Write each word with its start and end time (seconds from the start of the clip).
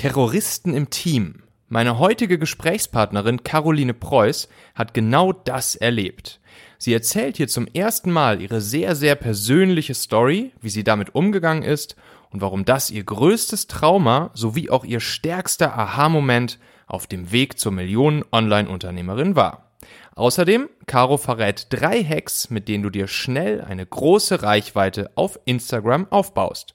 Terroristen 0.00 0.72
im 0.72 0.88
Team. 0.88 1.42
Meine 1.68 1.98
heutige 1.98 2.38
Gesprächspartnerin 2.38 3.44
Caroline 3.44 3.92
Preuß 3.92 4.48
hat 4.74 4.94
genau 4.94 5.34
das 5.34 5.76
erlebt. 5.76 6.40
Sie 6.78 6.94
erzählt 6.94 7.36
hier 7.36 7.48
zum 7.48 7.66
ersten 7.66 8.10
Mal 8.10 8.40
ihre 8.40 8.62
sehr, 8.62 8.96
sehr 8.96 9.14
persönliche 9.14 9.92
Story, 9.92 10.52
wie 10.62 10.70
sie 10.70 10.84
damit 10.84 11.14
umgegangen 11.14 11.62
ist 11.62 11.96
und 12.30 12.40
warum 12.40 12.64
das 12.64 12.90
ihr 12.90 13.04
größtes 13.04 13.66
Trauma 13.66 14.30
sowie 14.32 14.70
auch 14.70 14.86
ihr 14.86 15.00
stärkster 15.00 15.76
Aha-Moment 15.76 16.58
auf 16.86 17.06
dem 17.06 17.30
Weg 17.30 17.58
zur 17.58 17.72
Millionen-Online-Unternehmerin 17.72 19.36
war. 19.36 19.70
Außerdem, 20.14 20.70
Caro 20.86 21.18
verrät 21.18 21.66
drei 21.68 22.02
Hacks, 22.02 22.48
mit 22.48 22.68
denen 22.68 22.84
du 22.84 22.88
dir 22.88 23.06
schnell 23.06 23.60
eine 23.60 23.84
große 23.84 24.42
Reichweite 24.42 25.10
auf 25.14 25.38
Instagram 25.44 26.06
aufbaust. 26.08 26.72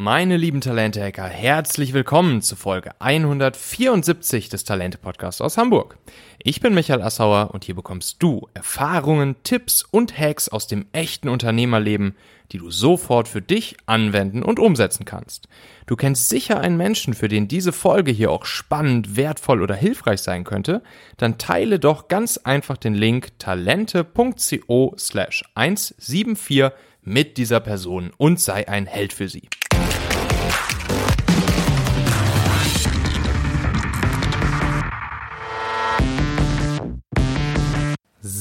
Meine 0.00 0.36
lieben 0.36 0.60
Talente-Hacker, 0.60 1.26
herzlich 1.26 1.92
willkommen 1.92 2.40
zu 2.40 2.54
Folge 2.54 2.92
174 3.00 4.48
des 4.48 4.62
Talente-Podcasts 4.62 5.40
aus 5.40 5.58
Hamburg. 5.58 5.98
Ich 6.40 6.60
bin 6.60 6.72
Michael 6.72 7.02
Assauer 7.02 7.50
und 7.52 7.64
hier 7.64 7.74
bekommst 7.74 8.22
du 8.22 8.46
Erfahrungen, 8.54 9.34
Tipps 9.42 9.82
und 9.82 10.16
Hacks 10.16 10.48
aus 10.48 10.68
dem 10.68 10.86
echten 10.92 11.28
Unternehmerleben, 11.28 12.14
die 12.52 12.58
du 12.58 12.70
sofort 12.70 13.26
für 13.26 13.42
dich 13.42 13.76
anwenden 13.86 14.44
und 14.44 14.60
umsetzen 14.60 15.04
kannst. 15.04 15.48
Du 15.86 15.96
kennst 15.96 16.28
sicher 16.28 16.60
einen 16.60 16.76
Menschen, 16.76 17.12
für 17.12 17.26
den 17.26 17.48
diese 17.48 17.72
Folge 17.72 18.12
hier 18.12 18.30
auch 18.30 18.44
spannend, 18.44 19.16
wertvoll 19.16 19.60
oder 19.62 19.74
hilfreich 19.74 20.20
sein 20.20 20.44
könnte, 20.44 20.80
dann 21.16 21.38
teile 21.38 21.80
doch 21.80 22.06
ganz 22.06 22.38
einfach 22.38 22.76
den 22.76 22.94
Link 22.94 23.36
talente.co 23.40 24.94
slash 24.96 25.42
174 25.56 26.70
mit 27.02 27.36
dieser 27.36 27.58
Person 27.58 28.12
und 28.16 28.38
sei 28.38 28.68
ein 28.68 28.86
Held 28.86 29.12
für 29.12 29.28
sie. 29.28 29.48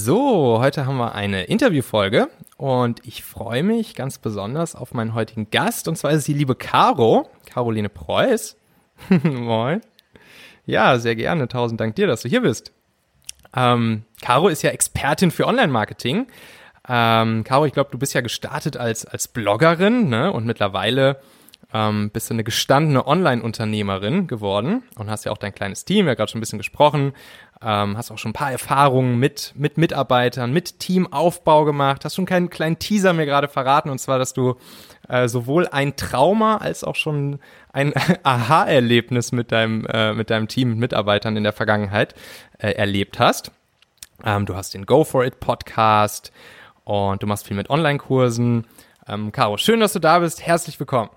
So, 0.08 0.60
heute 0.62 0.86
haben 0.86 0.96
wir 0.96 1.16
eine 1.16 1.44
Interviewfolge 1.44 2.30
und 2.56 3.06
ich 3.06 3.26
freue 3.26 3.62
mich 3.62 3.94
ganz 3.94 4.20
besonders 4.20 4.74
auf 4.74 4.94
meinen 4.94 5.14
heutigen 5.14 5.50
Gast 5.52 5.90
und 5.90 5.98
zwar 5.98 6.12
ist 6.12 6.30
die 6.30 6.34
liebe 6.34 6.56
Caro, 6.56 7.30
Caroline 7.46 7.90
Preuß. 7.90 8.56
Moin. 9.24 9.82
Ja, 10.66 10.98
sehr 10.98 11.18
gerne. 11.18 11.50
Tausend 11.50 11.82
Dank 11.82 11.98
dir, 11.98 12.08
dass 12.08 12.22
du 12.22 12.30
hier 12.30 12.40
bist. 12.40 12.72
Ähm, 13.54 14.06
Caro 14.22 14.48
ist 14.48 14.62
ja 14.62 14.70
Expertin 14.70 15.30
für 15.30 15.46
Online-Marketing. 15.46 16.28
Ähm, 16.88 17.44
Caro, 17.44 17.66
ich 17.66 17.74
glaube, 17.74 17.90
du 17.92 17.98
bist 17.98 18.14
ja 18.14 18.22
gestartet 18.22 18.78
als, 18.78 19.04
als 19.06 19.28
Bloggerin 19.28 20.08
ne? 20.08 20.32
und 20.32 20.46
mittlerweile 20.46 21.20
ähm, 21.74 22.10
bist 22.12 22.30
du 22.30 22.34
eine 22.34 22.44
gestandene 22.44 23.06
Online-Unternehmerin 23.06 24.28
geworden 24.28 24.84
und 24.98 25.10
hast 25.10 25.26
ja 25.26 25.32
auch 25.32 25.38
dein 25.38 25.54
kleines 25.54 25.84
Team, 25.86 26.08
ja 26.08 26.14
gerade 26.14 26.32
schon 26.32 26.40
ein 26.40 26.42
bisschen 26.42 26.60
gesprochen, 26.60 27.14
ähm, 27.62 27.98
hast 27.98 28.12
auch 28.12 28.18
schon 28.18 28.32
ein 28.32 28.34
paar 28.34 28.52
Erfahrungen 28.52 29.20
mit, 29.20 29.54
mit 29.56 29.78
Mitarbeitern, 29.78 30.54
mit 30.54 30.80
Teamaufbau 30.80 31.66
gemacht, 31.66 32.06
hast 32.06 32.16
schon 32.16 32.26
keinen 32.26 32.50
kleinen 32.50 32.80
Teaser 32.80 33.14
mir 33.14 33.26
gerade 33.26 33.48
verraten, 33.48 33.90
und 33.90 34.00
zwar, 34.00 34.18
dass 34.18 34.34
du 34.34 34.56
äh, 35.10 35.28
sowohl 35.28 35.68
ein 35.68 35.96
Trauma 35.96 36.58
als 36.58 36.84
auch 36.84 36.96
schon 36.96 37.40
ein 37.74 37.94
Aha-Erlebnis 38.24 39.32
mit 39.32 39.52
deinem, 39.52 39.86
äh, 39.88 40.14
mit 40.14 40.30
deinem 40.30 40.48
Team, 40.48 40.70
mit 40.70 40.80
Mitarbeitern 40.80 41.36
in 41.36 41.44
der 41.44 41.54
Vergangenheit 41.54 42.16
äh, 42.60 42.72
erlebt 42.72 43.20
hast. 43.20 43.52
Ähm, 44.24 44.46
du 44.46 44.56
hast 44.56 44.74
den 44.74 44.86
Go 44.86 45.04
For 45.04 45.26
It 45.26 45.40
Podcast 45.40 46.32
und 46.86 47.22
du 47.22 47.28
machst 47.28 47.46
viel 47.46 47.58
mit 47.58 47.70
Online-Kursen. 47.70 48.66
Ähm, 49.08 49.32
Caro, 49.32 49.58
schön, 49.58 49.80
dass 49.80 49.94
du 49.94 50.00
da 50.00 50.20
bist. 50.20 50.46
Herzlich 50.46 50.80
willkommen. 50.80 51.10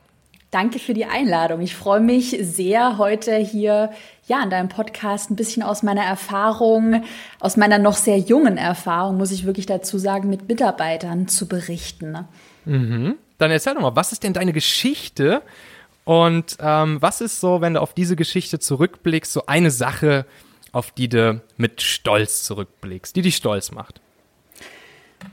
Danke 0.51 0.81
für 0.81 0.95
die 0.95 1.05
Einladung. 1.05 1.61
Ich 1.61 1.77
freue 1.77 2.01
mich 2.01 2.37
sehr, 2.41 2.98
heute 2.98 3.37
hier 3.37 3.93
ja 4.27 4.43
in 4.43 4.51
deinem 4.51 4.69
Podcast 4.69 5.31
ein 5.31 5.37
bisschen 5.37 5.62
aus 5.62 5.84
meiner 5.84 6.03
Erfahrung, 6.03 7.05
aus 7.39 7.57
meiner 7.57 7.79
noch 7.79 7.97
sehr 7.97 8.19
jungen 8.19 8.57
Erfahrung, 8.57 9.17
muss 9.17 9.30
ich 9.30 9.47
wirklich 9.47 9.67
dazu 9.67 9.97
sagen, 9.97 10.29
mit 10.29 10.48
Mitarbeitern 10.48 11.29
zu 11.29 11.47
berichten. 11.47 12.27
Mhm. 12.64 13.14
Dann 13.39 13.51
erzähl 13.52 13.74
doch 13.74 13.80
mal, 13.80 13.95
was 13.95 14.11
ist 14.11 14.24
denn 14.24 14.33
deine 14.33 14.52
Geschichte? 14.52 15.42
Und 16.05 16.57
ähm, 16.58 17.01
was 17.01 17.20
ist 17.20 17.41
so, 17.41 17.61
wenn 17.61 17.74
du 17.74 17.80
auf 17.80 17.95
diese 17.95 18.17
Geschichte 18.17 18.58
zurückblickst, 18.58 19.33
so 19.33 19.47
eine 19.47 19.70
Sache, 19.70 20.27
auf 20.73 20.91
die 20.91 21.08
du 21.08 21.41
mit 21.58 21.80
Stolz 21.80 22.42
zurückblickst, 22.42 23.14
die 23.14 23.23
dich 23.23 23.36
stolz 23.36 23.70
macht? 23.70 24.01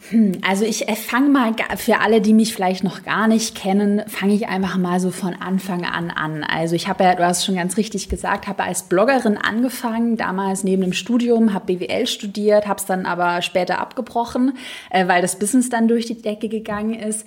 Hm, 0.09 0.33
also 0.47 0.63
ich 0.63 0.87
äh, 0.87 0.95
fange 0.95 1.29
mal, 1.29 1.53
für 1.77 1.99
alle, 1.99 2.21
die 2.21 2.33
mich 2.33 2.53
vielleicht 2.53 2.83
noch 2.83 3.03
gar 3.03 3.27
nicht 3.27 3.55
kennen, 3.55 4.01
fange 4.07 4.33
ich 4.33 4.47
einfach 4.47 4.77
mal 4.77 4.99
so 4.99 5.11
von 5.11 5.33
Anfang 5.33 5.85
an 5.85 6.11
an. 6.11 6.43
Also 6.43 6.75
ich 6.75 6.87
habe 6.87 7.03
ja, 7.03 7.15
du 7.15 7.25
hast 7.25 7.45
schon 7.45 7.55
ganz 7.55 7.77
richtig 7.77 8.07
gesagt, 8.07 8.47
habe 8.47 8.63
als 8.63 8.83
Bloggerin 8.83 9.37
angefangen, 9.37 10.17
damals 10.17 10.63
neben 10.63 10.81
dem 10.81 10.93
Studium, 10.93 11.53
habe 11.53 11.73
BWL 11.73 12.07
studiert, 12.07 12.67
habe 12.67 12.79
es 12.79 12.85
dann 12.85 13.05
aber 13.05 13.41
später 13.41 13.79
abgebrochen, 13.79 14.57
äh, 14.89 15.07
weil 15.07 15.21
das 15.21 15.39
Business 15.39 15.69
dann 15.69 15.87
durch 15.87 16.05
die 16.05 16.21
Decke 16.21 16.47
gegangen 16.47 16.93
ist 16.93 17.25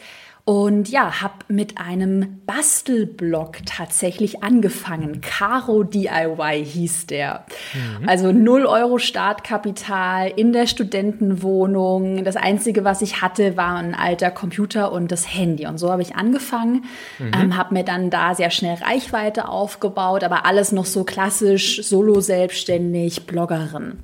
und 0.51 0.89
ja, 0.89 1.23
habe 1.23 1.35
mit 1.47 1.79
einem 1.79 2.41
Bastelblog 2.45 3.59
tatsächlich 3.67 4.43
angefangen. 4.43 5.21
Caro 5.21 5.85
DIY 5.85 6.65
hieß 6.65 7.07
der. 7.07 7.45
Mhm. 7.73 8.09
Also 8.09 8.33
0 8.33 8.67
Euro 8.67 8.99
Startkapital 8.99 10.27
in 10.35 10.53
der 10.53 10.67
Studentenwohnung. 10.67 12.25
Das 12.25 12.35
Einzige, 12.35 12.83
was 12.83 13.01
ich 13.01 13.23
hatte, 13.23 13.57
war 13.57 13.77
ein 13.77 13.95
alter 13.95 14.33
Computer 14.33 14.91
und 14.91 15.13
das 15.13 15.33
Handy. 15.33 15.69
Und 15.69 15.79
so 15.79 15.93
habe 15.93 16.03
ich 16.03 16.17
angefangen, 16.17 16.85
mhm. 17.21 17.31
ähm, 17.33 17.57
habe 17.57 17.73
mir 17.73 17.85
dann 17.85 18.11
da 18.11 18.35
sehr 18.35 18.51
schnell 18.51 18.75
Reichweite 18.75 19.49
aufgebaut, 19.49 20.25
aber 20.25 20.47
alles 20.47 20.73
noch 20.73 20.87
so 20.87 21.05
klassisch, 21.05 21.81
solo 21.85 22.21
selbstständig, 22.21 23.25
Bloggerin. 23.25 24.01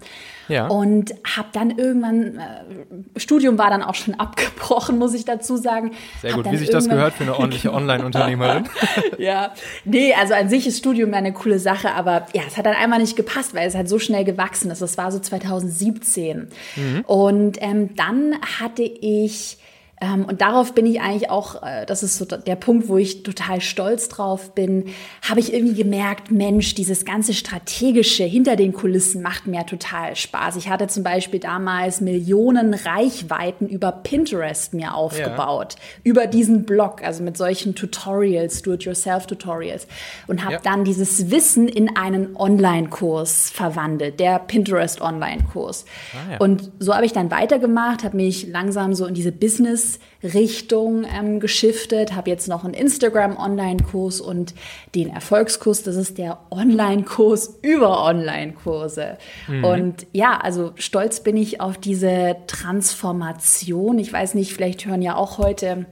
Ja. 0.49 0.67
Und 0.69 1.15
habe 1.25 1.49
dann 1.53 1.79
irgendwann, 1.79 2.39
äh, 2.39 3.19
Studium 3.19 3.59
war 3.59 3.71
dann 3.71 3.83
auch 3.83 3.95
schon 3.95 4.15
abgebrochen, 4.19 4.99
muss 4.99 5.15
ich 5.15 5.25
dazu 5.25 5.57
sagen. 5.57 5.93
Sehr 6.23 6.33
gut, 6.33 6.51
wie 6.51 6.57
sich 6.57 6.71
das 6.71 6.89
gehört 6.89 7.15
für 7.15 7.25
eine 7.25 7.34
ordentliche 7.34 7.73
Online-Unternehmerin. 7.75 8.65
ja, 9.19 9.53
nee, 9.84 10.15
also 10.15 10.34
an 10.34 10.49
sich 10.49 10.67
ist 10.67 10.79
Studium 10.79 11.11
ja 11.12 11.19
eine 11.19 11.33
coole 11.33 11.59
Sache, 11.59 11.93
aber 11.93 12.27
ja, 12.33 12.43
es 12.47 12.57
hat 12.57 12.67
dann 12.67 12.75
einmal 12.75 13.01
nicht 13.01 13.17
gepasst, 13.17 13.55
weil 13.55 13.69
es 13.69 13.75
halt 13.75 13.89
so 13.89 13.99
schnell 13.99 14.25
gewachsen 14.25 14.71
ist. 14.71 14.83
Das 14.83 14.99
war 14.99 15.12
so 15.12 15.19
2017. 15.19 16.49
Mhm. 16.77 17.01
Und 17.07 17.59
ähm, 17.61 17.95
dann 17.97 18.34
hatte 18.61 18.83
ich 18.83 19.59
und 19.99 20.43
darauf 20.43 20.75
bin 20.75 20.84
ich 20.84 21.01
eigentlich 21.01 21.31
auch, 21.31 21.62
äh, 21.62 21.87
das 21.87 22.03
ist 22.03 22.19
so 22.19 22.27
der 22.27 22.57
Punkt, 22.57 22.89
wo 22.89 22.99
ich 22.99 23.23
total 23.23 23.62
stolz 23.62 24.11
drauf 24.11 24.55
bin, 24.55 24.91
habe 25.27 25.41
ich 25.41 25.55
irgendwie 25.55 25.75
gemerkt, 25.75 26.31
Mensch, 26.31 26.75
dieses 26.75 27.07
ganze 27.07 27.33
Strategische 27.33 28.25
hinter 28.25 28.57
den 28.57 28.75
Kulissen 28.75 29.23
macht 29.23 29.47
mir 29.47 29.65
total 29.65 30.15
Spaß. 30.15 30.57
Ich 30.57 30.69
hatte 30.69 30.87
zum 30.89 31.03
Beispiel 31.03 31.41
damals 31.41 32.03
Millionen 32.03 32.75
Reichweiten 32.75 33.69
über 33.69 33.91
Pinterest 33.91 34.75
mir 34.75 34.95
aufgebaut, 34.95 35.77
ja. 35.77 35.81
über 36.05 36.27
diesen 36.27 36.65
Blog, 36.65 37.03
also 37.03 37.23
mit 37.23 37.39
solchen 37.39 37.75
Tutorials, 37.75 38.61
Do-it-yourself-Tutorials 38.61 39.87
und 40.27 40.45
habe 40.45 40.55
ja. 40.55 40.61
dann 40.63 40.84
dieses 40.84 41.31
Wissen 41.31 41.69
in 41.69 41.97
einen 41.97 42.37
Online-Kurs 42.37 43.51
verwandelt, 43.51 44.21
der 44.21 44.41
Pinterest 44.41 45.01
Online-Kurs. 45.01 45.87
Ah, 46.13 46.33
ja. 46.33 46.39
Und 46.39 46.71
so 46.81 46.95
habe 46.95 47.07
ich 47.07 47.15
dann 47.15 47.31
weitergemacht, 47.31 48.05
habe 48.05 48.17
mich 48.17 48.47
langsam 48.49 48.95
so 48.95 49.07
in 49.07 49.15
diese 49.15 49.33
Business 49.33 49.85
Richtung 50.22 51.04
ähm, 51.04 51.41
geschiftet, 51.41 52.14
habe 52.14 52.30
jetzt 52.30 52.48
noch 52.48 52.64
einen 52.64 52.74
Instagram-Online-Kurs 52.74 54.20
und 54.20 54.54
den 54.94 55.10
Erfolgskurs, 55.10 55.82
das 55.82 55.97
ist 55.97 56.19
der 56.19 56.38
Online-Kurs 56.50 57.58
über 57.62 58.04
Online-Kurse. 58.04 59.19
Mhm. 59.48 59.64
Und 59.64 60.06
ja, 60.12 60.38
also 60.38 60.72
stolz 60.76 61.20
bin 61.20 61.36
ich 61.36 61.60
auf 61.60 61.78
diese 61.78 62.36
Transformation. 62.47 63.98
Ich 63.98 64.12
weiß 64.12 64.34
nicht, 64.34 64.52
vielleicht 64.52 64.86
hören 64.86 65.02
ja 65.02 65.16
auch 65.16 65.38
heute 65.38 65.86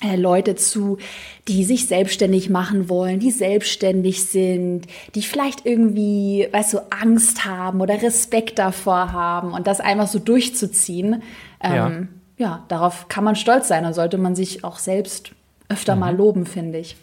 äh, 0.00 0.14
Leute 0.14 0.54
zu, 0.54 0.98
die 1.48 1.64
sich 1.64 1.86
selbstständig 1.86 2.50
machen 2.50 2.88
wollen, 2.88 3.18
die 3.18 3.32
selbstständig 3.32 4.26
sind, 4.26 4.86
die 5.16 5.22
vielleicht 5.22 5.66
irgendwie, 5.66 6.46
weißt 6.52 6.74
du, 6.74 6.78
Angst 6.90 7.44
haben 7.44 7.80
oder 7.80 8.00
Respekt 8.00 8.60
davor 8.60 9.12
haben 9.12 9.52
und 9.52 9.66
das 9.66 9.80
einfach 9.80 10.06
so 10.06 10.20
durchzuziehen. 10.20 11.22
Ähm, 11.60 12.08
ja 12.38 12.64
darauf 12.68 13.08
kann 13.08 13.24
man 13.24 13.36
stolz 13.36 13.68
sein. 13.68 13.84
Da 13.84 13.92
sollte 13.92 14.18
man 14.18 14.34
sich 14.34 14.64
auch 14.64 14.78
selbst 14.78 15.32
öfter 15.68 15.94
mhm. 15.94 16.00
mal 16.00 16.16
loben, 16.16 16.46
finde 16.46 16.78
ich. 16.78 16.96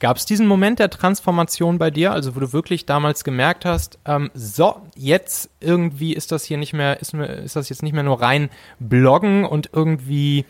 Gab 0.00 0.16
es 0.16 0.26
diesen 0.26 0.46
Moment 0.46 0.80
der 0.80 0.90
Transformation 0.90 1.78
bei 1.78 1.90
dir, 1.90 2.12
also 2.12 2.34
wo 2.34 2.40
du 2.40 2.52
wirklich 2.52 2.86
damals 2.86 3.22
gemerkt 3.22 3.64
hast, 3.64 3.98
ähm, 4.06 4.30
so, 4.34 4.76
jetzt 4.96 5.50
irgendwie 5.60 6.14
ist 6.14 6.32
das 6.32 6.44
hier 6.44 6.58
nicht 6.58 6.72
mehr, 6.72 7.00
ist, 7.00 7.14
ist 7.14 7.56
das 7.56 7.68
jetzt 7.68 7.82
nicht 7.82 7.92
mehr 7.92 8.02
nur 8.02 8.20
rein 8.20 8.50
Bloggen 8.80 9.44
und 9.44 9.70
irgendwie 9.72 10.44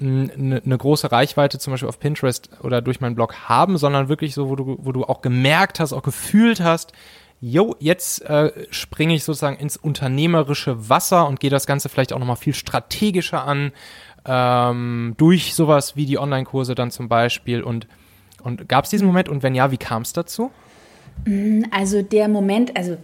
eine 0.00 0.32
hm, 0.32 0.60
ne 0.64 0.78
große 0.78 1.10
Reichweite 1.10 1.58
zum 1.58 1.72
Beispiel 1.72 1.88
auf 1.88 1.98
Pinterest 1.98 2.50
oder 2.62 2.80
durch 2.80 3.00
meinen 3.00 3.16
Blog 3.16 3.48
haben, 3.48 3.78
sondern 3.78 4.08
wirklich 4.08 4.34
so, 4.34 4.48
wo 4.48 4.56
du, 4.56 4.78
wo 4.80 4.92
du 4.92 5.04
auch 5.04 5.22
gemerkt 5.22 5.80
hast, 5.80 5.92
auch 5.92 6.02
gefühlt 6.02 6.60
hast, 6.60 6.92
jo, 7.40 7.76
jetzt 7.78 8.22
äh, 8.22 8.52
springe 8.70 9.14
ich 9.14 9.24
sozusagen 9.24 9.56
ins 9.56 9.76
unternehmerische 9.76 10.88
Wasser 10.88 11.26
und 11.26 11.40
gehe 11.40 11.50
das 11.50 11.66
Ganze 11.66 11.88
vielleicht 11.88 12.12
auch 12.12 12.18
nochmal 12.18 12.36
viel 12.36 12.54
strategischer 12.54 13.44
an, 13.44 13.72
ähm, 14.24 15.14
durch 15.16 15.54
sowas 15.54 15.96
wie 15.96 16.06
die 16.06 16.18
Online-Kurse 16.18 16.74
dann 16.74 16.90
zum 16.90 17.08
Beispiel 17.08 17.62
und 17.62 17.86
Und 18.42 18.68
gab 18.68 18.84
es 18.84 18.90
diesen 18.90 19.06
Moment 19.06 19.28
und 19.28 19.42
wenn 19.42 19.56
ja, 19.56 19.72
wie 19.72 19.78
kam 19.78 20.02
es 20.02 20.12
dazu? 20.12 20.52
Also 21.72 22.02
der 22.02 22.28
Moment, 22.28 22.76
also 22.76 22.96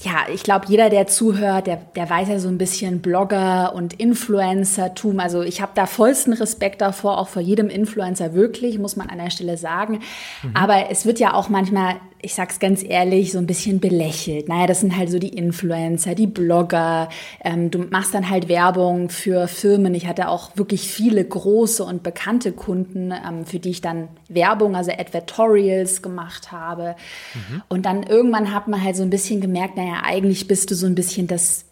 ja, 0.00 0.26
ich 0.32 0.42
glaube, 0.42 0.66
jeder, 0.68 0.90
der 0.90 1.06
zuhört, 1.06 1.66
der, 1.66 1.76
der 1.94 2.10
weiß 2.10 2.28
ja 2.28 2.38
so 2.40 2.48
ein 2.48 2.58
bisschen 2.58 3.00
Blogger 3.00 3.74
und 3.74 3.92
Influencertum. 3.94 5.20
Also 5.20 5.42
ich 5.42 5.60
habe 5.60 5.72
da 5.74 5.86
vollsten 5.86 6.32
Respekt 6.32 6.80
davor, 6.80 7.18
auch 7.18 7.28
vor 7.28 7.42
jedem 7.42 7.68
Influencer 7.68 8.34
wirklich, 8.34 8.78
muss 8.78 8.96
man 8.96 9.08
an 9.08 9.18
der 9.18 9.30
Stelle 9.30 9.56
sagen. 9.56 10.00
Mhm. 10.42 10.56
Aber 10.56 10.90
es 10.90 11.06
wird 11.06 11.20
ja 11.20 11.34
auch 11.34 11.48
manchmal 11.48 11.96
ich 12.22 12.34
sag's 12.34 12.60
ganz 12.60 12.84
ehrlich, 12.84 13.32
so 13.32 13.38
ein 13.38 13.46
bisschen 13.46 13.80
belächelt. 13.80 14.48
Naja, 14.48 14.68
das 14.68 14.80
sind 14.80 14.96
halt 14.96 15.10
so 15.10 15.18
die 15.18 15.36
Influencer, 15.36 16.14
die 16.14 16.28
Blogger. 16.28 17.08
Ähm, 17.44 17.70
du 17.70 17.80
machst 17.80 18.14
dann 18.14 18.30
halt 18.30 18.48
Werbung 18.48 19.10
für 19.10 19.48
Firmen. 19.48 19.94
Ich 19.94 20.06
hatte 20.06 20.28
auch 20.28 20.56
wirklich 20.56 20.88
viele 20.88 21.24
große 21.24 21.82
und 21.84 22.04
bekannte 22.04 22.52
Kunden, 22.52 23.12
ähm, 23.12 23.44
für 23.44 23.58
die 23.58 23.70
ich 23.70 23.80
dann 23.80 24.08
Werbung, 24.28 24.76
also 24.76 24.92
Advertorials 24.92 26.00
gemacht 26.00 26.52
habe. 26.52 26.94
Mhm. 27.34 27.62
Und 27.68 27.86
dann 27.86 28.04
irgendwann 28.04 28.54
hat 28.54 28.68
man 28.68 28.82
halt 28.82 28.94
so 28.94 29.02
ein 29.02 29.10
bisschen 29.10 29.40
gemerkt, 29.40 29.76
naja, 29.76 30.02
eigentlich 30.04 30.46
bist 30.46 30.70
du 30.70 30.76
so 30.76 30.86
ein 30.86 30.94
bisschen 30.94 31.26
das 31.26 31.64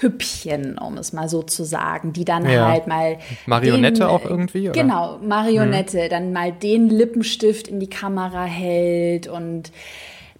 Püppchen, 0.00 0.78
um 0.78 0.98
es 0.98 1.12
mal 1.12 1.28
so 1.28 1.42
zu 1.42 1.64
sagen, 1.64 2.12
die 2.12 2.24
dann 2.24 2.48
ja. 2.48 2.68
halt 2.68 2.86
mal. 2.86 3.18
Marionette 3.46 4.00
den, 4.00 4.08
auch 4.08 4.24
irgendwie? 4.24 4.70
Oder? 4.70 4.80
Genau, 4.80 5.18
Marionette, 5.22 6.04
hm. 6.04 6.10
dann 6.10 6.32
mal 6.32 6.52
den 6.52 6.88
Lippenstift 6.88 7.68
in 7.68 7.80
die 7.80 7.90
Kamera 7.90 8.44
hält 8.44 9.28
und 9.28 9.72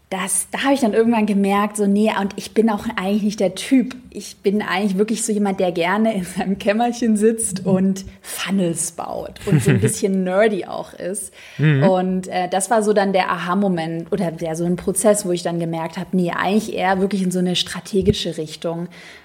das, 0.08 0.46
da 0.52 0.62
habe 0.62 0.74
ich 0.74 0.80
dann 0.80 0.94
irgendwann 0.94 1.26
gemerkt, 1.26 1.76
so, 1.76 1.86
nee, 1.86 2.12
und 2.20 2.32
ich 2.36 2.54
bin 2.54 2.70
auch 2.70 2.86
eigentlich 2.94 3.22
nicht 3.22 3.40
der 3.40 3.56
Typ. 3.56 3.96
Ich 4.10 4.36
bin 4.36 4.62
eigentlich 4.62 4.98
wirklich 4.98 5.24
so 5.24 5.32
jemand, 5.32 5.58
der 5.58 5.72
gerne 5.72 6.14
in 6.14 6.22
seinem 6.24 6.58
Kämmerchen 6.58 7.16
sitzt 7.16 7.66
und 7.66 8.04
Funnels 8.22 8.92
baut 8.92 9.40
und 9.46 9.60
so 9.60 9.70
ein 9.70 9.80
bisschen 9.80 10.22
nerdy 10.24 10.64
auch 10.64 10.92
ist. 10.92 11.34
Mhm. 11.58 11.82
Und 11.82 12.28
äh, 12.28 12.48
das 12.48 12.70
war 12.70 12.84
so 12.84 12.92
dann 12.92 13.12
der 13.12 13.32
Aha-Moment 13.32 14.12
oder 14.12 14.30
der, 14.30 14.54
so 14.54 14.64
ein 14.64 14.76
Prozess, 14.76 15.26
wo 15.26 15.32
ich 15.32 15.42
dann 15.42 15.58
gemerkt 15.58 15.98
habe, 15.98 16.16
nee, 16.16 16.30
eigentlich 16.30 16.72
eher 16.72 17.00
wirklich 17.00 17.22
in 17.22 17.32
so 17.32 17.40
eine 17.40 17.56
strategische 17.56 18.36
Richtung. 18.36 18.82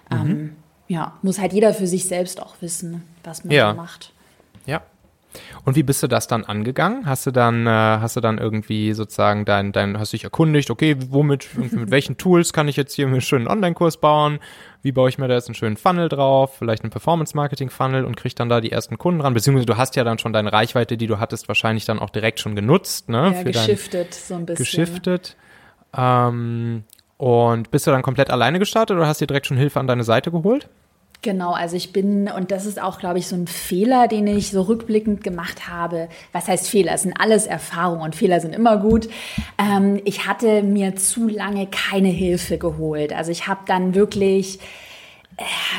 Mhm. 0.10 0.18
Ähm, 0.32 0.56
ja, 0.88 1.14
muss 1.22 1.40
halt 1.40 1.54
jeder 1.54 1.76
für 1.76 1.86
sich 1.86 2.06
selbst 2.06 2.42
auch 2.42 2.56
wissen, 2.60 3.04
was 3.24 3.46
man 3.46 3.54
ja. 3.54 3.74
macht. 3.76 4.14
Ja. 4.66 4.82
Und 5.66 5.76
wie 5.76 5.84
bist 5.84 6.04
du 6.04 6.08
das 6.08 6.28
dann 6.28 6.44
angegangen? 6.44 7.06
Hast 7.06 7.26
du 7.26 7.32
dann, 7.32 7.68
äh, 7.68 7.70
hast 7.70 8.16
du 8.16 8.22
dann 8.22 8.38
irgendwie 8.38 8.94
sozusagen 8.94 9.46
dein, 9.46 9.72
dein, 9.72 9.98
hast 9.98 10.14
dich 10.14 10.24
erkundigt, 10.24 10.70
okay, 10.70 10.96
womit, 11.10 11.50
mit 11.56 11.92
welchen 11.92 12.18
Tools 12.18 12.54
kann 12.54 12.68
ich 12.68 12.76
jetzt 12.76 12.94
hier 12.94 13.08
einen 13.08 13.22
schönen 13.22 13.48
Online-Kurs 13.48 13.98
bauen? 13.98 14.40
Wie 14.82 14.92
baue 14.92 15.10
ich 15.10 15.18
mir 15.18 15.28
da 15.28 15.36
jetzt 15.36 15.48
einen 15.48 15.56
schönen 15.56 15.78
Funnel 15.78 16.10
drauf? 16.10 16.58
Vielleicht 16.58 16.84
einen 16.84 16.92
Performance-Marketing-Funnel 16.92 18.04
und 18.04 18.18
krieg 18.18 18.36
dann 18.36 18.50
da 18.50 18.62
die 18.62 18.72
ersten 18.72 18.98
Kunden 18.98 19.22
ran? 19.22 19.34
Beziehungsweise 19.34 19.68
du 19.68 19.78
hast 19.78 19.96
ja 19.96 20.04
dann 20.04 20.18
schon 20.18 20.34
deine 20.34 20.52
Reichweite, 20.52 20.98
die 20.98 21.08
du 21.08 21.20
hattest, 21.20 21.48
wahrscheinlich 21.48 21.86
dann 21.86 22.00
auch 22.00 22.10
direkt 22.10 22.40
schon 22.40 22.56
genutzt, 22.56 23.10
ne? 23.10 23.34
Ja, 23.36 23.44
geschiftet 23.44 24.14
so 24.14 24.36
ein 24.36 24.46
bisschen. 24.46 24.64
Geschiftet. 24.64 25.36
Ähm, 25.96 26.84
und 27.18 27.70
bist 27.70 27.86
du 27.86 27.92
dann 27.92 28.02
komplett 28.02 28.32
alleine 28.32 28.58
gestartet 28.58 28.98
oder 28.98 29.08
hast 29.08 29.22
du 29.22 29.28
direkt 29.28 29.46
schon 29.46 29.58
Hilfe 29.58 29.80
an 29.80 29.86
deine 29.86 30.04
Seite 30.04 30.32
geholt? 30.32 30.68
Genau, 31.24 31.52
also 31.52 31.76
ich 31.76 31.94
bin, 31.94 32.28
und 32.32 32.50
das 32.50 32.66
ist 32.66 32.82
auch, 32.82 32.98
glaube 32.98 33.20
ich, 33.20 33.28
so 33.28 33.36
ein 33.36 33.46
Fehler, 33.46 34.08
den 34.08 34.26
ich 34.26 34.50
so 34.50 34.64
rückblickend 34.64 35.24
gemacht 35.24 35.70
habe. 35.70 36.10
Was 36.32 36.48
heißt 36.48 36.68
Fehler? 36.68 36.94
Es 36.94 37.04
sind 37.04 37.14
alles 37.14 37.46
Erfahrungen 37.46 38.02
und 38.02 38.16
Fehler 38.16 38.40
sind 38.40 38.56
immer 38.56 38.78
gut. 38.78 39.08
Ähm, 39.60 40.02
ich 40.04 40.26
hatte 40.26 40.64
mir 40.64 40.96
zu 40.96 41.28
lange 41.28 41.68
keine 41.68 42.10
Hilfe 42.10 42.58
geholt. 42.58 43.14
Also 43.14 43.30
ich 43.32 43.48
habe 43.48 43.62
dann 43.68 43.94
wirklich 43.94 44.58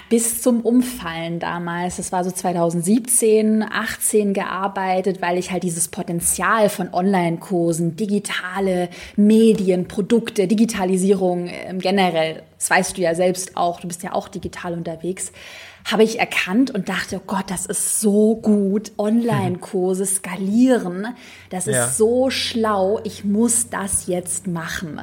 bis 0.09 0.43
zum 0.43 0.61
Umfallen 0.61 1.38
damals, 1.38 1.97
das 1.97 2.12
war 2.12 2.25
so 2.25 2.31
2017, 2.31 3.62
18 3.62 4.35
gearbeitet, 4.35 5.23
weil 5.23 5.38
ich 5.38 5.50
halt 5.50 5.62
dieses 5.62 5.88
Potenzial 5.88 6.69
von 6.69 6.93
Online-Kursen, 6.93 7.97
digitale 7.97 8.88
Medien, 9.17 9.88
Produkte, 9.88 10.47
Digitalisierung 10.47 11.49
ähm, 11.49 11.79
generell, 11.79 12.43
das 12.59 12.70
weißt 12.70 12.97
du 12.97 13.03
ja 13.03 13.14
selbst 13.14 13.56
auch, 13.56 13.81
du 13.81 13.88
bist 13.88 14.03
ja 14.03 14.12
auch 14.12 14.29
digital 14.29 14.75
unterwegs, 14.75 15.32
habe 15.84 16.05
ich 16.05 16.19
erkannt 16.19 16.70
und 16.70 16.88
dachte, 16.88 17.17
oh 17.17 17.23
Gott, 17.26 17.44
das 17.49 17.67
ist 17.67 18.00
so 18.00 18.37
gut. 18.37 18.93
Online-Kurse 18.99 20.06
skalieren, 20.06 21.08
das 21.50 21.67
ist 21.67 21.75
ja. 21.75 21.88
so 21.88 22.31
schlau. 22.31 23.00
Ich 23.05 23.25
muss 23.25 23.69
das 23.69 24.06
jetzt 24.06 24.46
machen. 24.46 25.00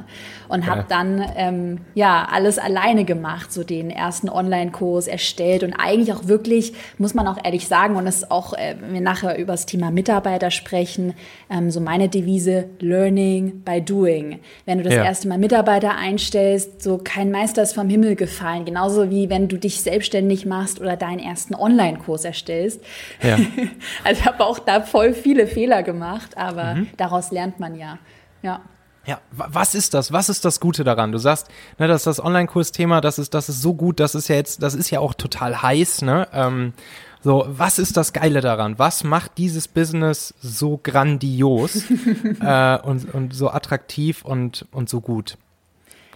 Und 0.48 0.66
habe 0.66 0.84
dann 0.88 1.24
ähm, 1.36 1.78
ja 1.94 2.26
alles 2.30 2.58
alleine 2.58 3.04
gemacht, 3.04 3.52
so 3.52 3.62
den 3.62 3.90
ersten 3.90 4.28
Online-Kurs 4.28 5.06
erstellt 5.06 5.62
und 5.62 5.74
eigentlich 5.74 6.12
auch 6.12 6.26
wirklich, 6.26 6.72
muss 6.98 7.14
man 7.14 7.26
auch 7.28 7.38
ehrlich 7.42 7.68
sagen, 7.68 7.96
und 7.96 8.04
das 8.04 8.16
ist 8.16 8.30
auch, 8.30 8.52
äh, 8.54 8.76
wenn 8.80 8.94
wir 8.94 9.00
nachher 9.00 9.38
über 9.38 9.52
das 9.52 9.66
Thema 9.66 9.90
Mitarbeiter 9.90 10.50
sprechen, 10.50 11.14
ähm, 11.50 11.70
so 11.70 11.80
meine 11.80 12.08
Devise, 12.08 12.68
Learning 12.80 13.62
by 13.64 13.80
Doing. 13.80 14.40
Wenn 14.66 14.78
du 14.78 14.84
das 14.84 14.94
ja. 14.94 15.04
erste 15.04 15.28
Mal 15.28 15.38
Mitarbeiter 15.38 15.96
einstellst, 15.96 16.82
so 16.82 16.98
kein 17.02 17.30
Meister 17.30 17.62
ist 17.62 17.74
vom 17.74 17.88
Himmel 17.88 18.16
gefallen. 18.16 18.64
Genauso 18.64 19.10
wie 19.10 19.30
wenn 19.30 19.48
du 19.48 19.56
dich 19.56 19.80
selbstständig 19.80 20.46
machst, 20.46 20.69
machst 20.70 20.80
oder 20.80 20.96
deinen 20.96 21.18
ersten 21.18 21.54
Online-Kurs 21.54 22.24
erstellst. 22.24 22.80
Ja. 23.22 23.36
also 24.04 24.20
ich 24.20 24.26
habe 24.26 24.44
auch 24.44 24.58
da 24.58 24.82
voll 24.82 25.14
viele 25.14 25.46
Fehler 25.46 25.82
gemacht, 25.82 26.36
aber 26.36 26.74
mhm. 26.74 26.88
daraus 26.96 27.30
lernt 27.30 27.60
man 27.60 27.76
ja. 27.76 27.98
Ja. 28.42 28.60
Ja, 29.06 29.18
was 29.32 29.74
ist 29.74 29.94
das? 29.94 30.12
Was 30.12 30.28
ist 30.28 30.44
das 30.44 30.60
Gute 30.60 30.84
daran? 30.84 31.10
Du 31.10 31.18
sagst, 31.18 31.48
ne, 31.78 31.88
dass 31.88 32.04
das 32.04 32.22
Online-Kurs-Thema, 32.22 33.00
das 33.00 33.18
ist, 33.18 33.32
das 33.32 33.48
ist 33.48 33.62
so 33.62 33.72
gut, 33.72 33.98
das 33.98 34.14
ist 34.14 34.28
ja 34.28 34.36
jetzt, 34.36 34.62
das 34.62 34.74
ist 34.74 34.90
ja 34.90 35.00
auch 35.00 35.14
total 35.14 35.62
heiß, 35.62 36.02
ne? 36.02 36.28
Ähm, 36.34 36.74
so, 37.22 37.46
was 37.48 37.78
ist 37.78 37.96
das 37.96 38.12
Geile 38.12 38.40
daran? 38.42 38.78
Was 38.78 39.02
macht 39.02 39.38
dieses 39.38 39.68
Business 39.68 40.34
so 40.40 40.78
grandios 40.82 41.84
äh, 42.40 42.78
und, 42.82 43.12
und 43.12 43.34
so 43.34 43.50
attraktiv 43.50 44.22
und, 44.22 44.66
und 44.70 44.90
so 44.90 45.00
gut? 45.00 45.38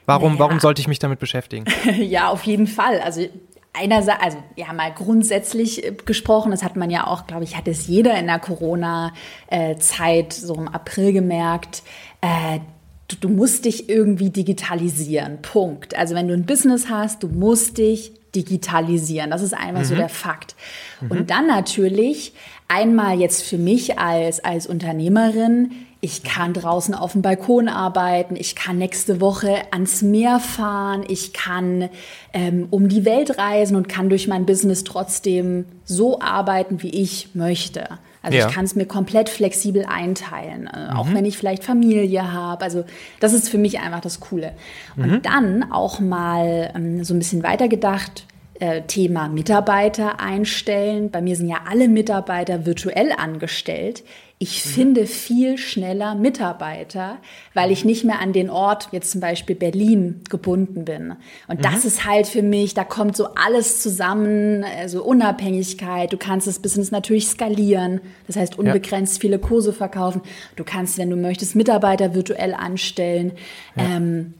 Warum, 0.06 0.34
naja. 0.34 0.40
warum 0.40 0.60
sollte 0.60 0.80
ich 0.80 0.88
mich 0.88 0.98
damit 0.98 1.18
beschäftigen? 1.18 1.64
ja, 1.98 2.28
auf 2.28 2.42
jeden 2.42 2.66
Fall. 2.66 3.00
Also 3.00 3.26
einerseits, 3.74 4.22
also 4.22 4.38
ja 4.56 4.72
mal 4.72 4.92
grundsätzlich 4.92 5.84
äh, 5.84 5.92
gesprochen, 5.92 6.50
das 6.50 6.62
hat 6.62 6.76
man 6.76 6.90
ja 6.90 7.06
auch, 7.06 7.26
glaube 7.26 7.44
ich, 7.44 7.56
hat 7.56 7.68
es 7.68 7.86
jeder 7.86 8.18
in 8.18 8.26
der 8.26 8.38
Corona-Zeit 8.38 10.32
so 10.32 10.54
im 10.54 10.68
April 10.68 11.12
gemerkt, 11.12 11.82
äh, 12.20 12.60
du, 13.08 13.16
du 13.16 13.28
musst 13.28 13.66
dich 13.66 13.88
irgendwie 13.88 14.30
digitalisieren. 14.30 15.42
Punkt. 15.42 15.96
Also 15.96 16.14
wenn 16.14 16.28
du 16.28 16.34
ein 16.34 16.46
Business 16.46 16.88
hast, 16.88 17.22
du 17.22 17.28
musst 17.28 17.78
dich 17.78 18.12
digitalisieren. 18.34 19.30
Das 19.30 19.42
ist 19.42 19.54
einfach 19.54 19.80
mhm. 19.80 19.86
so 19.86 19.94
der 19.94 20.08
Fakt. 20.08 20.54
Mhm. 21.00 21.10
Und 21.10 21.30
dann 21.30 21.46
natürlich 21.46 22.32
einmal 22.68 23.18
jetzt 23.20 23.42
für 23.42 23.58
mich 23.58 23.98
als, 23.98 24.42
als 24.44 24.66
Unternehmerin 24.66 25.70
ich 26.04 26.22
kann 26.22 26.52
draußen 26.52 26.94
auf 26.94 27.12
dem 27.12 27.22
Balkon 27.22 27.66
arbeiten, 27.66 28.36
ich 28.36 28.54
kann 28.54 28.76
nächste 28.76 29.22
Woche 29.22 29.62
ans 29.70 30.02
Meer 30.02 30.38
fahren, 30.38 31.02
ich 31.08 31.32
kann 31.32 31.88
ähm, 32.34 32.68
um 32.70 32.90
die 32.90 33.06
Welt 33.06 33.38
reisen 33.38 33.74
und 33.74 33.88
kann 33.88 34.10
durch 34.10 34.28
mein 34.28 34.44
Business 34.44 34.84
trotzdem 34.84 35.64
so 35.86 36.20
arbeiten, 36.20 36.82
wie 36.82 36.90
ich 36.90 37.34
möchte. 37.34 37.88
Also 38.24 38.38
ja. 38.38 38.48
ich 38.48 38.54
kann 38.54 38.64
es 38.64 38.74
mir 38.74 38.86
komplett 38.86 39.28
flexibel 39.28 39.84
einteilen, 39.84 40.66
äh, 40.66 40.90
mhm. 40.90 40.96
auch 40.96 41.12
wenn 41.12 41.24
ich 41.24 41.36
vielleicht 41.36 41.62
Familie 41.62 42.32
habe. 42.32 42.64
Also 42.64 42.84
das 43.20 43.32
ist 43.32 43.48
für 43.48 43.58
mich 43.58 43.80
einfach 43.80 44.00
das 44.00 44.20
Coole. 44.20 44.52
Und 44.96 45.10
mhm. 45.10 45.22
dann 45.22 45.72
auch 45.72 46.00
mal 46.00 46.72
ähm, 46.74 47.04
so 47.04 47.14
ein 47.14 47.18
bisschen 47.18 47.42
weitergedacht, 47.42 48.26
äh, 48.60 48.82
Thema 48.82 49.28
Mitarbeiter 49.28 50.20
einstellen. 50.20 51.10
Bei 51.10 51.20
mir 51.20 51.36
sind 51.36 51.48
ja 51.48 51.58
alle 51.68 51.88
Mitarbeiter 51.88 52.66
virtuell 52.66 53.12
angestellt. 53.12 54.04
Ich 54.38 54.64
mhm. 54.64 54.70
finde 54.70 55.06
viel 55.06 55.58
schneller 55.58 56.14
Mitarbeiter, 56.16 57.18
weil 57.54 57.70
ich 57.70 57.84
nicht 57.84 58.04
mehr 58.04 58.20
an 58.20 58.32
den 58.32 58.50
Ort, 58.50 58.88
jetzt 58.90 59.12
zum 59.12 59.20
Beispiel 59.20 59.54
Berlin, 59.54 60.22
gebunden 60.28 60.84
bin. 60.84 61.14
Und 61.46 61.58
mhm. 61.58 61.62
das 61.62 61.84
ist 61.84 62.04
halt 62.04 62.26
für 62.26 62.42
mich, 62.42 62.74
da 62.74 62.82
kommt 62.82 63.16
so 63.16 63.28
alles 63.34 63.80
zusammen, 63.80 64.64
also 64.64 65.04
Unabhängigkeit. 65.04 66.12
Du 66.12 66.16
kannst 66.16 66.46
das 66.48 66.58
Business 66.58 66.90
natürlich 66.90 67.28
skalieren, 67.28 68.00
das 68.26 68.36
heißt 68.36 68.58
unbegrenzt 68.58 69.16
ja. 69.16 69.20
viele 69.20 69.38
Kurse 69.38 69.72
verkaufen. 69.72 70.20
Du 70.56 70.64
kannst, 70.64 70.98
wenn 70.98 71.10
du 71.10 71.16
möchtest, 71.16 71.54
Mitarbeiter 71.54 72.14
virtuell 72.14 72.54
anstellen. 72.54 73.32
Ja. 73.76 73.96
Ähm, 73.96 74.34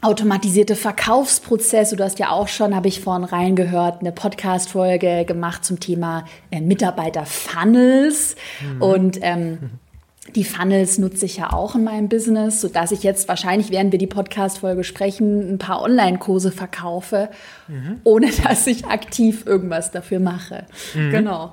automatisierte 0.00 0.76
Verkaufsprozesse. 0.76 1.96
Du 1.96 2.04
hast 2.04 2.18
ja 2.18 2.30
auch 2.30 2.48
schon, 2.48 2.74
habe 2.74 2.88
ich 2.88 3.00
vorhin 3.00 3.24
reingehört, 3.24 4.00
eine 4.00 4.12
Podcast-Folge 4.12 5.24
gemacht 5.24 5.64
zum 5.64 5.80
Thema 5.80 6.24
äh, 6.50 6.60
Mitarbeiter-Funnels. 6.60 8.36
Mhm. 8.60 8.82
Und 8.82 9.18
ähm, 9.22 9.58
die 10.36 10.44
Funnels 10.44 10.98
nutze 10.98 11.26
ich 11.26 11.38
ja 11.38 11.52
auch 11.52 11.74
in 11.74 11.82
meinem 11.82 12.08
Business, 12.08 12.60
sodass 12.60 12.92
ich 12.92 13.02
jetzt 13.02 13.26
wahrscheinlich, 13.26 13.70
während 13.70 13.90
wir 13.90 13.98
die 13.98 14.06
Podcast-Folge 14.06 14.84
sprechen, 14.84 15.54
ein 15.54 15.58
paar 15.58 15.82
Online-Kurse 15.82 16.52
verkaufe, 16.52 17.28
mhm. 17.66 18.00
ohne 18.04 18.30
dass 18.44 18.66
ich 18.68 18.86
aktiv 18.86 19.46
irgendwas 19.46 19.90
dafür 19.90 20.20
mache. 20.20 20.64
Mhm. 20.94 21.10
Genau. 21.10 21.52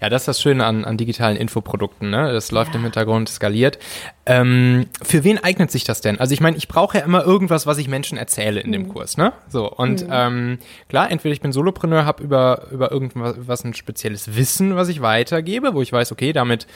Ja, 0.00 0.08
das 0.08 0.22
ist 0.22 0.28
das 0.28 0.40
Schöne 0.40 0.64
an, 0.64 0.84
an 0.84 0.96
digitalen 0.96 1.36
Infoprodukten, 1.36 2.10
ne? 2.10 2.32
Das 2.32 2.50
läuft 2.50 2.72
ja. 2.72 2.78
im 2.78 2.82
Hintergrund 2.82 3.28
skaliert. 3.28 3.78
Ähm, 4.24 4.86
für 5.02 5.24
wen 5.24 5.38
eignet 5.38 5.70
sich 5.70 5.84
das 5.84 6.00
denn? 6.00 6.20
Also 6.20 6.32
ich 6.32 6.40
meine, 6.40 6.56
ich 6.56 6.68
brauche 6.68 6.98
ja 6.98 7.04
immer 7.04 7.24
irgendwas, 7.24 7.66
was 7.66 7.78
ich 7.78 7.88
Menschen 7.88 8.16
erzähle 8.16 8.60
in 8.60 8.68
mhm. 8.68 8.72
dem 8.72 8.88
Kurs, 8.88 9.16
ne? 9.16 9.32
So, 9.48 9.70
und 9.70 10.06
mhm. 10.06 10.12
ähm, 10.12 10.58
klar, 10.88 11.10
entweder 11.10 11.32
ich 11.32 11.40
bin 11.40 11.52
Solopreneur, 11.52 12.04
habe 12.04 12.22
über, 12.22 12.68
über 12.70 12.92
irgendwas 12.92 13.64
ein 13.64 13.74
spezielles 13.74 14.36
Wissen, 14.36 14.76
was 14.76 14.88
ich 14.88 15.02
weitergebe, 15.02 15.74
wo 15.74 15.82
ich 15.82 15.92
weiß, 15.92 16.12
okay, 16.12 16.32
damit 16.32 16.66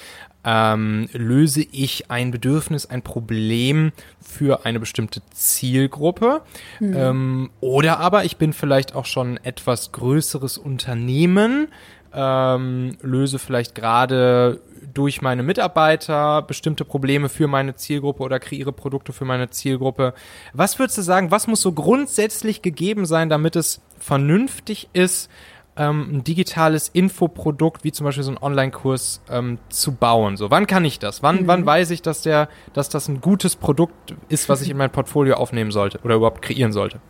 ähm, 0.47 1.09
löse 1.12 1.67
ich 1.73 2.11
ein 2.11 2.31
Bedürfnis, 2.31 2.87
ein 2.87 3.03
Problem 3.03 3.93
für 4.21 4.65
eine 4.65 4.79
bestimmte 4.79 5.21
Zielgruppe. 5.33 6.43
Mhm. 6.79 6.95
Ähm, 6.97 7.50
oder 7.61 7.99
aber 7.99 8.25
ich 8.25 8.37
bin 8.37 8.53
vielleicht 8.53 8.95
auch 8.95 9.07
schon 9.07 9.38
etwas 9.38 9.91
größeres 9.91 10.57
Unternehmen, 10.57 11.69
ähm, 12.16 12.96
löse 13.02 13.38
vielleicht 13.38 13.75
gerade 13.75 14.61
durch 14.94 15.20
meine 15.20 15.42
Mitarbeiter 15.42 16.40
bestimmte 16.40 16.87
Probleme 16.87 17.28
für 17.28 17.46
meine 17.46 17.75
Zielgruppe 17.75 18.23
oder 18.23 18.40
kreiere 18.40 18.73
Produkte 18.73 19.12
für 19.12 19.26
meine 19.26 19.50
Zielgruppe. 19.50 20.14
Was 20.54 20.78
würdest 20.78 20.96
du 20.96 21.02
sagen, 21.02 21.30
was 21.30 21.46
muss 21.46 21.61
so 21.61 21.73
grundsätzlich 21.73 22.62
gegeben 22.62 23.04
sein, 23.04 23.28
damit 23.28 23.56
es 23.56 23.82
vernünftig 23.99 24.88
ist, 24.94 25.30
ähm, 25.76 26.08
ein 26.11 26.25
digitales 26.25 26.88
Infoprodukt 26.88 27.85
wie 27.85 27.92
zum 27.92 28.04
Beispiel 28.04 28.25
so 28.25 28.30
ein 28.30 28.38
Online-Kurs 28.38 29.20
ähm, 29.28 29.58
zu 29.68 29.92
bauen? 29.92 30.38
So, 30.38 30.50
wann 30.50 30.66
kann 30.66 30.87
ich 30.87 30.99
das? 30.99 31.23
Wann, 31.23 31.42
mhm. 31.42 31.46
wann 31.46 31.66
weiß 31.66 31.90
ich, 31.90 32.00
dass 32.00 32.23
der, 32.23 32.49
dass 32.73 32.88
das 32.88 33.08
ein 33.08 33.20
gutes 33.20 33.56
Produkt 33.56 34.14
ist, 34.30 34.49
was 34.49 34.62
ich 34.62 34.70
in 34.70 34.78
mein 34.78 34.90
Portfolio 34.92 35.35
aufnehmen 35.35 35.73
sollte 35.73 36.00
oder 36.02 36.14
überhaupt 36.14 36.40
kreieren 36.40 36.73
sollte? 36.73 37.00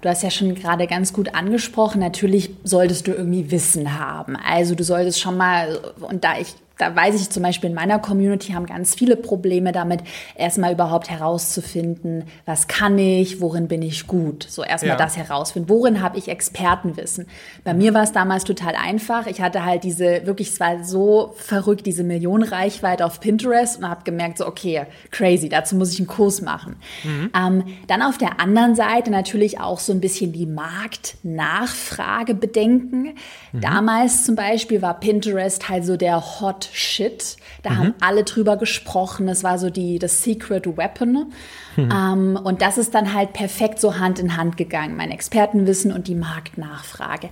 Du 0.00 0.08
hast 0.08 0.22
ja 0.22 0.30
schon 0.30 0.54
gerade 0.54 0.86
ganz 0.86 1.12
gut 1.12 1.34
angesprochen, 1.34 2.00
natürlich 2.00 2.50
solltest 2.62 3.08
du 3.08 3.12
irgendwie 3.12 3.50
Wissen 3.50 3.98
haben. 3.98 4.36
Also 4.36 4.74
du 4.74 4.84
solltest 4.84 5.20
schon 5.20 5.36
mal, 5.36 5.80
und 6.00 6.22
da 6.22 6.38
ich 6.38 6.54
da 6.78 6.94
weiß 6.94 7.20
ich 7.20 7.28
zum 7.30 7.42
Beispiel 7.42 7.70
in 7.70 7.74
meiner 7.74 7.98
Community 7.98 8.52
haben 8.52 8.66
ganz 8.66 8.94
viele 8.94 9.16
Probleme 9.16 9.72
damit, 9.72 10.00
erstmal 10.36 10.72
überhaupt 10.72 11.10
herauszufinden, 11.10 12.24
was 12.46 12.68
kann 12.68 12.98
ich, 12.98 13.40
worin 13.40 13.66
bin 13.66 13.82
ich 13.82 14.06
gut. 14.06 14.46
So 14.48 14.62
erstmal 14.62 14.90
ja. 14.90 14.96
das 14.96 15.16
herausfinden. 15.16 15.68
Worin 15.68 16.00
habe 16.00 16.16
ich 16.18 16.28
Expertenwissen? 16.28 17.26
Bei 17.64 17.74
mir 17.74 17.94
war 17.94 18.04
es 18.04 18.12
damals 18.12 18.44
total 18.44 18.76
einfach. 18.76 19.26
Ich 19.26 19.40
hatte 19.40 19.64
halt 19.64 19.82
diese, 19.82 20.24
wirklich, 20.24 20.50
es 20.50 20.60
war 20.60 20.84
so 20.84 21.34
verrückt, 21.36 21.84
diese 21.84 22.04
Millionenreichweite 22.04 23.04
auf 23.04 23.20
Pinterest 23.20 23.78
und 23.78 23.88
habe 23.88 24.04
gemerkt, 24.04 24.38
so, 24.38 24.46
okay, 24.46 24.86
crazy, 25.10 25.48
dazu 25.48 25.74
muss 25.74 25.92
ich 25.92 25.98
einen 25.98 26.06
Kurs 26.06 26.40
machen. 26.40 26.76
Mhm. 27.02 27.30
Ähm, 27.36 27.64
dann 27.88 28.02
auf 28.02 28.18
der 28.18 28.40
anderen 28.40 28.76
Seite 28.76 29.10
natürlich 29.10 29.58
auch 29.60 29.80
so 29.80 29.92
ein 29.92 30.00
bisschen 30.00 30.32
die 30.32 30.46
Marktnachfrage 30.46 32.34
bedenken. 32.34 33.14
Mhm. 33.52 33.60
Damals 33.60 34.24
zum 34.24 34.36
Beispiel 34.36 34.80
war 34.80 35.00
Pinterest 35.00 35.68
halt 35.68 35.84
so 35.84 35.96
der 35.96 36.40
Hot 36.40 36.67
Shit. 36.72 37.36
Da 37.62 37.70
mhm. 37.70 37.78
haben 37.78 37.94
alle 38.00 38.24
drüber 38.24 38.56
gesprochen. 38.56 39.28
Es 39.28 39.44
war 39.44 39.58
so 39.58 39.70
die, 39.70 39.98
das 39.98 40.22
Secret 40.22 40.66
Weapon. 40.76 41.32
Mhm. 41.76 41.90
Ähm, 41.92 42.40
und 42.42 42.62
das 42.62 42.78
ist 42.78 42.94
dann 42.94 43.14
halt 43.14 43.32
perfekt 43.32 43.80
so 43.80 43.98
Hand 43.98 44.18
in 44.18 44.36
Hand 44.36 44.56
gegangen. 44.56 44.96
Mein 44.96 45.10
Expertenwissen 45.10 45.92
und 45.92 46.08
die 46.08 46.14
Marktnachfrage. 46.14 47.30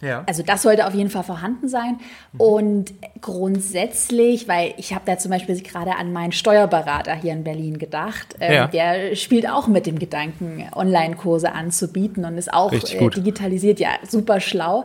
Ja. 0.00 0.24
Also 0.26 0.42
das 0.42 0.62
sollte 0.62 0.86
auf 0.86 0.94
jeden 0.94 1.10
Fall 1.10 1.24
vorhanden 1.24 1.68
sein. 1.68 1.98
Mhm. 2.32 2.40
Und 2.40 2.94
grundsätzlich, 3.20 4.48
weil 4.48 4.74
ich 4.76 4.92
habe 4.92 5.04
da 5.06 5.18
zum 5.18 5.30
Beispiel 5.30 5.60
gerade 5.62 5.96
an 5.96 6.12
meinen 6.12 6.32
Steuerberater 6.32 7.14
hier 7.14 7.32
in 7.32 7.44
Berlin 7.44 7.78
gedacht, 7.78 8.36
ähm, 8.40 8.52
ja. 8.52 8.66
der 8.66 9.16
spielt 9.16 9.48
auch 9.48 9.66
mit 9.66 9.86
dem 9.86 9.98
Gedanken, 9.98 10.68
Online-Kurse 10.74 11.52
anzubieten 11.52 12.24
und 12.24 12.36
ist 12.38 12.52
auch 12.52 12.72
äh, 12.72 12.78
digitalisiert, 13.10 13.80
ja, 13.80 13.90
super 14.08 14.40
schlau. 14.40 14.84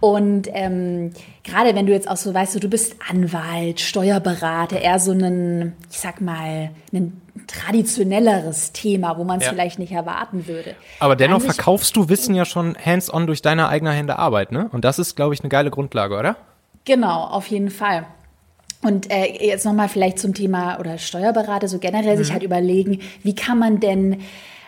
Und 0.00 0.48
ähm, 0.52 1.12
gerade 1.44 1.74
wenn 1.74 1.86
du 1.86 1.92
jetzt 1.92 2.08
auch 2.08 2.16
so 2.16 2.32
weißt, 2.32 2.54
du, 2.54 2.60
du 2.60 2.68
bist 2.68 2.96
Anwalt, 3.08 3.80
Steuerberater, 3.80 4.80
eher 4.80 4.98
so 4.98 5.12
ein, 5.12 5.74
ich 5.90 6.00
sag 6.00 6.20
mal, 6.20 6.70
ein 6.92 7.20
traditionelleres 7.46 8.72
Thema, 8.72 9.18
wo 9.18 9.24
man 9.24 9.38
es 9.38 9.46
ja. 9.46 9.52
vielleicht 9.52 9.78
nicht 9.78 9.92
erwarten 9.92 10.46
würde. 10.46 10.74
Aber 11.00 11.16
dennoch 11.16 11.42
verkaufst 11.42 11.96
du 11.96 12.08
Wissen 12.08 12.34
ja 12.34 12.44
schon 12.44 12.76
hands-on 12.82 13.26
durch 13.26 13.42
deine 13.42 13.68
eigene 13.68 13.92
Hände 13.92 14.18
Arbeit, 14.18 14.52
ne? 14.52 14.68
Und 14.72 14.84
das 14.84 14.98
ist, 14.98 15.16
glaube 15.16 15.34
ich, 15.34 15.40
eine 15.40 15.48
geile 15.48 15.70
Grundlage, 15.70 16.16
oder? 16.16 16.36
Genau, 16.90 17.22
auf 17.22 17.46
jeden 17.46 17.70
Fall. 17.70 18.04
Und 18.82 19.12
äh, 19.12 19.46
jetzt 19.46 19.64
nochmal 19.64 19.88
vielleicht 19.88 20.18
zum 20.18 20.34
Thema 20.34 20.80
oder 20.80 20.98
Steuerberater, 20.98 21.68
so 21.68 21.78
generell 21.78 22.16
mhm. 22.16 22.24
sich 22.24 22.32
halt 22.32 22.42
überlegen, 22.42 22.98
wie 23.22 23.36
kann 23.36 23.60
man 23.60 23.78
denn, 23.78 24.22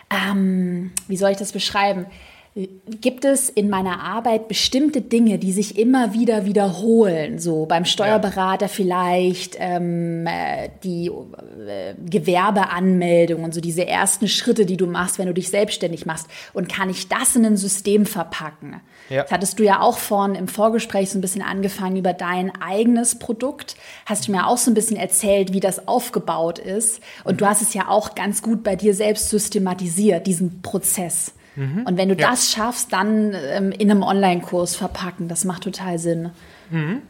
ähm, 0.09 0.93
wie 1.09 1.17
soll 1.17 1.31
ich 1.31 1.37
das 1.37 1.51
beschreiben? 1.51 2.05
Gibt 2.55 3.25
es 3.25 3.49
in 3.49 3.67
meiner 3.67 3.99
Arbeit 4.01 4.47
bestimmte 4.47 5.01
Dinge, 5.01 5.39
die 5.39 5.51
sich 5.51 5.75
immer 5.75 6.13
wieder 6.13 6.45
wiederholen? 6.45 7.39
So 7.39 7.65
beim 7.65 7.83
Steuerberater 7.83 8.69
vielleicht 8.69 9.57
ähm, 9.57 10.27
äh, 10.27 10.69
die 10.83 11.07
äh, 11.07 11.95
Gewerbeanmeldung 11.97 13.43
und 13.43 13.55
so 13.55 13.61
diese 13.61 13.87
ersten 13.87 14.27
Schritte, 14.27 14.67
die 14.67 14.77
du 14.77 14.85
machst, 14.85 15.17
wenn 15.17 15.25
du 15.25 15.33
dich 15.33 15.49
selbstständig 15.49 16.05
machst. 16.05 16.27
Und 16.53 16.69
kann 16.69 16.91
ich 16.91 17.09
das 17.09 17.35
in 17.35 17.43
ein 17.43 17.57
System 17.57 18.05
verpacken? 18.05 18.81
Ja. 19.09 19.23
Das 19.23 19.31
hattest 19.31 19.57
du 19.57 19.63
ja 19.63 19.81
auch 19.81 19.97
vorhin 19.97 20.35
im 20.35 20.47
Vorgespräch 20.47 21.09
so 21.09 21.17
ein 21.17 21.21
bisschen 21.21 21.41
angefangen 21.41 21.97
über 21.97 22.13
dein 22.13 22.51
eigenes 22.61 23.17
Produkt. 23.17 23.77
Hast 24.05 24.27
du 24.27 24.31
mir 24.31 24.45
auch 24.45 24.59
so 24.59 24.69
ein 24.69 24.75
bisschen 24.75 24.97
erzählt, 24.97 25.53
wie 25.53 25.59
das 25.59 25.87
aufgebaut 25.87 26.59
ist. 26.59 27.01
Und 27.23 27.41
du 27.41 27.47
hast 27.47 27.63
es 27.63 27.73
ja 27.73 27.87
auch 27.87 28.13
ganz 28.13 28.43
gut 28.43 28.63
bei 28.63 28.75
dir 28.75 28.93
selbst 28.93 29.29
systematisiert, 29.29 30.27
diesen 30.27 30.61
Prozess. 30.61 31.33
Mhm. 31.55 31.85
Und 31.85 31.97
wenn 31.97 32.09
du 32.09 32.15
ja. 32.15 32.29
das 32.29 32.51
schaffst, 32.51 32.93
dann 32.93 33.33
ähm, 33.33 33.71
in 33.71 33.91
einem 33.91 34.03
Online-Kurs 34.03 34.75
verpacken, 34.75 35.27
das 35.27 35.45
macht 35.45 35.63
total 35.63 35.99
Sinn. 35.99 36.31
Mhm. 36.69 37.01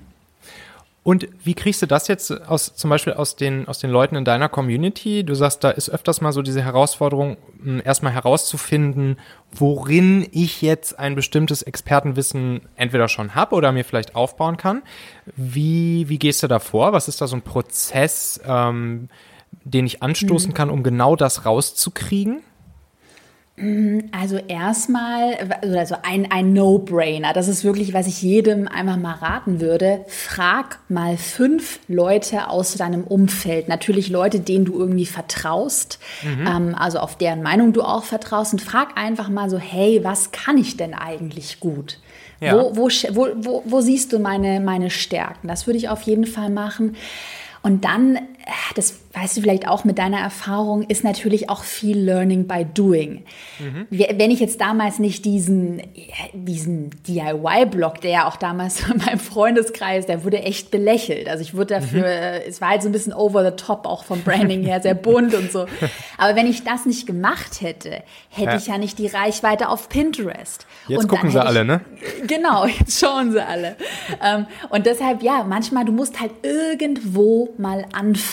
Und 1.03 1.27
wie 1.43 1.53
kriegst 1.53 1.81
du 1.81 1.85
das 1.85 2.07
jetzt 2.07 2.31
aus, 2.47 2.75
zum 2.75 2.89
Beispiel 2.89 3.13
aus 3.13 3.35
den, 3.35 3.67
aus 3.67 3.79
den 3.79 3.89
Leuten 3.89 4.15
in 4.15 4.23
deiner 4.23 4.47
Community? 4.47 5.25
Du 5.25 5.35
sagst, 5.35 5.61
da 5.61 5.69
ist 5.69 5.89
öfters 5.89 6.21
mal 6.21 6.31
so 6.31 6.41
diese 6.41 6.63
Herausforderung, 6.63 7.35
hm, 7.61 7.81
erstmal 7.83 8.13
herauszufinden, 8.13 9.17
worin 9.51 10.25
ich 10.31 10.61
jetzt 10.61 10.97
ein 10.97 11.15
bestimmtes 11.15 11.61
Expertenwissen 11.61 12.61
entweder 12.77 13.09
schon 13.09 13.35
habe 13.35 13.55
oder 13.55 13.73
mir 13.73 13.83
vielleicht 13.83 14.15
aufbauen 14.15 14.55
kann. 14.55 14.81
Wie, 15.35 16.07
wie 16.07 16.19
gehst 16.19 16.41
du 16.41 16.47
da 16.47 16.59
vor? 16.59 16.93
Was 16.93 17.09
ist 17.09 17.19
da 17.19 17.27
so 17.27 17.35
ein 17.35 17.41
Prozess, 17.41 18.39
ähm, 18.45 19.09
den 19.65 19.85
ich 19.85 20.01
anstoßen 20.01 20.51
mhm. 20.51 20.53
kann, 20.53 20.69
um 20.69 20.83
genau 20.83 21.17
das 21.17 21.45
rauszukriegen? 21.45 22.43
Also 24.11 24.37
erstmal, 24.37 25.37
also 25.61 25.95
ein, 26.01 26.31
ein 26.31 26.53
No-Brainer, 26.53 27.33
das 27.33 27.47
ist 27.47 27.63
wirklich, 27.63 27.93
was 27.93 28.07
ich 28.07 28.19
jedem 28.23 28.67
einmal 28.67 28.97
mal 28.97 29.13
raten 29.13 29.61
würde. 29.61 30.03
Frag 30.07 30.79
mal 30.89 31.17
fünf 31.17 31.79
Leute 31.87 32.49
aus 32.49 32.73
deinem 32.73 33.03
Umfeld. 33.03 33.67
Natürlich 33.67 34.09
Leute, 34.09 34.39
denen 34.39 34.65
du 34.65 34.73
irgendwie 34.79 35.05
vertraust, 35.05 35.99
mhm. 36.23 36.47
ähm, 36.47 36.75
also 36.75 36.97
auf 36.97 37.15
deren 37.15 37.43
Meinung 37.43 37.73
du 37.73 37.83
auch 37.83 38.05
vertraust. 38.05 38.53
Und 38.53 38.61
frag 38.63 38.97
einfach 38.97 39.29
mal 39.29 39.51
so, 39.51 39.59
hey, 39.59 40.03
was 40.03 40.31
kann 40.31 40.57
ich 40.57 40.75
denn 40.75 40.95
eigentlich 40.95 41.59
gut? 41.59 41.99
Ja. 42.39 42.55
Wo, 42.55 42.75
wo, 42.75 42.89
wo, 43.11 43.27
wo, 43.35 43.63
wo 43.65 43.81
siehst 43.81 44.13
du 44.13 44.19
meine, 44.19 44.61
meine 44.61 44.89
Stärken? 44.89 45.47
Das 45.47 45.67
würde 45.67 45.77
ich 45.77 45.89
auf 45.89 46.01
jeden 46.01 46.25
Fall 46.25 46.49
machen. 46.49 46.95
Und 47.61 47.85
dann, 47.85 48.19
das 48.75 48.99
weißt 49.13 49.37
du 49.37 49.41
vielleicht 49.41 49.67
auch 49.67 49.83
mit 49.83 49.99
deiner 49.99 50.19
Erfahrung, 50.19 50.83
ist 50.83 51.03
natürlich 51.03 51.49
auch 51.49 51.63
viel 51.63 51.97
Learning 51.97 52.47
by 52.47 52.65
Doing. 52.65 53.23
Mhm. 53.59 53.87
Wenn 53.89 54.31
ich 54.31 54.39
jetzt 54.39 54.59
damals 54.59 54.97
nicht 54.97 55.23
diesen, 55.23 55.83
diesen 56.33 56.89
DIY-Blog, 57.07 58.01
der 58.01 58.11
ja 58.11 58.27
auch 58.27 58.37
damals 58.37 58.89
in 58.89 58.97
meinem 58.97 59.19
Freundeskreis, 59.19 60.07
der 60.07 60.23
wurde 60.23 60.41
echt 60.41 60.71
belächelt. 60.71 61.29
Also 61.29 61.43
ich 61.43 61.53
wurde 61.53 61.75
dafür, 61.75 62.01
mhm. 62.01 62.41
es 62.47 62.59
war 62.59 62.69
halt 62.69 62.81
so 62.81 62.89
ein 62.89 62.91
bisschen 62.91 63.13
over 63.13 63.45
the 63.45 63.55
top, 63.55 63.85
auch 63.85 64.03
vom 64.03 64.21
Branding 64.21 64.63
her, 64.63 64.81
sehr 64.81 64.95
bunt 64.95 65.35
und 65.35 65.51
so. 65.51 65.67
Aber 66.17 66.35
wenn 66.35 66.47
ich 66.47 66.63
das 66.63 66.87
nicht 66.87 67.05
gemacht 67.05 67.61
hätte, 67.61 68.01
hätte 68.29 68.51
ja. 68.51 68.57
ich 68.57 68.67
ja 68.67 68.77
nicht 68.79 68.97
die 68.97 69.07
Reichweite 69.07 69.69
auf 69.69 69.89
Pinterest. 69.89 70.65
Jetzt 70.87 71.03
und 71.03 71.07
gucken 71.07 71.29
sie 71.29 71.43
alle, 71.43 71.63
ne? 71.63 71.81
Genau, 72.25 72.65
jetzt 72.65 72.99
schauen 72.99 73.31
sie 73.31 73.45
alle. 73.45 73.75
Ähm, 74.23 74.47
und 74.69 74.87
deshalb, 74.87 75.21
ja, 75.21 75.43
manchmal, 75.43 75.85
du 75.85 75.91
musst 75.91 76.19
halt 76.19 76.31
irgendwo 76.41 77.53
mal 77.57 77.85
anfangen. 77.93 78.32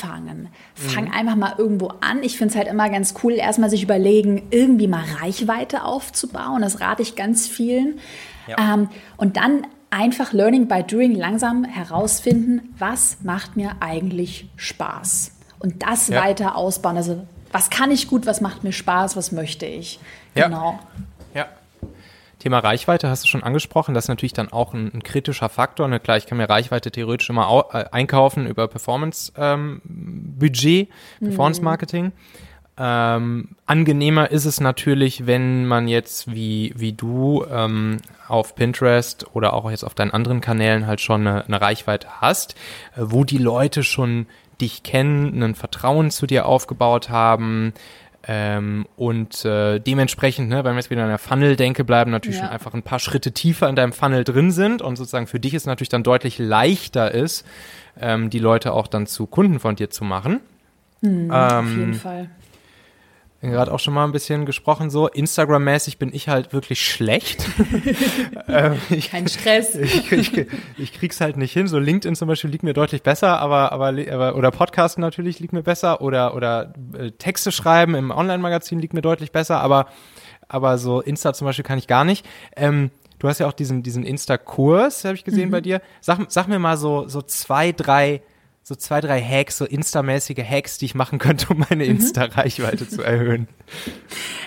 Fang 0.75 1.07
mhm. 1.07 1.13
einfach 1.13 1.37
mal 1.37 1.55
irgendwo 1.59 1.93
an. 2.01 2.23
Ich 2.23 2.37
finde 2.37 2.53
es 2.53 2.57
halt 2.57 2.69
immer 2.69 2.89
ganz 2.89 3.15
cool, 3.23 3.33
erstmal 3.33 3.71
sich 3.71 3.83
überlegen, 3.83 4.43
irgendwie 4.51 4.89
mal 4.89 5.05
Reichweite 5.21 5.85
aufzubauen. 5.85 6.63
Das 6.63 6.81
rate 6.81 7.03
ich 7.03 7.17
ganz 7.17 7.47
vielen. 7.47 7.99
Ja. 8.47 8.75
Ähm, 8.75 8.89
und 9.17 9.37
dann 9.37 9.67
einfach 9.91 10.33
Learning 10.33 10.69
by 10.69 10.83
Doing 10.83 11.15
langsam 11.15 11.65
herausfinden, 11.65 12.75
was 12.79 13.19
macht 13.23 13.57
mir 13.57 13.73
eigentlich 13.81 14.49
Spaß. 14.57 15.33
Und 15.59 15.83
das 15.83 16.09
ja. 16.09 16.23
weiter 16.23 16.57
ausbauen. 16.57 16.97
Also 16.97 17.27
was 17.53 17.71
kann 17.71 17.91
ich 17.91 18.09
gut, 18.09 18.27
was 18.27 18.41
macht 18.41 18.65
mir 18.65 18.73
Spaß, 18.73 19.17
was 19.17 19.33
möchte 19.33 19.67
ich. 19.67 19.99
Genau. 20.35 20.73
Ja. 20.73 20.81
Thema 22.41 22.59
Reichweite 22.59 23.09
hast 23.09 23.23
du 23.23 23.29
schon 23.29 23.45
angesprochen. 23.45 23.95
Das 23.95 24.07
ist 24.07 24.09
natürlich 24.09 24.33
dann 24.33 24.51
auch 24.51 24.75
ein, 24.75 24.91
ein 24.93 25.05
kritischer 25.05 25.49
Faktor. 25.49 25.87
Ne? 25.87 26.01
Klar, 26.01 26.17
ich 26.17 26.27
kann 26.27 26.39
mir 26.39 26.49
Reichweite 26.49 26.91
theoretisch 26.91 27.31
immer 27.31 27.49
au, 27.49 27.71
äh, 27.73 27.85
einkaufen 27.93 28.47
über 28.47 28.67
Performance-Budget, 28.67 30.67
ähm, 30.67 30.89
Performance-Marketing. 31.21 32.07
Mhm. 32.07 32.13
Ähm, 32.83 33.49
angenehmer 33.67 34.31
ist 34.31 34.47
es 34.47 34.59
natürlich, 34.59 35.27
wenn 35.27 35.67
man 35.67 35.87
jetzt 35.87 36.33
wie, 36.33 36.73
wie 36.77 36.95
du 36.95 37.45
ähm, 37.51 37.99
auf 38.27 38.55
Pinterest 38.55 39.27
oder 39.35 39.53
auch 39.53 39.71
jetzt 39.71 39.85
auf 39.85 39.95
deinen 39.95 40.13
anderen 40.13 40.41
Kanälen 40.41 40.87
halt 40.87 41.03
schon 41.03 41.27
eine, 41.27 41.45
eine 41.45 41.61
Reichweite 41.61 42.09
hast, 42.23 42.55
äh, 42.97 43.03
wo 43.03 43.25
die 43.25 43.37
Leute 43.37 43.83
schon 43.83 44.29
dich 44.63 44.83
kennen, 44.83 45.43
ein 45.43 45.55
Vertrauen 45.55 46.11
zu 46.11 46.27
dir 46.27 46.47
aufgebaut 46.47 47.11
haben, 47.11 47.75
ähm, 48.27 48.87
und 48.97 49.45
äh, 49.45 49.79
dementsprechend, 49.79 50.49
ne, 50.49 50.57
wenn 50.57 50.73
wir 50.73 50.77
jetzt 50.77 50.91
wieder 50.91 51.03
in 51.03 51.09
der 51.09 51.19
Funnel-Denke 51.19 51.85
bleiben, 51.85 52.11
natürlich 52.11 52.39
ja. 52.39 52.45
schon 52.45 52.53
einfach 52.53 52.75
ein 52.75 52.83
paar 52.83 52.99
Schritte 52.99 53.33
tiefer 53.33 53.69
in 53.69 53.77
deinem 53.77 53.93
Funnel 53.93 54.25
drin 54.25 54.51
sind 54.51 54.83
und 54.83 54.97
sozusagen 54.97 55.27
für 55.27 55.41
dich 55.41 55.55
es 55.55 55.65
natürlich 55.65 55.89
dann 55.89 56.03
deutlich 56.03 56.39
leichter 56.39 57.13
ist, 57.13 57.47
ähm, 57.99 58.29
die 58.29 58.39
Leute 58.39 58.73
auch 58.73 58.89
dann 58.89 59.07
zu 59.07 59.27
Kunden 59.27 59.59
von 59.59 59.77
dir 59.77 59.89
zu 59.89 60.05
machen. 60.05 60.41
Mhm, 61.01 61.31
ähm, 61.31 61.33
auf 61.33 61.71
jeden 61.71 61.95
Fall 61.95 62.29
gerade 63.49 63.73
auch 63.73 63.79
schon 63.79 63.95
mal 63.95 64.05
ein 64.05 64.13
bisschen 64.13 64.45
gesprochen, 64.45 64.91
so 64.91 65.09
Instagram-mäßig 65.09 65.97
bin 65.97 66.13
ich 66.13 66.29
halt 66.29 66.53
wirklich 66.53 66.87
schlecht. 66.87 67.49
ähm, 68.49 68.77
ich, 68.91 69.11
Kein 69.11 69.29
Stress. 69.29 69.75
Ich, 69.81 70.13
ich, 70.13 70.47
ich, 70.77 70.93
krieg's 70.93 71.21
halt 71.21 71.37
nicht 71.37 71.53
hin. 71.53 71.67
So 71.67 71.79
LinkedIn 71.79 72.15
zum 72.15 72.29
Beispiel 72.29 72.51
liegt 72.51 72.63
mir 72.63 72.75
deutlich 72.75 73.03
besser, 73.03 73.39
aber, 73.41 73.73
aber, 73.73 73.89
aber 73.89 74.37
oder 74.37 74.51
Podcasten 74.51 75.01
natürlich 75.01 75.41
liegt 75.41 75.53
mir 75.53 75.63
besser 75.63 76.01
oder, 76.03 76.35
oder 76.35 76.75
äh, 76.97 77.13
Texte 77.13 77.51
schreiben 77.51 77.95
im 77.95 78.11
Online-Magazin 78.11 78.79
liegt 78.79 78.93
mir 78.93 79.01
deutlich 79.01 79.33
besser, 79.33 79.61
aber, 79.61 79.87
aber 80.49 80.77
so 80.79 81.01
Insta 81.01 81.33
zum 81.33 81.47
Beispiel 81.47 81.65
kann 81.65 81.79
ich 81.79 81.87
gar 81.87 82.05
nicht. 82.05 82.27
Ähm, 82.57 82.91
du 83.19 83.29
hast 83.29 83.39
ja 83.39 83.47
auch 83.47 83.53
diesen, 83.53 83.83
diesen 83.83 84.05
Insta-Kurs, 84.05 85.05
habe 85.05 85.15
ich 85.15 85.25
gesehen 85.25 85.49
mhm. 85.49 85.53
bei 85.53 85.61
dir. 85.61 85.81
Sag, 86.01 86.19
sag 86.29 86.49
mir 86.49 86.59
mal 86.59 86.77
so, 86.77 87.09
so 87.09 87.23
zwei, 87.23 87.73
drei 87.73 88.23
so 88.71 88.77
zwei, 88.77 89.01
drei 89.01 89.21
Hacks, 89.21 89.59
so 89.59 89.65
Insta-mäßige 89.65 90.45
Hacks, 90.49 90.79
die 90.79 90.85
ich 90.85 90.95
machen 90.95 91.19
könnte, 91.19 91.49
um 91.53 91.65
meine 91.69 91.83
mhm. 91.83 91.91
Insta-Reichweite 91.91 92.89
zu 92.89 93.03
erhöhen? 93.03 93.49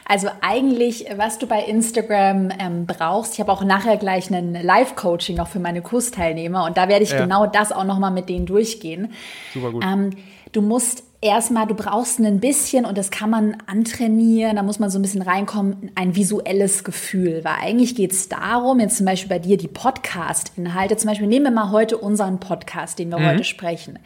Also 0.05 0.29
eigentlich, 0.39 1.07
was 1.17 1.39
du 1.39 1.45
bei 1.45 1.61
Instagram 1.61 2.49
ähm, 2.57 2.85
brauchst, 2.85 3.33
ich 3.33 3.41
habe 3.41 3.51
auch 3.51 3.65
nachher 3.65 3.97
gleich 3.97 4.31
ein 4.31 4.53
Live-Coaching 4.53 5.39
auch 5.39 5.49
für 5.49 5.59
meine 5.59 5.81
Kursteilnehmer 5.81 6.63
und 6.63 6.77
da 6.77 6.87
werde 6.87 7.03
ich 7.03 7.11
ja. 7.11 7.21
genau 7.21 7.47
das 7.47 7.73
auch 7.73 7.83
nochmal 7.83 8.11
mit 8.11 8.29
denen 8.29 8.45
durchgehen. 8.45 9.11
Super 9.53 9.71
gut. 9.71 9.83
Ähm, 9.83 10.11
du 10.53 10.61
musst 10.61 11.03
erstmal, 11.23 11.65
du 11.65 11.73
brauchst 11.73 12.19
ein 12.19 12.39
bisschen, 12.39 12.85
und 12.85 12.97
das 12.97 13.09
kann 13.09 13.29
man 13.29 13.57
antrainieren, 13.65 14.57
da 14.57 14.63
muss 14.63 14.79
man 14.79 14.89
so 14.89 14.99
ein 14.99 15.01
bisschen 15.01 15.21
reinkommen, 15.21 15.91
ein 15.95 16.15
visuelles 16.15 16.83
Gefühl. 16.83 17.43
Weil 17.43 17.55
eigentlich 17.61 17.95
geht 17.95 18.11
es 18.11 18.29
darum, 18.29 18.79
jetzt 18.79 18.97
zum 18.97 19.05
Beispiel 19.05 19.29
bei 19.29 19.39
dir 19.39 19.57
die 19.57 19.67
Podcast-Inhalte, 19.67 20.97
zum 20.97 21.09
Beispiel 21.09 21.27
nehmen 21.27 21.45
wir 21.45 21.51
mal 21.51 21.71
heute 21.71 21.97
unseren 21.97 22.39
Podcast, 22.39 22.99
den 22.99 23.09
wir 23.09 23.19
mhm. 23.19 23.27
heute 23.27 23.43
sprechen. 23.43 23.99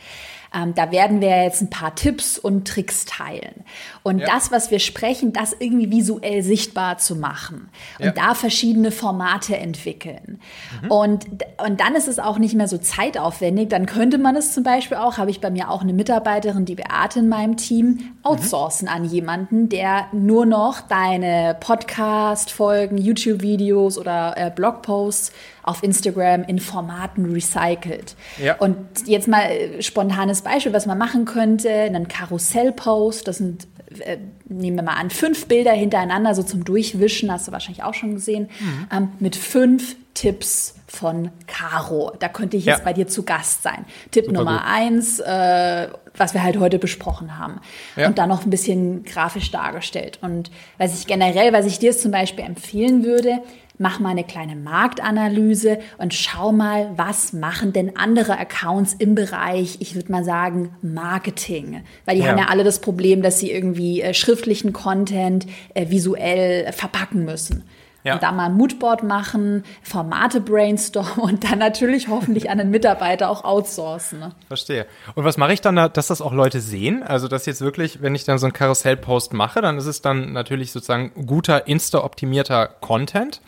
Ähm, 0.57 0.73
da 0.73 0.91
werden 0.91 1.21
wir 1.21 1.43
jetzt 1.43 1.61
ein 1.61 1.69
paar 1.69 1.95
Tipps 1.95 2.37
und 2.37 2.67
Tricks 2.67 3.05
teilen. 3.05 3.63
Und 4.03 4.19
ja. 4.19 4.27
das, 4.27 4.51
was 4.51 4.71
wir 4.71 4.79
sprechen, 4.79 5.33
das 5.33 5.55
irgendwie 5.59 5.91
visuell 5.91 6.41
sichtbar 6.43 6.97
zu 6.97 7.15
machen 7.15 7.69
und 7.99 8.05
ja. 8.05 8.11
da 8.11 8.33
verschiedene 8.33 8.91
Formate 8.91 9.57
entwickeln. 9.57 10.39
Mhm. 10.81 10.91
Und, 10.91 11.25
und 11.65 11.79
dann 11.79 11.95
ist 11.95 12.07
es 12.07 12.19
auch 12.19 12.39
nicht 12.39 12.55
mehr 12.55 12.67
so 12.67 12.77
zeitaufwendig. 12.77 13.69
Dann 13.69 13.85
könnte 13.85 14.17
man 14.17 14.35
es 14.35 14.53
zum 14.53 14.63
Beispiel 14.63 14.97
auch, 14.97 15.17
habe 15.17 15.29
ich 15.29 15.41
bei 15.41 15.49
mir 15.49 15.69
auch 15.69 15.81
eine 15.81 15.93
Mitarbeiterin, 15.93 16.65
die 16.65 16.75
Beate 16.75 17.19
in 17.19 17.29
meinem 17.29 17.57
Team, 17.57 18.15
outsourcen 18.23 18.87
mhm. 18.87 18.93
an 18.93 19.05
jemanden, 19.05 19.69
der 19.69 20.07
nur 20.11 20.45
noch 20.45 20.81
deine 20.81 21.55
Podcast-Folgen, 21.59 22.97
YouTube-Videos 22.97 23.97
oder 23.97 24.33
äh, 24.37 24.51
Blogposts 24.51 25.31
auf 25.67 25.83
Instagram 25.83 26.43
in 26.45 26.59
Formaten 26.59 27.31
recycelt. 27.31 28.15
Ja. 28.41 28.55
Und 28.57 28.77
jetzt 29.05 29.27
mal 29.27 29.43
äh, 29.43 29.81
spontanes 29.81 30.41
Beispiel, 30.41 30.73
was 30.73 30.85
man 30.85 30.97
machen 30.97 31.25
könnte, 31.25 31.69
einen 31.69 32.07
Karussellpost, 32.07 33.27
das 33.27 33.37
sind 33.37 33.67
äh, 33.99 34.17
nehmen 34.45 34.77
wir 34.77 34.83
mal 34.83 34.95
an, 34.95 35.09
fünf 35.09 35.47
Bilder 35.47 35.71
hintereinander, 35.71 36.35
so 36.35 36.43
zum 36.43 36.63
Durchwischen, 36.63 37.31
hast 37.31 37.47
du 37.47 37.51
wahrscheinlich 37.51 37.83
auch 37.83 37.93
schon 37.93 38.15
gesehen, 38.15 38.49
mhm. 38.59 38.87
ähm, 38.91 39.09
mit 39.19 39.35
fünf 39.35 39.95
Tipps 40.13 40.75
von 40.87 41.29
Caro. 41.45 42.13
Da 42.19 42.27
könnte 42.27 42.57
ich 42.57 42.65
jetzt 42.65 42.79
ja. 42.79 42.83
bei 42.83 42.93
dir 42.93 43.07
zu 43.07 43.23
Gast 43.23 43.61
sein. 43.61 43.85
Tipp 44.11 44.25
Super 44.25 44.39
Nummer 44.39 44.57
gut. 44.57 44.67
eins, 44.67 45.19
äh, 45.19 45.89
was 46.15 46.33
wir 46.33 46.43
halt 46.43 46.59
heute 46.59 46.79
besprochen 46.79 47.37
haben. 47.37 47.59
Ja. 47.95 48.07
Und 48.07 48.17
dann 48.17 48.29
noch 48.29 48.43
ein 48.43 48.49
bisschen 48.49 49.03
grafisch 49.03 49.51
dargestellt. 49.51 50.17
Und 50.21 50.49
was 50.77 50.97
ich 50.97 51.05
generell, 51.05 51.53
was 51.53 51.65
ich 51.65 51.77
dir 51.79 51.95
zum 51.95 52.11
Beispiel 52.11 52.45
empfehlen 52.45 53.03
würde, 53.03 53.39
mach 53.77 53.99
mal 53.99 54.09
eine 54.09 54.23
kleine 54.23 54.55
Marktanalyse 54.55 55.79
und 55.97 56.13
schau 56.13 56.51
mal, 56.51 56.91
was 56.95 57.33
machen 57.33 57.73
denn 57.73 57.95
andere 57.95 58.37
Accounts 58.37 58.93
im 58.93 59.15
Bereich, 59.15 59.77
ich 59.79 59.95
würde 59.95 60.11
mal 60.11 60.23
sagen, 60.23 60.75
Marketing. 60.81 61.83
Weil 62.05 62.15
die 62.15 62.23
ja. 62.23 62.29
haben 62.29 62.37
ja 62.37 62.45
alle 62.45 62.63
das 62.63 62.79
Problem, 62.79 63.21
dass 63.21 63.39
sie 63.39 63.51
irgendwie 63.51 64.01
äh, 64.01 64.13
schriftlichen 64.13 64.73
Content 64.73 65.45
äh, 65.73 65.89
visuell 65.89 66.71
verpacken 66.71 67.25
müssen. 67.25 67.63
Ja. 68.07 68.13
Und 68.13 68.23
da 68.23 68.31
mal 68.31 68.45
ein 68.45 68.53
Moodboard 68.53 69.03
machen, 69.03 69.63
Formate 69.83 70.39
brainstormen 70.39 71.19
und 71.19 71.43
dann 71.43 71.59
natürlich 71.59 72.07
hoffentlich 72.07 72.49
an 72.49 72.57
den 72.57 72.69
Mitarbeiter 72.69 73.29
auch 73.29 73.43
outsourcen. 73.43 74.19
Ne? 74.19 74.31
Verstehe. 74.47 74.85
Und 75.15 75.25
was 75.25 75.35
mache 75.37 75.51
ich 75.51 75.59
dann, 75.59 75.75
da, 75.75 75.89
dass 75.89 76.07
das 76.07 76.21
auch 76.21 76.31
Leute 76.31 76.61
sehen? 76.61 77.03
Also, 77.03 77.27
dass 77.27 77.45
jetzt 77.45 77.59
wirklich, 77.59 78.01
wenn 78.01 78.15
ich 78.15 78.23
dann 78.23 78.37
so 78.37 78.45
einen 78.45 78.53
Karussell-Post 78.53 79.33
mache, 79.33 79.61
dann 79.61 79.77
ist 79.77 79.87
es 79.87 80.01
dann 80.01 80.31
natürlich 80.31 80.71
sozusagen 80.71 81.11
guter, 81.25 81.67
insta-optimierter 81.67 82.67
Content. 82.79 83.41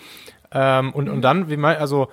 Ähm, 0.52 0.94
und, 0.94 1.10
und 1.10 1.22
dann, 1.22 1.50
wie 1.50 1.58
mal, 1.58 1.78
also 1.78 2.10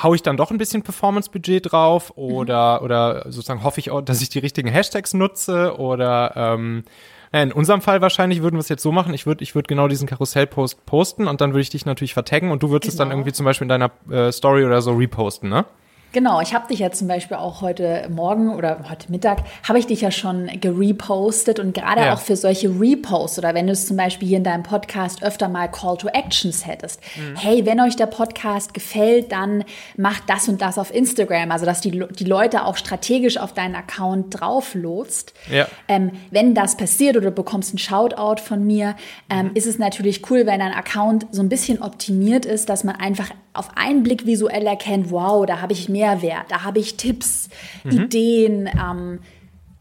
hau 0.00 0.14
ich 0.14 0.22
dann 0.22 0.36
doch 0.36 0.50
ein 0.50 0.58
bisschen 0.58 0.82
Performance-Budget 0.82 1.72
drauf 1.72 2.16
oder, 2.16 2.78
mhm. 2.78 2.84
oder 2.84 3.22
sozusagen 3.32 3.64
hoffe 3.64 3.80
ich 3.80 3.90
auch, 3.90 4.02
dass 4.02 4.20
ich 4.22 4.28
die 4.28 4.38
richtigen 4.38 4.68
Hashtags 4.68 5.14
nutze 5.14 5.78
oder 5.78 6.32
ähm, 6.36 6.84
in 7.32 7.52
unserem 7.52 7.80
Fall 7.80 8.00
wahrscheinlich 8.00 8.42
würden 8.42 8.56
wir 8.56 8.60
es 8.60 8.68
jetzt 8.68 8.82
so 8.82 8.90
machen, 8.90 9.14
ich 9.14 9.24
würde 9.24 9.44
ich 9.44 9.54
würd 9.54 9.68
genau 9.68 9.86
diesen 9.86 10.08
Karussell-Post 10.08 10.84
posten 10.84 11.28
und 11.28 11.40
dann 11.40 11.52
würde 11.52 11.60
ich 11.60 11.70
dich 11.70 11.86
natürlich 11.86 12.12
vertaggen 12.12 12.50
und 12.50 12.62
du 12.62 12.70
würdest 12.70 12.90
genau. 12.90 12.92
es 12.92 12.96
dann 12.96 13.08
genau. 13.08 13.18
irgendwie 13.18 13.32
zum 13.32 13.44
Beispiel 13.44 13.66
in 13.66 13.68
deiner 13.68 13.90
äh, 14.10 14.32
Story 14.32 14.64
oder 14.64 14.82
so 14.82 14.94
reposten, 14.94 15.48
ne? 15.48 15.64
Genau, 16.12 16.40
ich 16.40 16.54
habe 16.54 16.66
dich 16.66 16.80
ja 16.80 16.90
zum 16.90 17.06
Beispiel 17.06 17.36
auch 17.36 17.60
heute 17.60 18.08
Morgen 18.10 18.52
oder 18.54 18.84
heute 18.90 19.10
Mittag 19.12 19.44
habe 19.62 19.78
ich 19.78 19.86
dich 19.86 20.00
ja 20.00 20.10
schon 20.10 20.48
gerepostet 20.60 21.60
und 21.60 21.72
gerade 21.72 22.00
ja. 22.00 22.14
auch 22.14 22.18
für 22.18 22.34
solche 22.34 22.68
Reposts 22.68 23.38
oder 23.38 23.54
wenn 23.54 23.66
du 23.66 23.72
es 23.72 23.86
zum 23.86 23.96
Beispiel 23.96 24.26
hier 24.26 24.38
in 24.38 24.44
deinem 24.44 24.64
Podcast 24.64 25.22
öfter 25.22 25.48
mal 25.48 25.68
Call 25.68 25.96
to 25.98 26.08
Actions 26.08 26.66
hättest. 26.66 27.00
Mhm. 27.16 27.36
Hey, 27.36 27.64
wenn 27.64 27.78
euch 27.80 27.94
der 27.94 28.06
Podcast 28.06 28.74
gefällt, 28.74 29.30
dann 29.30 29.64
macht 29.96 30.24
das 30.26 30.48
und 30.48 30.60
das 30.60 30.78
auf 30.78 30.92
Instagram, 30.92 31.52
also 31.52 31.64
dass 31.64 31.80
die, 31.80 32.04
die 32.18 32.24
Leute 32.24 32.64
auch 32.64 32.76
strategisch 32.76 33.38
auf 33.38 33.54
deinen 33.54 33.76
Account 33.76 34.40
drauflotst. 34.40 35.32
Ja. 35.48 35.68
Ähm, 35.86 36.10
wenn 36.32 36.54
das 36.56 36.76
passiert 36.76 37.16
oder 37.16 37.26
du 37.26 37.36
bekommst 37.36 37.70
einen 37.70 37.78
Shoutout 37.78 38.42
von 38.42 38.66
mir, 38.66 38.96
ähm, 39.28 39.46
mhm. 39.46 39.50
ist 39.54 39.66
es 39.66 39.78
natürlich 39.78 40.28
cool, 40.28 40.44
wenn 40.46 40.58
dein 40.58 40.72
Account 40.72 41.26
so 41.30 41.40
ein 41.40 41.48
bisschen 41.48 41.80
optimiert 41.80 42.46
ist, 42.46 42.68
dass 42.68 42.82
man 42.82 42.96
einfach 42.96 43.30
auf 43.52 43.76
einen 43.76 44.02
Blick 44.02 44.26
visuell 44.26 44.66
erkennt, 44.66 45.10
wow, 45.10 45.44
da 45.44 45.60
habe 45.60 45.72
ich 45.72 45.88
Mehrwert, 45.88 46.46
da 46.48 46.62
habe 46.62 46.78
ich 46.78 46.96
Tipps, 46.96 47.48
mhm. 47.84 47.90
Ideen. 47.90 48.66
Ähm, 48.68 49.18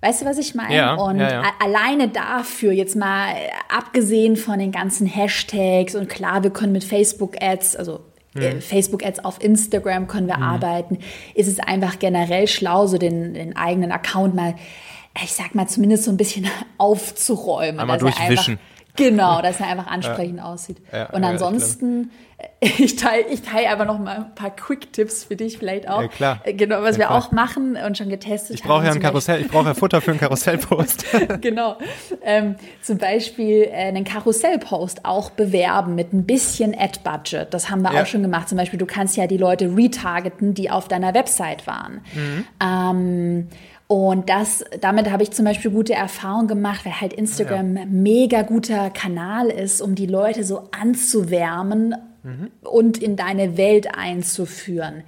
weißt 0.02 0.22
du, 0.22 0.26
was 0.26 0.38
ich 0.38 0.56
meine? 0.56 0.76
Ja, 0.76 0.96
und 0.96 1.20
ja, 1.20 1.44
ja. 1.44 1.44
alleine 1.60 2.08
dafür, 2.08 2.72
jetzt 2.72 2.96
mal 2.96 3.32
äh, 3.32 3.50
abgesehen 3.70 4.38
von 4.38 4.60
den 4.60 4.72
ganzen 4.72 5.06
Hashtags 5.06 5.96
und 5.96 6.10
klar, 6.10 6.44
wir 6.44 6.50
können 6.50 6.72
mit 6.72 6.84
Facebook-Ads, 6.84 7.76
also 7.76 8.02
äh, 8.36 8.56
mhm. 8.56 8.62
Facebook-Ads 8.62 9.24
auf 9.26 9.42
Instagram 9.44 10.08
können 10.08 10.28
wir 10.28 10.38
mhm. 10.38 10.44
arbeiten, 10.44 11.00
ist 11.36 11.48
es 11.48 11.60
einfach 11.60 12.00
generell 12.00 12.48
schlau, 12.48 12.88
so 12.88 12.98
den, 12.98 13.34
den 13.34 13.56
eigenen 13.56 13.92
Account 13.92 14.36
mal, 14.36 14.56
ich 15.24 15.34
sag 15.34 15.54
mal, 15.54 15.68
zumindest 15.68 16.06
so 16.06 16.12
ein 16.12 16.18
bisschen 16.18 16.48
aufzuräumen. 16.78 17.80
Einmal 17.80 18.00
durchwischen. 18.00 18.60
Genau, 19.00 19.42
dass 19.44 19.60
er 19.60 19.68
einfach 19.68 19.88
ansprechend 19.88 20.42
aussieht. 20.42 20.78
und 21.12 21.24
ansonsten 21.24 22.12
ich 22.60 22.96
teile 22.96 23.26
ich 23.32 23.42
teil 23.42 23.66
einfach 23.66 23.86
noch 23.86 24.00
mal 24.00 24.16
ein 24.16 24.36
paar 24.36 24.52
Quick-Tipps 24.52 25.26
für 25.26 25.36
dich 25.36 25.58
vielleicht 25.58 25.90
auch. 25.90 26.02
Ja, 26.02 26.08
klar. 26.08 26.42
Äh, 26.44 26.54
genau, 26.54 26.82
was 26.82 26.96
ja, 26.96 27.02
wir 27.02 27.06
klar. 27.08 27.18
auch 27.18 27.32
machen 27.32 27.78
und 27.78 27.98
schon 27.98 28.10
getestet 28.10 28.56
ich 28.56 28.64
brauche 28.64 28.86
ja 28.86 28.92
ein 28.92 29.00
Karussell, 29.00 29.42
ich 29.42 29.48
brauche 29.48 29.68
ja 29.68 29.74
Futter 29.74 30.02
für 30.02 30.12
einen 30.12 30.20
Karussellpost. 30.20 31.06
genau. 31.42 31.78
Ähm, 32.24 32.56
zum 32.82 32.98
Beispiel 32.98 33.64
äh, 33.64 33.88
einen 33.88 34.04
Karussellpost 34.04 35.06
auch 35.06 35.32
bewerben 35.32 35.96
mit 35.96 36.14
ein 36.14 36.26
bisschen 36.26 36.76
Ad-Budget. 36.78 37.54
Das 37.54 37.70
haben 37.70 37.82
wir 37.82 37.94
ja. 37.94 38.04
auch 38.04 38.06
schon 38.06 38.22
gemacht. 38.22 38.50
Zum 38.50 38.58
Beispiel, 38.58 38.80
du 38.80 38.86
kannst 38.86 39.18
ja 39.18 39.28
die 39.28 39.38
Leute 39.38 39.76
retargeten, 39.76 40.54
die 40.54 40.70
auf 40.70 40.88
deiner 40.88 41.14
Website 41.14 41.68
waren. 41.68 42.02
Mhm. 42.14 42.46
Ähm, 42.62 43.48
und 43.92 44.30
das, 44.30 44.64
damit 44.82 45.10
habe 45.10 45.24
ich 45.24 45.32
zum 45.32 45.46
Beispiel 45.46 45.72
gute 45.72 45.96
Erfahrungen 45.96 46.48
gemacht, 46.48 46.86
weil 46.86 47.02
halt 47.02 47.12
Instagram 47.12 47.76
ja. 47.76 47.86
mega 47.88 48.44
guter 48.44 48.92
Kanal 48.92 49.50
ist, 49.50 49.82
um 49.82 49.96
die 49.96 50.06
Leute 50.06 50.44
so 50.44 50.70
anzuwärmen 50.80 51.96
mhm. 52.22 52.52
und 52.62 53.00
in 53.00 53.16
deine 53.16 53.58
Welt 53.58 53.88
einzuführen. 53.98 55.02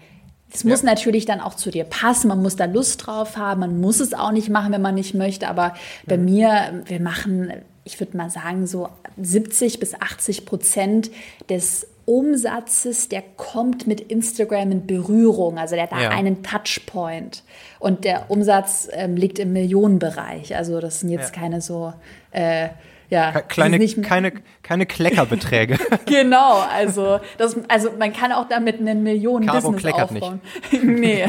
Es 0.52 0.64
muss 0.64 0.82
ja. 0.82 0.88
natürlich 0.88 1.26
dann 1.26 1.42
auch 1.42 1.54
zu 1.54 1.70
dir 1.70 1.84
passen, 1.84 2.28
man 2.28 2.42
muss 2.42 2.56
da 2.56 2.66
Lust 2.66 3.06
drauf 3.06 3.38
haben, 3.38 3.60
man 3.60 3.80
muss 3.80 4.00
es 4.00 4.16
auch 4.16 4.32
nicht 4.32 4.50
machen, 4.50 4.74
wenn 4.74 4.82
man 4.82 4.96
nicht 4.96 5.14
möchte, 5.14 5.48
aber 5.48 5.76
bei 6.08 6.18
mhm. 6.18 6.26
mir, 6.26 6.84
wir 6.86 7.00
machen, 7.00 7.54
ich 7.84 8.00
würde 8.00 8.18
mal 8.18 8.32
sagen, 8.32 8.66
so 8.66 8.90
70 9.22 9.80
bis 9.80 9.94
80 9.94 10.48
Prozent 10.48 11.12
des 11.52 11.86
Umsatzes, 12.12 13.08
der 13.08 13.24
kommt 13.38 13.88
mit 13.88 14.02
Instagram 14.02 14.70
in 14.70 14.86
Berührung. 14.86 15.58
Also 15.58 15.76
der 15.76 15.84
hat 15.86 15.94
da 15.94 16.02
ja. 16.02 16.10
einen 16.10 16.44
Touchpoint. 16.44 17.44
Und 17.80 18.04
der 18.04 18.30
Umsatz 18.30 18.90
ähm, 18.92 19.16
liegt 19.16 19.40
im 19.40 19.54
Millionenbereich. 19.54 20.54
Also 20.58 20.82
das 20.82 21.00
sind 21.00 21.10
jetzt 21.10 21.34
ja. 21.34 21.42
keine 21.42 21.62
so 21.62 21.94
äh, 22.32 22.68
ja, 23.10 23.32
kleine, 23.40 23.78
nicht, 23.78 24.04
keine, 24.04 24.34
keine 24.62 24.86
Kleckerbeträge. 24.86 25.78
genau, 26.06 26.60
also, 26.60 27.22
das, 27.38 27.56
also 27.70 27.92
man 27.98 28.12
kann 28.12 28.34
auch 28.34 28.50
damit 28.50 28.82
einen 28.82 29.04
Millionen-Business 29.04 29.86
aufbauen. 29.94 30.42
Nicht. 30.72 30.84
nee. 30.84 31.26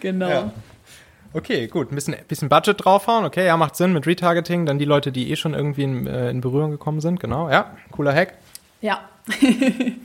genau. 0.00 0.28
Ja. 0.28 0.52
Okay, 1.32 1.68
gut. 1.68 1.92
Ein 1.92 1.94
bisschen, 1.94 2.16
bisschen 2.26 2.48
Budget 2.48 2.84
draufhauen. 2.84 3.24
Okay, 3.24 3.46
ja, 3.46 3.56
macht 3.56 3.76
Sinn 3.76 3.92
mit 3.92 4.04
Retargeting. 4.04 4.66
Dann 4.66 4.80
die 4.80 4.84
Leute, 4.84 5.12
die 5.12 5.30
eh 5.30 5.36
schon 5.36 5.54
irgendwie 5.54 5.84
in, 5.84 6.08
äh, 6.08 6.30
in 6.30 6.40
Berührung 6.40 6.72
gekommen 6.72 7.00
sind. 7.00 7.20
Genau, 7.20 7.48
ja. 7.50 7.76
Cooler 7.92 8.12
Hack. 8.12 8.34
Ja. 8.80 9.00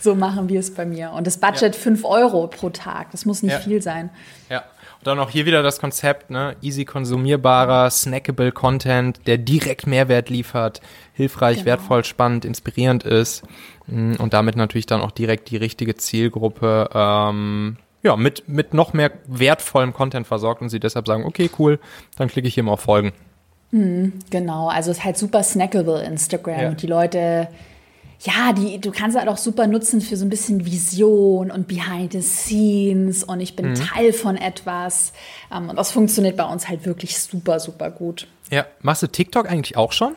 so 0.00 0.14
machen 0.14 0.48
wir 0.48 0.60
es 0.60 0.74
bei 0.74 0.84
mir. 0.84 1.12
Und 1.12 1.26
das 1.26 1.38
Budget 1.38 1.74
ja. 1.74 1.80
5 1.80 2.04
Euro 2.04 2.46
pro 2.46 2.70
Tag. 2.70 3.10
Das 3.12 3.24
muss 3.24 3.42
nicht 3.42 3.52
ja. 3.52 3.60
viel 3.60 3.82
sein. 3.82 4.10
Ja 4.48 4.64
dann 5.06 5.18
auch 5.18 5.30
hier 5.30 5.46
wieder 5.46 5.62
das 5.62 5.78
Konzept, 5.78 6.30
ne? 6.30 6.56
easy 6.62 6.84
konsumierbarer, 6.84 7.90
snackable 7.90 8.52
Content, 8.52 9.20
der 9.26 9.38
direkt 9.38 9.86
Mehrwert 9.86 10.30
liefert, 10.30 10.80
hilfreich, 11.12 11.58
genau. 11.58 11.66
wertvoll, 11.66 12.04
spannend, 12.04 12.44
inspirierend 12.44 13.04
ist 13.04 13.44
mm, 13.86 14.14
und 14.18 14.32
damit 14.34 14.56
natürlich 14.56 14.86
dann 14.86 15.00
auch 15.00 15.12
direkt 15.12 15.50
die 15.50 15.56
richtige 15.56 15.94
Zielgruppe 15.94 16.90
ähm, 16.92 17.76
ja, 18.02 18.16
mit, 18.16 18.48
mit 18.48 18.74
noch 18.74 18.92
mehr 18.92 19.12
wertvollem 19.26 19.92
Content 19.92 20.26
versorgt 20.26 20.62
und 20.62 20.68
sie 20.68 20.80
deshalb 20.80 21.06
sagen, 21.06 21.24
okay, 21.24 21.50
cool, 21.58 21.78
dann 22.16 22.28
klicke 22.28 22.48
ich 22.48 22.54
hier 22.54 22.62
mal 22.62 22.72
auf 22.72 22.80
Folgen. 22.80 23.12
Mhm, 23.70 24.14
genau, 24.30 24.68
also 24.68 24.90
es 24.90 24.98
ist 24.98 25.04
halt 25.04 25.18
super 25.18 25.42
snackable 25.42 26.02
Instagram 26.02 26.60
ja. 26.60 26.68
und 26.68 26.82
die 26.82 26.86
Leute 26.86 27.48
ja, 28.20 28.52
die, 28.52 28.80
du 28.80 28.90
kannst 28.90 29.16
halt 29.16 29.28
auch 29.28 29.36
super 29.36 29.66
nutzen 29.66 30.00
für 30.00 30.16
so 30.16 30.24
ein 30.24 30.30
bisschen 30.30 30.64
Vision 30.64 31.50
und 31.50 31.68
Behind 31.68 32.12
the 32.12 32.22
Scenes 32.22 33.22
und 33.24 33.40
ich 33.40 33.56
bin 33.56 33.70
mhm. 33.70 33.74
Teil 33.74 34.12
von 34.12 34.36
etwas. 34.36 35.12
Ähm, 35.54 35.68
und 35.68 35.76
das 35.76 35.92
funktioniert 35.92 36.36
bei 36.36 36.44
uns 36.44 36.68
halt 36.68 36.86
wirklich 36.86 37.18
super, 37.18 37.60
super 37.60 37.90
gut. 37.90 38.26
Ja, 38.50 38.64
machst 38.80 39.02
du 39.02 39.08
TikTok 39.08 39.50
eigentlich 39.50 39.76
auch 39.76 39.92
schon? 39.92 40.14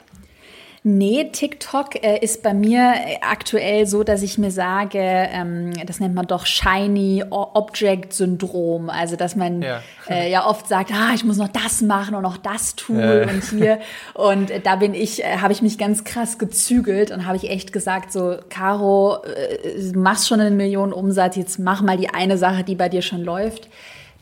Nee, 0.84 1.30
TikTok 1.32 2.02
äh, 2.04 2.20
ist 2.20 2.42
bei 2.42 2.54
mir 2.54 2.94
äh, 2.96 3.18
aktuell 3.22 3.86
so, 3.86 4.04
dass 4.04 4.22
ich 4.22 4.38
mir 4.38 4.50
sage, 4.50 5.00
ähm, 5.00 5.74
das 5.86 6.00
nennt 6.00 6.16
man 6.16 6.26
doch 6.26 6.46
Shiny 6.46 7.24
Object 7.30 8.14
Syndrom. 8.14 8.90
Also, 8.90 9.18
dass 9.18 9.36
man 9.36 9.62
ja, 9.62 9.82
äh, 10.10 10.32
ja 10.32 10.46
oft 10.46 10.68
sagt, 10.68 10.92
ah, 10.94 11.12
ich 11.14 11.26
muss 11.26 11.38
noch 11.38 11.50
das 11.50 11.82
machen 11.82 12.16
und 12.16 12.24
noch 12.24 12.38
das 12.38 12.76
tun 12.76 13.00
äh. 13.00 13.28
und 13.30 13.44
hier. 13.44 13.80
Und 14.14 14.52
äh, 14.52 14.62
da 14.62 14.78
bin 14.78 14.94
ich, 14.94 15.22
äh, 15.22 15.38
habe 15.38 15.52
ich 15.52 15.62
mich 15.62 15.78
ganz 15.78 16.06
krass 16.06 16.38
gezügelt 16.38 17.12
und 17.12 17.26
habe 17.26 17.36
ich 17.36 17.50
echt 17.50 17.74
gesagt, 17.74 18.14
so, 18.14 18.38
Caro, 18.50 19.18
äh, 19.24 19.92
machst 19.98 20.30
schon 20.30 20.40
eine 20.40 20.56
Million 20.56 20.94
Umsatz, 20.94 21.36
jetzt 21.36 21.60
mach 21.60 21.82
mal 21.82 21.98
die 21.98 22.10
eine 22.10 22.38
Sache, 22.38 22.64
die 22.64 22.76
bei 22.76 22.88
dir 22.88 23.02
schon 23.02 23.22
läuft. 23.22 23.68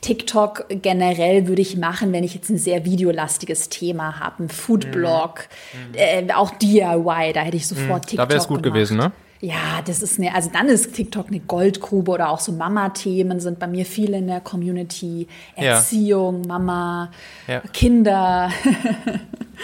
TikTok 0.00 0.66
generell 0.68 1.48
würde 1.48 1.60
ich 1.60 1.76
machen, 1.76 2.12
wenn 2.12 2.24
ich 2.24 2.34
jetzt 2.34 2.50
ein 2.50 2.58
sehr 2.58 2.84
videolastiges 2.84 3.68
Thema 3.68 4.20
habe, 4.20 4.44
ein 4.44 4.48
Foodblog, 4.48 5.48
mhm. 5.72 5.94
äh, 5.94 6.32
auch 6.32 6.50
DIY, 6.50 7.32
da 7.34 7.40
hätte 7.40 7.56
ich 7.56 7.66
sofort 7.66 8.04
mhm. 8.04 8.08
TikTok. 8.08 8.28
Da 8.28 8.28
wäre 8.28 8.40
es 8.40 8.48
gut 8.48 8.62
gemacht. 8.62 8.74
gewesen, 8.74 8.96
ne? 8.96 9.12
Ja, 9.40 9.82
das 9.84 10.02
ist 10.02 10.18
eine, 10.18 10.34
also 10.34 10.50
dann 10.52 10.68
ist 10.68 10.94
TikTok 10.94 11.28
eine 11.28 11.38
Goldgrube 11.38 12.10
oder 12.10 12.30
auch 12.30 12.40
so 12.40 12.52
Mama-Themen 12.52 13.38
sind 13.38 13.60
bei 13.60 13.68
mir 13.68 13.86
viele 13.86 14.18
in 14.18 14.26
der 14.26 14.40
Community. 14.40 15.28
Erziehung, 15.54 16.42
ja. 16.42 16.48
Mama, 16.48 17.10
ja. 17.46 17.60
Kinder. 17.72 18.50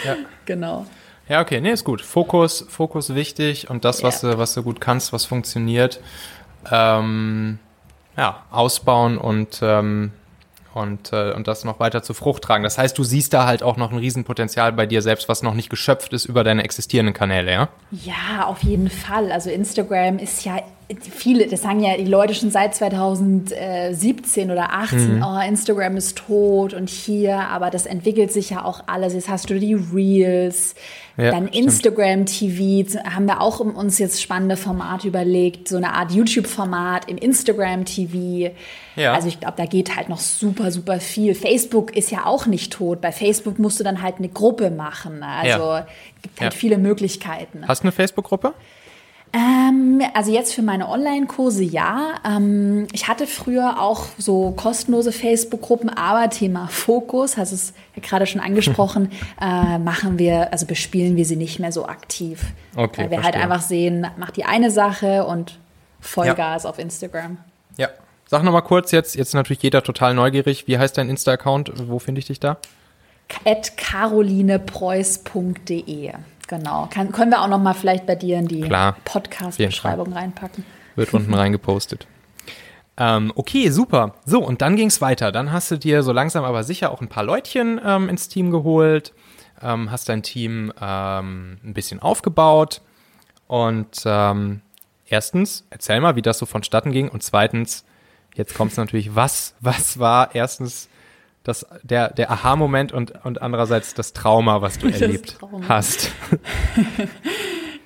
ja. 0.05 0.15
Genau. 0.45 0.85
Ja, 1.27 1.41
okay, 1.41 1.59
nee, 1.59 1.71
ist 1.71 1.83
gut. 1.83 2.01
Fokus, 2.01 2.63
Fokus 2.69 3.15
wichtig 3.15 3.67
und 3.71 3.83
das, 3.83 4.03
was, 4.03 4.21
du, 4.21 4.37
was 4.37 4.53
du 4.53 4.61
gut 4.61 4.79
kannst, 4.79 5.11
was 5.11 5.25
funktioniert, 5.25 5.99
ähm, 6.71 7.57
ja, 8.15 8.43
ausbauen 8.51 9.17
und 9.17 9.59
ähm, 9.63 10.11
und, 10.75 11.13
äh, 11.13 11.31
und 11.31 11.47
das 11.47 11.63
noch 11.63 11.79
weiter 11.79 12.03
zur 12.03 12.15
Frucht 12.15 12.43
tragen. 12.43 12.63
Das 12.63 12.77
heißt, 12.77 12.97
du 12.97 13.03
siehst 13.03 13.33
da 13.33 13.45
halt 13.47 13.63
auch 13.63 13.77
noch 13.77 13.91
ein 13.91 13.97
Riesenpotenzial 13.97 14.73
bei 14.73 14.85
dir 14.85 15.01
selbst, 15.01 15.29
was 15.29 15.41
noch 15.41 15.53
nicht 15.53 15.69
geschöpft 15.69 16.11
ist 16.11 16.25
über 16.25 16.43
deine 16.43 16.65
existierenden 16.65 17.13
Kanäle, 17.13 17.51
ja? 17.51 17.69
Ja, 17.91 18.45
auf 18.45 18.61
jeden 18.61 18.89
Fall. 18.89 19.31
Also 19.31 19.49
Instagram 19.49 20.19
ist 20.19 20.43
ja 20.43 20.61
viele, 20.99 21.47
das 21.47 21.61
sagen 21.61 21.81
ja 21.81 21.95
die 21.97 22.05
Leute 22.05 22.35
schon 22.35 22.51
seit 22.51 22.75
2017 22.75 24.51
oder 24.51 24.73
18, 24.73 25.15
mhm. 25.15 25.23
oh, 25.23 25.39
Instagram 25.47 25.95
ist 25.95 26.17
tot 26.17 26.73
und 26.73 26.89
hier, 26.89 27.39
aber 27.39 27.69
das 27.69 27.85
entwickelt 27.85 28.33
sich 28.33 28.49
ja 28.49 28.65
auch 28.65 28.83
alles. 28.87 29.13
Jetzt 29.13 29.29
hast 29.29 29.49
du 29.49 29.57
die 29.57 29.73
Reels, 29.73 30.75
ja, 31.17 31.31
dann 31.31 31.47
Instagram 31.47 32.25
TV, 32.25 32.99
haben 33.05 33.25
wir 33.25 33.41
auch 33.41 33.59
uns 33.59 33.99
jetzt 33.99 34.21
spannende 34.21 34.57
Formate 34.57 35.07
überlegt, 35.07 35.69
so 35.69 35.77
eine 35.77 35.93
Art 35.93 36.11
YouTube-Format 36.11 37.09
im 37.09 37.17
Instagram 37.17 37.85
TV. 37.85 38.53
Ja. 38.95 39.13
Also 39.13 39.29
ich 39.29 39.39
glaube, 39.39 39.55
da 39.57 39.65
geht 39.65 39.95
halt 39.95 40.09
noch 40.09 40.19
super, 40.19 40.71
super 40.71 40.99
viel. 40.99 41.33
Facebook 41.33 41.95
ist 41.95 42.11
ja 42.11 42.25
auch 42.25 42.47
nicht 42.47 42.73
tot. 42.73 42.99
Bei 42.99 43.11
Facebook 43.13 43.59
musst 43.59 43.79
du 43.79 43.83
dann 43.83 44.01
halt 44.01 44.17
eine 44.17 44.27
Gruppe 44.27 44.71
machen. 44.71 45.23
Also 45.23 45.63
ja. 45.63 45.87
gibt 46.21 46.41
halt 46.41 46.53
viele 46.53 46.77
Möglichkeiten. 46.77 47.63
Hast 47.67 47.83
du 47.83 47.85
eine 47.85 47.91
Facebook-Gruppe? 47.93 48.53
Ähm, 49.35 50.01
also 50.13 50.31
jetzt 50.31 50.53
für 50.53 50.61
meine 50.61 50.87
Online-Kurse 50.87 51.63
ja. 51.63 52.13
Ähm, 52.25 52.87
ich 52.93 53.09
hatte 53.09 53.27
früher 53.27 53.81
auch 53.81 54.05
so 54.17 54.51
kostenlose 54.51 55.11
Facebook-Gruppen, 55.11 55.89
aber 55.89 56.29
Thema 56.29 56.67
Fokus, 56.67 57.35
hast 57.35 57.51
es 57.51 57.73
ja 57.95 58.01
gerade 58.01 58.27
schon 58.27 58.39
angesprochen, 58.39 59.11
äh, 59.41 59.77
machen 59.77 60.17
wir, 60.17 60.53
also 60.53 60.65
bespielen 60.65 61.17
wir 61.17 61.25
sie 61.25 61.35
nicht 61.35 61.59
mehr 61.59 61.73
so 61.73 61.85
aktiv. 61.85 62.43
Okay, 62.75 63.03
Weil 63.03 63.11
wir 63.11 63.17
halt 63.17 63.23
verstehe. 63.23 63.41
halt 63.41 63.51
einfach 63.51 63.67
sehen, 63.67 64.07
mach 64.17 64.31
die 64.31 64.45
eine 64.45 64.71
Sache 64.71 65.25
und 65.25 65.59
Vollgas 65.99 66.63
ja. 66.63 66.69
auf 66.69 66.79
Instagram. 66.79 67.37
Ja. 67.77 67.89
Sag 68.27 68.43
nochmal 68.43 68.63
kurz, 68.63 68.91
jetzt, 68.91 69.15
jetzt 69.15 69.29
ist 69.29 69.33
natürlich 69.33 69.63
jeder 69.63 69.81
total 69.83 70.13
neugierig. 70.13 70.67
Wie 70.67 70.77
heißt 70.77 70.97
dein 70.97 71.09
Insta-Account? 71.09 71.89
Wo 71.89 71.99
finde 71.99 72.19
ich 72.19 72.25
dich 72.25 72.39
da? 72.39 72.57
At 73.43 73.75
carolinepreuß.de. 73.75 76.13
Genau. 76.47 76.87
Kann, 76.91 77.11
können 77.11 77.31
wir 77.31 77.41
auch 77.41 77.47
noch 77.47 77.59
mal 77.59 77.73
vielleicht 77.73 78.05
bei 78.05 78.15
dir 78.15 78.37
in 78.37 78.47
die 78.47 78.69
Podcast-Beschreibung 79.05 80.13
reinpacken. 80.13 80.65
Wird 80.95 81.13
unten 81.13 81.33
reingepostet. 81.33 82.07
Ähm, 82.97 83.33
okay, 83.35 83.69
super. 83.69 84.15
So, 84.25 84.43
und 84.43 84.61
dann 84.61 84.75
ging 84.75 84.87
es 84.87 85.01
weiter. 85.01 85.31
Dann 85.31 85.51
hast 85.51 85.71
du 85.71 85.77
dir 85.77 86.03
so 86.03 86.11
langsam 86.11 86.43
aber 86.43 86.63
sicher 86.63 86.91
auch 86.91 87.01
ein 87.01 87.09
paar 87.09 87.23
Leutchen 87.23 87.79
ähm, 87.83 88.07
ins 88.09 88.29
Team 88.29 88.51
geholt, 88.51 89.13
ähm, 89.61 89.91
hast 89.91 90.07
dein 90.07 90.23
Team 90.23 90.71
ähm, 90.79 91.57
ein 91.63 91.73
bisschen 91.73 91.99
aufgebaut. 91.99 92.81
Und 93.47 94.03
ähm, 94.05 94.61
erstens, 95.07 95.65
erzähl 95.69 95.99
mal, 95.99 96.15
wie 96.15 96.21
das 96.21 96.37
so 96.37 96.45
vonstatten 96.45 96.91
ging. 96.91 97.09
Und 97.09 97.21
zweitens, 97.21 97.85
jetzt 98.35 98.55
kommt 98.55 98.71
es 98.71 98.77
natürlich, 98.77 99.15
was, 99.15 99.55
was 99.59 99.99
war 99.99 100.33
erstens 100.33 100.89
das, 101.45 101.65
der, 101.83 102.09
der 102.11 102.31
Aha-Moment 102.31 102.91
und, 102.91 103.13
und 103.23 103.41
andererseits 103.41 103.93
das 103.93 104.11
Trauma, 104.13 104.61
was 104.61 104.79
du 104.79 104.89
das 104.89 104.99
erlebt 105.01 105.39
Trauma. 105.39 105.61
hast. 105.69 106.11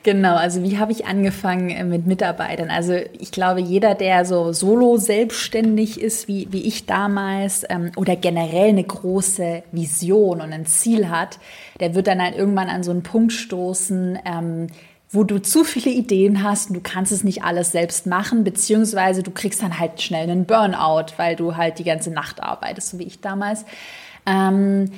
Genau, 0.02 0.38
also 0.38 0.63
wie 0.63 0.78
habe 0.78 0.93
ich 0.93 1.08
angefangen 1.08 1.69
äh, 1.72 1.84
mit 1.84 2.08
Mitarbeitern? 2.08 2.69
Also 2.69 2.93
ich 2.93 3.32
glaube, 3.32 3.60
jeder, 3.60 3.95
der 3.95 4.24
so 4.24 4.54
solo 4.54 4.95
selbstständig 4.95 6.00
ist, 6.00 6.30
wie, 6.30 6.48
wie 6.52 6.65
ich 6.65 6.86
damals, 6.86 7.65
ähm, 7.69 7.91
oder 7.98 8.15
generell 8.15 8.69
eine 8.69 8.84
große 8.84 9.63
Vision 9.74 10.39
und 10.39 10.54
ein 10.54 10.65
Ziel 10.65 11.10
hat, 11.10 11.38
der 11.82 11.95
wird 11.95 12.08
dann 12.08 12.22
halt 12.22 12.38
irgendwann 12.38 12.69
an 12.69 12.82
so 12.82 12.91
einen 12.91 13.04
Punkt 13.04 13.34
stoßen, 13.34 14.17
ähm, 14.24 14.67
wo 15.12 15.24
du 15.24 15.41
zu 15.41 15.63
viele 15.63 15.89
Ideen 15.89 16.43
hast 16.43 16.69
und 16.69 16.76
du 16.76 16.82
kannst 16.82 17.12
es 17.12 17.24
nicht 17.24 17.43
alles 17.43 17.72
selbst 17.72 18.06
machen, 18.06 18.43
beziehungsweise 18.43 19.24
du 19.24 19.32
kriegst 19.32 19.62
dann 19.63 19.80
halt 19.80 20.02
schnell 20.02 20.30
einen 20.30 20.45
Burnout, 20.45 21.13
weil 21.17 21.36
du 21.36 21.56
halt 21.58 21.80
die 21.80 21.84
ganze 21.84 22.12
Nacht 22.12 22.43
arbeitest, 22.43 22.89
so 22.89 23.00
wie 23.00 23.04
ich 23.04 23.19
damals. 23.19 23.65
Ähm, 24.26 24.91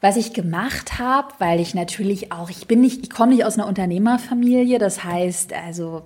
was 0.00 0.16
ich 0.16 0.32
gemacht 0.32 0.98
habe, 0.98 1.28
weil 1.38 1.60
ich 1.60 1.74
natürlich 1.74 2.32
auch, 2.32 2.50
ich 2.50 2.66
bin 2.66 2.80
nicht, 2.80 3.02
ich 3.02 3.10
komme 3.10 3.34
nicht 3.34 3.44
aus 3.44 3.58
einer 3.58 3.66
Unternehmerfamilie, 3.66 4.78
das 4.78 5.04
heißt, 5.04 5.52
also 5.52 6.02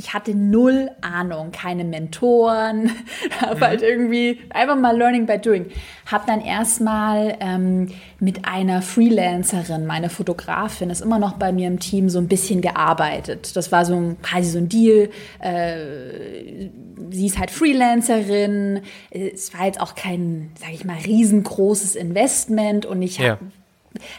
ich 0.00 0.14
hatte 0.14 0.34
null 0.34 0.90
Ahnung, 1.02 1.52
keine 1.52 1.84
Mentoren, 1.84 2.90
habe 3.42 3.56
mhm. 3.56 3.60
halt 3.60 3.82
irgendwie 3.82 4.40
einfach 4.48 4.76
mal 4.76 4.96
Learning 4.96 5.26
by 5.26 5.36
Doing. 5.36 5.66
Habe 6.06 6.24
dann 6.26 6.40
erstmal 6.40 7.36
ähm, 7.40 7.88
mit 8.18 8.46
einer 8.46 8.80
Freelancerin, 8.80 9.84
meine 9.84 10.08
Fotografin, 10.08 10.88
ist 10.88 11.02
immer 11.02 11.18
noch 11.18 11.34
bei 11.34 11.52
mir 11.52 11.68
im 11.68 11.80
Team, 11.80 12.08
so 12.08 12.18
ein 12.18 12.28
bisschen 12.28 12.62
gearbeitet. 12.62 13.54
Das 13.56 13.72
war 13.72 13.84
so 13.84 13.94
ein, 13.94 14.22
quasi 14.22 14.48
so 14.50 14.56
ein 14.56 14.70
Deal. 14.70 15.10
Äh, 15.38 16.70
sie 17.10 17.26
ist 17.26 17.38
halt 17.38 17.50
Freelancerin. 17.50 18.80
Es 19.10 19.52
war 19.52 19.66
jetzt 19.66 19.82
auch 19.82 19.94
kein, 19.94 20.52
sage 20.58 20.72
ich 20.72 20.86
mal, 20.86 20.96
riesengroßes 20.96 21.94
Investment 21.94 22.86
und 22.86 23.02
ich 23.02 23.18
ja. 23.18 23.38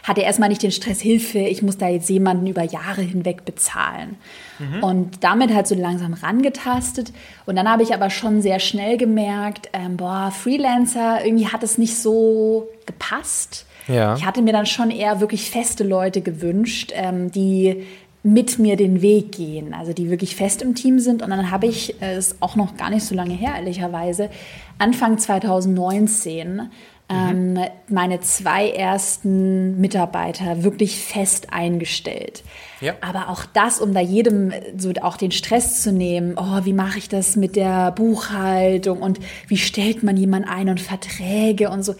Hatte 0.02 0.20
erstmal 0.20 0.48
nicht 0.48 0.62
den 0.62 0.70
Stress, 0.70 1.00
Hilfe, 1.00 1.38
ich 1.38 1.62
muss 1.62 1.78
da 1.78 1.88
jetzt 1.88 2.08
jemanden 2.08 2.46
über 2.46 2.62
Jahre 2.62 3.02
hinweg 3.02 3.44
bezahlen. 3.44 4.16
Mhm. 4.58 4.82
Und 4.82 5.24
damit 5.24 5.52
halt 5.52 5.66
so 5.66 5.74
langsam 5.74 6.12
rangetastet. 6.12 7.12
Und 7.46 7.56
dann 7.56 7.68
habe 7.68 7.82
ich 7.82 7.94
aber 7.94 8.10
schon 8.10 8.42
sehr 8.42 8.60
schnell 8.60 8.96
gemerkt, 8.96 9.70
ähm, 9.72 9.96
boah, 9.96 10.30
Freelancer, 10.30 11.24
irgendwie 11.24 11.48
hat 11.48 11.62
es 11.62 11.78
nicht 11.78 11.96
so 11.96 12.68
gepasst. 12.86 13.66
Ja. 13.88 14.14
Ich 14.14 14.24
hatte 14.24 14.42
mir 14.42 14.52
dann 14.52 14.66
schon 14.66 14.90
eher 14.90 15.20
wirklich 15.20 15.50
feste 15.50 15.84
Leute 15.84 16.20
gewünscht, 16.20 16.92
ähm, 16.94 17.32
die 17.32 17.84
mit 18.24 18.60
mir 18.60 18.76
den 18.76 19.02
Weg 19.02 19.32
gehen, 19.32 19.74
also 19.74 19.92
die 19.92 20.08
wirklich 20.08 20.36
fest 20.36 20.62
im 20.62 20.76
Team 20.76 21.00
sind. 21.00 21.22
Und 21.22 21.30
dann 21.30 21.50
habe 21.50 21.66
ich, 21.66 22.00
es 22.00 22.36
auch 22.40 22.54
noch 22.54 22.76
gar 22.76 22.90
nicht 22.90 23.04
so 23.04 23.16
lange 23.16 23.34
her, 23.34 23.54
ehrlicherweise, 23.56 24.30
Anfang 24.78 25.18
2019 25.18 26.70
ähm, 27.12 27.58
meine 27.88 28.20
zwei 28.20 28.70
ersten 28.70 29.80
Mitarbeiter 29.80 30.62
wirklich 30.62 30.98
fest 30.98 31.52
eingestellt. 31.52 32.42
Ja. 32.80 32.94
Aber 33.00 33.28
auch 33.28 33.44
das, 33.44 33.80
um 33.80 33.94
da 33.94 34.00
jedem 34.00 34.52
so 34.76 34.92
auch 35.02 35.16
den 35.16 35.30
Stress 35.30 35.82
zu 35.82 35.92
nehmen, 35.92 36.36
oh, 36.36 36.64
wie 36.64 36.72
mache 36.72 36.98
ich 36.98 37.08
das 37.08 37.36
mit 37.36 37.56
der 37.56 37.92
Buchhaltung 37.92 39.00
und 39.00 39.20
wie 39.48 39.58
stellt 39.58 40.02
man 40.02 40.16
jemanden 40.16 40.48
ein 40.48 40.68
und 40.68 40.80
Verträge 40.80 41.70
und 41.70 41.82
so 41.84 41.94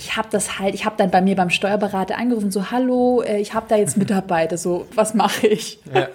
ich 0.00 0.16
habe 0.16 0.28
das 0.30 0.58
halt, 0.58 0.74
ich 0.74 0.86
habe 0.86 0.96
dann 0.96 1.10
bei 1.10 1.20
mir 1.20 1.36
beim 1.36 1.50
Steuerberater 1.50 2.16
angerufen, 2.16 2.50
so, 2.50 2.70
hallo, 2.70 3.20
äh, 3.20 3.38
ich 3.38 3.52
habe 3.52 3.66
da 3.68 3.76
jetzt 3.76 3.98
Mitarbeiter, 3.98 4.56
so, 4.56 4.86
was 4.94 5.12
mache 5.12 5.46
ich? 5.46 5.78
Ja. 5.94 6.08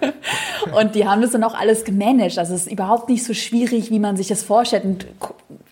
Und 0.80 0.96
die 0.96 1.06
haben 1.06 1.22
das 1.22 1.30
dann 1.30 1.44
auch 1.44 1.54
alles 1.54 1.84
gemanagt. 1.84 2.36
Also 2.36 2.54
es 2.54 2.66
ist 2.66 2.72
überhaupt 2.72 3.08
nicht 3.08 3.22
so 3.24 3.32
schwierig, 3.32 3.92
wie 3.92 4.00
man 4.00 4.16
sich 4.16 4.26
das 4.26 4.42
vorstellt 4.42 4.84
und 4.84 5.06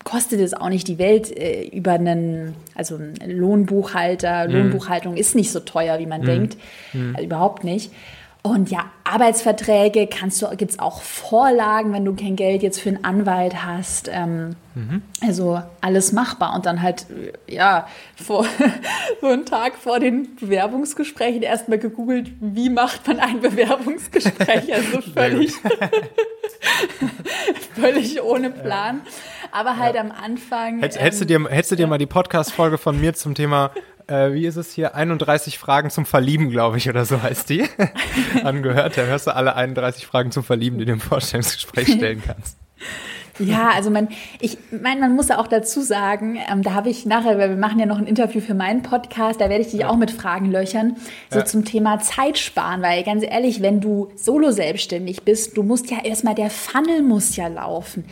kostet 0.05 0.39
es 0.39 0.53
auch 0.53 0.69
nicht 0.69 0.87
die 0.87 0.97
Welt 0.97 1.35
äh, 1.35 1.63
über 1.67 1.91
einen, 1.91 2.55
also 2.73 2.95
einen 2.95 3.37
Lohnbuchhalter. 3.37 4.47
Mhm. 4.47 4.53
Lohnbuchhaltung 4.53 5.17
ist 5.17 5.35
nicht 5.35 5.51
so 5.51 5.59
teuer, 5.59 5.99
wie 5.99 6.05
man 6.05 6.21
mhm. 6.21 6.25
denkt. 6.25 6.57
Mhm. 6.93 7.15
Also 7.15 7.25
überhaupt 7.25 7.65
nicht. 7.65 7.91
Und 8.45 8.69
ja, 8.69 8.91
Arbeitsverträge 9.05 10.05
kannst 10.05 10.39
du, 10.39 10.47
gibt 10.55 10.69
es 10.69 10.77
auch 10.77 11.01
Vorlagen, 11.01 11.93
wenn 11.93 12.05
du 12.05 12.15
kein 12.15 12.35
Geld 12.35 12.61
jetzt 12.61 12.79
für 12.79 12.89
einen 12.89 13.03
Anwalt 13.03 13.65
hast. 13.65 14.07
Ähm, 14.07 14.55
mhm. 14.75 15.01
Also 15.19 15.63
alles 15.81 16.11
machbar. 16.11 16.53
Und 16.53 16.67
dann 16.67 16.83
halt, 16.83 17.07
ja, 17.47 17.87
vor, 18.15 18.45
so 19.21 19.27
einen 19.29 19.47
Tag 19.47 19.73
vor 19.73 19.99
den 19.99 20.35
Bewerbungsgesprächen 20.35 21.41
erstmal 21.41 21.79
gegoogelt, 21.79 22.33
wie 22.39 22.69
macht 22.69 23.07
man 23.07 23.19
ein 23.19 23.39
Bewerbungsgespräch? 23.41 24.71
Also 24.71 25.01
völlig, 25.01 25.53
völlig 27.73 28.21
ohne 28.21 28.51
Plan. 28.51 29.01
Aber 29.51 29.77
halt 29.77 29.95
ja. 29.95 30.01
am 30.01 30.11
Anfang. 30.11 30.81
Hätt, 30.81 31.01
hättest, 31.01 31.27
du 31.27 31.33
ähm, 31.33 31.45
dir, 31.45 31.49
hättest 31.49 31.71
du 31.71 31.75
dir 31.77 31.87
mal 31.87 31.97
die 31.97 32.05
Podcast-Folge 32.05 32.77
von 32.77 33.01
mir 33.01 33.15
zum 33.15 33.33
Thema 33.33 33.71
äh, 34.07 34.33
wie 34.33 34.45
ist 34.45 34.55
es 34.55 34.71
hier, 34.71 34.95
31 34.95 35.57
Fragen 35.57 35.89
zum 35.89 36.05
Verlieben, 36.05 36.49
glaube 36.49 36.77
ich, 36.77 36.89
oder 36.89 37.05
so 37.05 37.21
heißt 37.21 37.49
die, 37.49 37.65
angehört. 38.43 38.97
Da 38.97 39.03
hörst 39.03 39.27
du 39.27 39.35
alle 39.35 39.55
31 39.55 40.05
Fragen 40.05 40.31
zum 40.31 40.43
Verlieben, 40.43 40.77
die 40.77 40.85
du 40.85 40.93
im 40.93 40.99
Vorstellungsgespräch 40.99 41.93
stellen 41.93 42.21
kannst. 42.25 42.57
Ja, 43.39 43.71
also 43.71 43.89
man, 43.89 44.07
ich 44.39 44.57
meine, 44.71 45.01
man 45.01 45.15
muss 45.15 45.27
ja 45.27 45.39
auch 45.39 45.47
dazu 45.47 45.81
sagen, 45.81 46.39
ähm, 46.49 46.61
da 46.61 46.73
habe 46.73 46.89
ich 46.89 47.05
nachher, 47.05 47.37
weil 47.37 47.49
wir 47.49 47.57
machen 47.57 47.79
ja 47.79 47.85
noch 47.85 47.97
ein 47.97 48.07
Interview 48.07 48.39
für 48.39 48.53
meinen 48.53 48.81
Podcast, 48.81 49.41
da 49.41 49.49
werde 49.49 49.61
ich 49.61 49.71
dich 49.71 49.81
ja. 49.81 49.89
auch 49.89 49.97
mit 49.97 50.11
Fragen 50.11 50.51
löchern, 50.51 50.95
so 51.29 51.39
ja. 51.39 51.45
zum 51.45 51.65
Thema 51.65 51.99
Zeit 51.99 52.37
sparen, 52.37 52.81
weil 52.81 53.03
ganz 53.03 53.23
ehrlich, 53.23 53.61
wenn 53.61 53.81
du 53.81 54.09
solo 54.15 54.51
selbstständig 54.51 55.23
bist, 55.23 55.57
du 55.57 55.63
musst 55.63 55.91
ja 55.91 55.97
erstmal, 56.03 56.35
der 56.35 56.49
Funnel 56.49 57.01
muss 57.01 57.35
ja 57.35 57.47
laufen. 57.47 58.05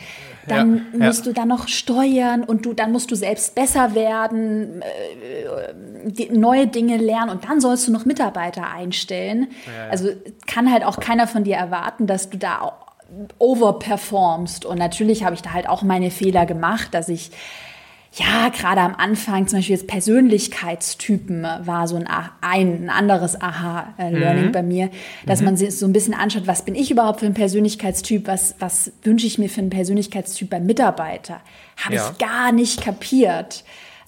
Dann 0.47 0.88
ja, 0.91 1.08
musst 1.08 1.25
du 1.25 1.34
dann 1.34 1.47
noch 1.47 1.67
steuern 1.67 2.43
und 2.43 2.65
du, 2.65 2.73
dann 2.73 2.91
musst 2.91 3.12
du 3.12 3.15
selbst 3.15 3.56
besser 3.56 3.95
werden, 3.95 4.82
äh, 4.82 6.32
neue 6.32 6.67
Dinge 6.67 6.97
lernen 6.97 7.32
und 7.32 7.45
dann 7.45 7.62
sollst 7.62 7.88
du 7.88 7.91
noch 7.91 8.06
Mitarbeiter 8.06 8.69
einstellen. 8.69 9.47
Also 9.89 10.10
kann 10.47 10.71
halt 10.71 10.84
auch 10.84 10.99
keiner 10.99 11.27
von 11.27 11.43
dir 11.43 11.56
erwarten, 11.56 12.08
dass 12.08 12.29
du 12.29 12.38
da 12.38 12.73
overperformst. 13.39 14.65
Und 14.65 14.79
natürlich 14.79 15.23
habe 15.23 15.36
ich 15.36 15.41
da 15.41 15.53
halt 15.53 15.69
auch 15.69 15.84
meine 15.84 16.12
Fehler 16.12 16.45
gemacht, 16.45 16.89
dass 16.93 17.10
ich 17.10 17.32
ja, 18.15 18.49
gerade 18.49 18.82
am 18.82 18.93
Anfang, 18.95 19.47
zum 19.47 19.60
Beispiel 19.60 19.76
jetzt 19.76 19.88
Persönlichkeitstypen 19.88 21.43
war 21.62 21.88
so 21.88 21.95
ein, 21.95 22.08
ein, 22.08 22.32
ein 22.41 22.89
anderes 22.89 23.41
Aha-Learning 23.41 24.47
mhm. 24.47 24.52
bei 24.52 24.62
mir, 24.62 24.89
dass 25.26 25.39
mhm. 25.39 25.45
man 25.45 25.58
sich 25.58 25.76
so 25.78 25.88
ein 25.88 25.93
bisschen 25.93 26.13
anschaut, 26.13 26.45
was 26.45 26.63
bin 26.63 26.76
ich 26.76 26.91
überhaupt 26.91 27.21
für 27.21 27.26
ein 27.26 27.34
Persönlichkeitstyp, 27.34 28.28
was, 28.28 28.56
was 28.60 28.91
wünsche 29.02 29.26
ich 29.26 29.39
mir 29.39 29.49
für 29.49 29.62
einen 29.62 29.71
Persönlichkeitstyp 29.71 30.52
beim 30.52 30.65
Mitarbeiter? 30.67 31.41
Habe 31.78 31.95
ja. 31.95 32.12
ich 32.12 32.17
gar 32.19 32.52
nicht 32.52 32.84
kapiert. 32.84 33.63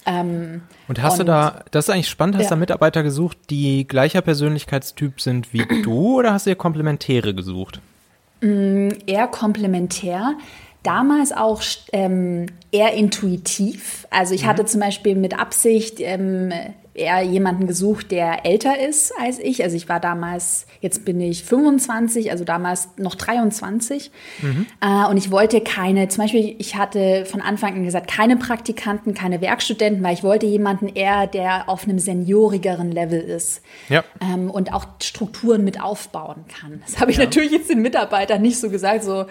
Ähm, 0.06 0.62
und 0.86 1.02
hast 1.02 1.14
und, 1.14 1.20
du 1.20 1.24
da, 1.32 1.64
das 1.72 1.88
ist 1.88 1.90
eigentlich 1.94 2.08
spannend, 2.08 2.36
hast 2.36 2.42
du 2.42 2.44
ja. 2.44 2.50
da 2.50 2.56
Mitarbeiter 2.56 3.02
gesucht, 3.02 3.38
die 3.50 3.88
gleicher 3.88 4.20
Persönlichkeitstyp 4.20 5.20
sind 5.20 5.52
wie 5.52 5.66
du 5.82 6.18
oder 6.18 6.32
hast 6.32 6.46
du 6.46 6.50
dir 6.50 6.56
Komplementäre 6.56 7.34
gesucht? 7.34 7.80
Mm, 8.40 8.90
eher 9.06 9.26
komplementär. 9.26 10.34
Damals 10.86 11.32
auch 11.32 11.62
ähm, 11.92 12.46
eher 12.70 12.92
intuitiv. 12.92 14.06
Also 14.10 14.34
ich 14.34 14.44
mhm. 14.44 14.46
hatte 14.46 14.64
zum 14.66 14.80
Beispiel 14.80 15.16
mit 15.16 15.36
Absicht 15.36 15.96
ähm, 15.98 16.52
eher 16.96 17.22
jemanden 17.22 17.66
gesucht, 17.66 18.10
der 18.10 18.44
älter 18.44 18.78
ist 18.78 19.12
als 19.20 19.38
ich. 19.38 19.62
Also 19.62 19.76
ich 19.76 19.88
war 19.88 20.00
damals, 20.00 20.66
jetzt 20.80 21.04
bin 21.04 21.20
ich 21.20 21.44
25, 21.44 22.30
also 22.30 22.44
damals 22.44 22.88
noch 22.96 23.14
23. 23.14 24.10
Mhm. 24.42 24.66
Äh, 24.80 25.08
und 25.08 25.16
ich 25.16 25.30
wollte 25.30 25.60
keine, 25.60 26.08
zum 26.08 26.24
Beispiel, 26.24 26.56
ich 26.58 26.76
hatte 26.76 27.26
von 27.26 27.40
Anfang 27.40 27.74
an 27.74 27.84
gesagt, 27.84 28.08
keine 28.08 28.36
Praktikanten, 28.36 29.14
keine 29.14 29.40
Werkstudenten, 29.40 30.02
weil 30.02 30.14
ich 30.14 30.22
wollte 30.22 30.46
jemanden 30.46 30.88
eher, 30.88 31.26
der 31.26 31.68
auf 31.68 31.84
einem 31.84 31.98
seniorigeren 31.98 32.90
Level 32.90 33.20
ist. 33.20 33.62
Ja. 33.88 34.04
Ähm, 34.20 34.50
und 34.50 34.72
auch 34.72 34.86
Strukturen 35.02 35.64
mit 35.64 35.80
aufbauen 35.80 36.44
kann. 36.48 36.82
Das 36.86 37.00
habe 37.00 37.10
ich 37.10 37.18
ja. 37.18 37.24
natürlich 37.24 37.52
jetzt 37.52 37.70
den 37.70 37.82
Mitarbeitern 37.82 38.42
nicht 38.42 38.58
so 38.58 38.70
gesagt, 38.70 39.04
so, 39.04 39.26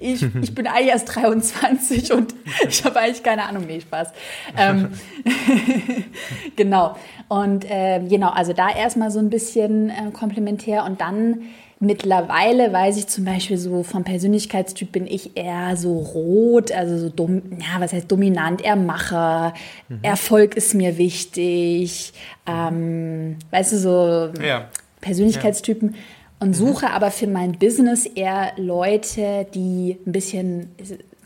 ich, 0.00 0.22
ich 0.42 0.54
bin 0.54 0.66
eigentlich 0.66 0.88
erst 0.88 1.14
23 1.14 2.12
und 2.12 2.34
ich 2.68 2.84
habe 2.84 3.00
eigentlich 3.00 3.22
keine 3.22 3.44
Ahnung, 3.44 3.64
nee, 3.66 3.80
Spaß. 3.80 4.08
Ähm, 4.56 4.92
genau 6.56 6.73
genau. 6.74 6.96
Und 7.28 7.70
äh, 7.70 8.00
genau, 8.00 8.30
also 8.30 8.52
da 8.52 8.68
erstmal 8.70 9.10
so 9.10 9.18
ein 9.18 9.30
bisschen 9.30 9.90
äh, 9.90 10.10
komplementär 10.12 10.84
und 10.84 11.00
dann 11.00 11.42
mittlerweile 11.80 12.72
weiß 12.72 12.96
ich 12.96 13.08
zum 13.08 13.24
Beispiel 13.24 13.58
so 13.58 13.82
vom 13.82 14.04
Persönlichkeitstyp 14.04 14.92
bin 14.92 15.06
ich 15.06 15.36
eher 15.36 15.76
so 15.76 15.98
rot, 15.98 16.72
also 16.72 16.96
so 16.98 17.08
dom 17.10 17.42
ja, 17.58 17.80
was 17.80 17.92
heißt 17.92 18.10
dominant, 18.10 18.62
eher 18.62 18.76
Macher, 18.76 19.54
mhm. 19.88 19.98
Erfolg 20.02 20.56
ist 20.56 20.74
mir 20.74 20.96
wichtig, 20.98 22.12
ähm, 22.46 23.36
weißt 23.50 23.72
du, 23.72 23.78
so 23.78 24.42
ja. 24.42 24.68
Persönlichkeitstypen. 25.00 25.90
Ja. 25.90 25.98
Und 26.40 26.48
mhm. 26.48 26.54
suche 26.54 26.90
aber 26.90 27.10
für 27.10 27.26
mein 27.26 27.52
Business 27.52 28.06
eher 28.06 28.52
Leute, 28.56 29.46
die 29.54 29.98
ein 30.06 30.12
bisschen 30.12 30.68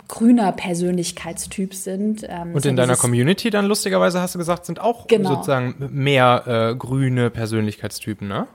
grüner 0.09 0.53
Persönlichkeitstyp 0.53 1.75
sind. 1.75 2.27
Ähm, 2.29 2.55
und 2.55 2.65
in 2.67 2.77
deiner 2.77 2.97
Community 2.97 3.51
dann 3.51 3.67
lustigerweise 3.67 4.21
hast 4.21 4.35
du 4.35 4.39
gesagt, 4.39 4.67
sind 4.67 4.81
auch 4.81 5.07
genau. 5.07 5.35
sozusagen 5.35 5.91
mehr 5.93 6.71
äh, 6.73 6.77
grüne 6.77 7.31
Persönlichkeitstypen, 7.31 8.27
ne? 8.27 8.47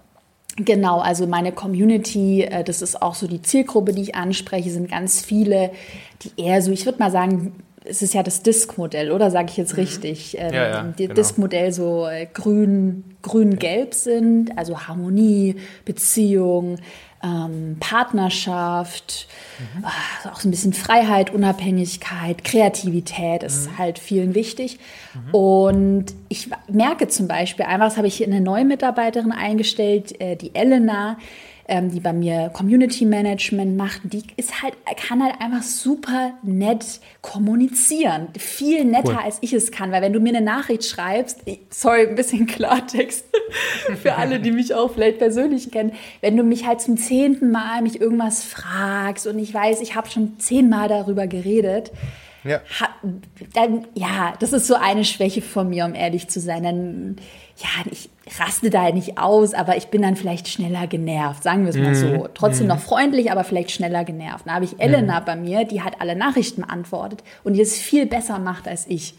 Genau, 0.58 1.00
also 1.00 1.26
meine 1.26 1.52
Community, 1.52 2.44
äh, 2.44 2.64
das 2.64 2.82
ist 2.82 3.02
auch 3.02 3.16
so 3.16 3.28
die 3.28 3.42
Zielgruppe, 3.42 3.94
die 3.94 4.02
ich 4.04 4.16
anspreche, 4.16 4.70
sind 4.70 4.90
ganz 4.90 5.24
viele, 5.24 5.72
die 6.22 6.32
eher 6.42 6.62
so, 6.62 6.72
ich 6.72 6.86
würde 6.86 7.00
mal 7.00 7.12
sagen, 7.12 7.54
es 7.86 8.02
ist 8.02 8.14
ja 8.14 8.24
das 8.24 8.44
Disk-Modell, 8.44 9.12
oder 9.12 9.32
sage 9.32 9.48
ich 9.50 9.58
jetzt 9.58 9.74
mhm. 9.74 9.80
richtig? 9.80 10.38
Ähm, 10.40 10.54
ja, 10.54 10.68
ja, 10.70 10.94
genau. 10.96 11.14
Disk-Modell 11.14 11.72
so 11.74 12.08
äh, 12.08 12.28
grün, 12.32 13.04
grün-gelb 13.24 13.94
sind, 13.94 14.58
also 14.58 14.82
Harmonie, 14.88 15.56
Beziehung, 15.86 16.78
ähm, 17.24 17.78
Partnerschaft, 17.80 19.28
mhm. 19.60 19.86
äh, 19.86 20.30
auch 20.30 20.40
so 20.42 20.48
ein 20.48 20.52
bisschen 20.52 20.74
Freiheit, 20.74 21.34
Unabhängigkeit, 21.34 22.44
Kreativität 22.44 23.44
ist 23.44 23.70
mhm. 23.70 23.78
halt 23.78 24.00
vielen 24.00 24.36
wichtig. 24.36 24.80
Mhm. 25.14 25.34
Und 25.34 26.06
ich 26.30 26.50
merke 26.68 27.08
zum 27.08 27.28
Beispiel, 27.28 27.66
einfach 27.66 27.96
habe 27.98 28.08
ich 28.08 28.16
hier 28.16 28.28
eine 28.28 28.42
neue 28.42 28.66
Mitarbeiterin 28.66 29.32
eingestellt, 29.32 30.20
äh, 30.20 30.36
die 30.36 30.54
Elena, 30.54 31.18
ähm, 31.68 31.92
die 31.92 32.00
bei 32.00 32.14
mir 32.14 32.50
Community 32.54 33.06
Management 33.06 33.78
macht, 33.78 34.02
die 34.04 34.24
ist 34.36 34.62
halt, 34.62 34.74
kann 35.08 35.24
halt 35.24 35.36
einfach 35.40 35.64
super 35.64 36.34
nett 36.44 37.00
kommunizieren. 37.22 38.28
Viel 38.38 38.84
netter, 38.86 39.14
cool. 39.14 39.20
als 39.24 39.38
ich 39.42 39.54
es 39.54 39.72
kann. 39.72 39.92
Weil 39.92 40.02
wenn 40.02 40.14
du 40.14 40.20
mir 40.20 40.36
eine 40.36 40.46
Nachricht 40.46 40.86
schreibst, 40.86 41.42
sorry, 41.70 42.08
ein 42.08 42.16
bisschen 42.16 42.48
Klartext 42.48 43.26
für 44.02 44.16
alle, 44.16 44.40
die 44.40 44.52
mich 44.52 44.74
auch 44.74 44.92
vielleicht 44.92 45.20
persönlich 45.20 45.72
kennen, 45.72 45.94
wenn 46.22 46.36
du 46.36 46.44
mich 46.44 46.66
halt 46.66 46.82
zum 46.82 46.98
zehnten 46.98 47.52
Mal 47.52 47.82
mich 47.82 48.02
irgendwas 48.02 48.44
fragst 48.44 49.28
und 49.28 49.40
ich 49.40 49.54
weiß, 49.54 49.82
ich 49.82 49.96
habe 49.96 50.10
schon 50.10 50.40
zehnmal 50.40 50.90
darüber 50.90 51.28
geredet, 51.28 51.92
ja. 52.44 52.62
dann, 53.54 53.88
ja, 53.94 54.34
das 54.40 54.54
ist 54.54 54.68
so 54.68 54.76
eine 54.76 55.06
Schwäche 55.06 55.42
von 55.42 55.70
mir, 55.70 55.86
um 55.86 55.96
ehrlich 55.96 56.28
zu 56.28 56.40
sein. 56.40 56.64
Dann, 56.64 57.16
ja, 57.58 57.92
ich 57.92 58.10
raste 58.40 58.70
da 58.70 58.90
nicht 58.92 59.18
aus, 59.18 59.54
aber 59.54 59.78
ich 59.78 59.88
bin 59.88 60.02
dann 60.02 60.16
vielleicht 60.16 60.48
schneller 60.48 60.88
genervt, 60.88 61.44
sagen 61.44 61.64
wir 61.64 61.70
es 61.70 61.78
mal 61.78 61.90
mhm. 61.90 62.20
so. 62.20 62.28
Trotzdem 62.34 62.66
mhm. 62.66 62.74
noch 62.74 62.80
freundlich, 62.80 63.32
aber 63.32 63.44
vielleicht 63.44 63.72
schneller 63.72 64.04
genervt. 64.04 64.46
Da 64.48 64.54
habe 64.54 64.66
ich 64.66 64.80
Elena 64.80 65.20
mhm. 65.20 65.26
bei 65.26 65.36
mir, 65.36 65.66
die 65.66 65.82
hat 65.82 66.02
alle 66.02 66.16
Nachrichten 66.16 66.62
beantwortet 66.62 67.24
und 67.44 67.54
die 67.54 67.62
es 67.62 67.78
viel 67.78 68.06
besser 68.06 68.40
macht 68.40 68.68
als 68.68 68.88
ich. 68.88 69.16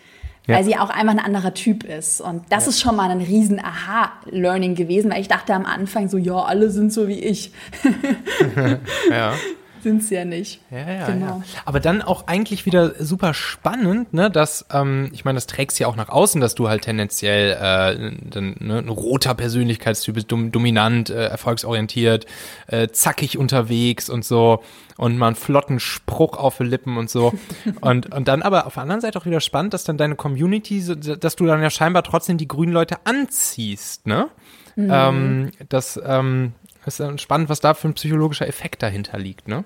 Ja. 0.46 0.56
Weil 0.56 0.64
sie 0.64 0.76
auch 0.76 0.90
einfach 0.90 1.14
ein 1.14 1.20
anderer 1.20 1.54
Typ 1.54 1.84
ist. 1.84 2.20
Und 2.20 2.44
das 2.50 2.64
ja. 2.64 2.70
ist 2.70 2.80
schon 2.80 2.96
mal 2.96 3.10
ein 3.10 3.22
riesen 3.22 3.58
Aha-Learning 3.64 4.74
gewesen, 4.74 5.10
weil 5.10 5.22
ich 5.22 5.28
dachte 5.28 5.54
am 5.54 5.64
Anfang 5.64 6.08
so, 6.08 6.18
ja, 6.18 6.36
alle 6.36 6.70
sind 6.70 6.92
so 6.92 7.08
wie 7.08 7.18
ich. 7.18 7.50
ja. 9.10 9.32
sind 9.84 10.02
sie 10.02 10.16
ja 10.16 10.24
nicht. 10.24 10.60
Ja, 10.70 10.90
ja, 10.90 11.06
genau. 11.06 11.26
ja. 11.26 11.42
Aber 11.64 11.78
dann 11.78 12.02
auch 12.02 12.26
eigentlich 12.26 12.66
wieder 12.66 12.94
super 13.02 13.32
spannend, 13.34 14.12
ne, 14.12 14.30
dass, 14.30 14.66
ähm, 14.72 15.10
ich 15.12 15.24
meine, 15.24 15.36
das 15.36 15.46
trägst 15.46 15.78
ja 15.78 15.86
auch 15.86 15.94
nach 15.94 16.08
außen, 16.08 16.40
dass 16.40 16.56
du 16.56 16.68
halt 16.68 16.82
tendenziell 16.82 17.52
äh, 17.52 18.12
dann, 18.28 18.56
ne, 18.58 18.78
ein 18.78 18.88
roter 18.88 19.34
Persönlichkeitstyp 19.34 20.16
bist, 20.16 20.32
dom 20.32 20.50
dominant, 20.50 21.10
äh, 21.10 21.26
erfolgsorientiert, 21.26 22.26
äh, 22.66 22.88
zackig 22.88 23.38
unterwegs 23.38 24.10
und 24.10 24.24
so 24.24 24.62
und 24.96 25.18
mal 25.18 25.28
einen 25.28 25.36
flotten 25.36 25.80
Spruch 25.80 26.36
auf 26.36 26.58
die 26.58 26.64
Lippen 26.64 26.96
und 26.96 27.10
so. 27.10 27.32
und, 27.80 28.12
und 28.12 28.26
dann 28.28 28.42
aber 28.42 28.66
auf 28.66 28.74
der 28.74 28.82
anderen 28.82 29.00
Seite 29.00 29.18
auch 29.18 29.26
wieder 29.26 29.40
spannend, 29.40 29.74
dass 29.74 29.84
dann 29.84 29.96
deine 29.96 30.16
Community, 30.16 30.82
dass 31.18 31.36
du 31.36 31.46
dann 31.46 31.62
ja 31.62 31.70
scheinbar 31.70 32.02
trotzdem 32.02 32.38
die 32.38 32.48
grünen 32.48 32.72
Leute 32.72 32.96
anziehst, 33.04 34.06
ne? 34.06 34.28
Mhm. 34.76 34.90
Ähm, 34.90 35.50
das 35.68 36.00
ähm, 36.04 36.52
ist 36.86 37.00
dann 37.00 37.18
spannend, 37.18 37.48
was 37.48 37.60
da 37.60 37.74
für 37.74 37.88
ein 37.88 37.94
psychologischer 37.94 38.48
Effekt 38.48 38.82
dahinter 38.82 39.18
liegt, 39.18 39.48
ne? 39.48 39.64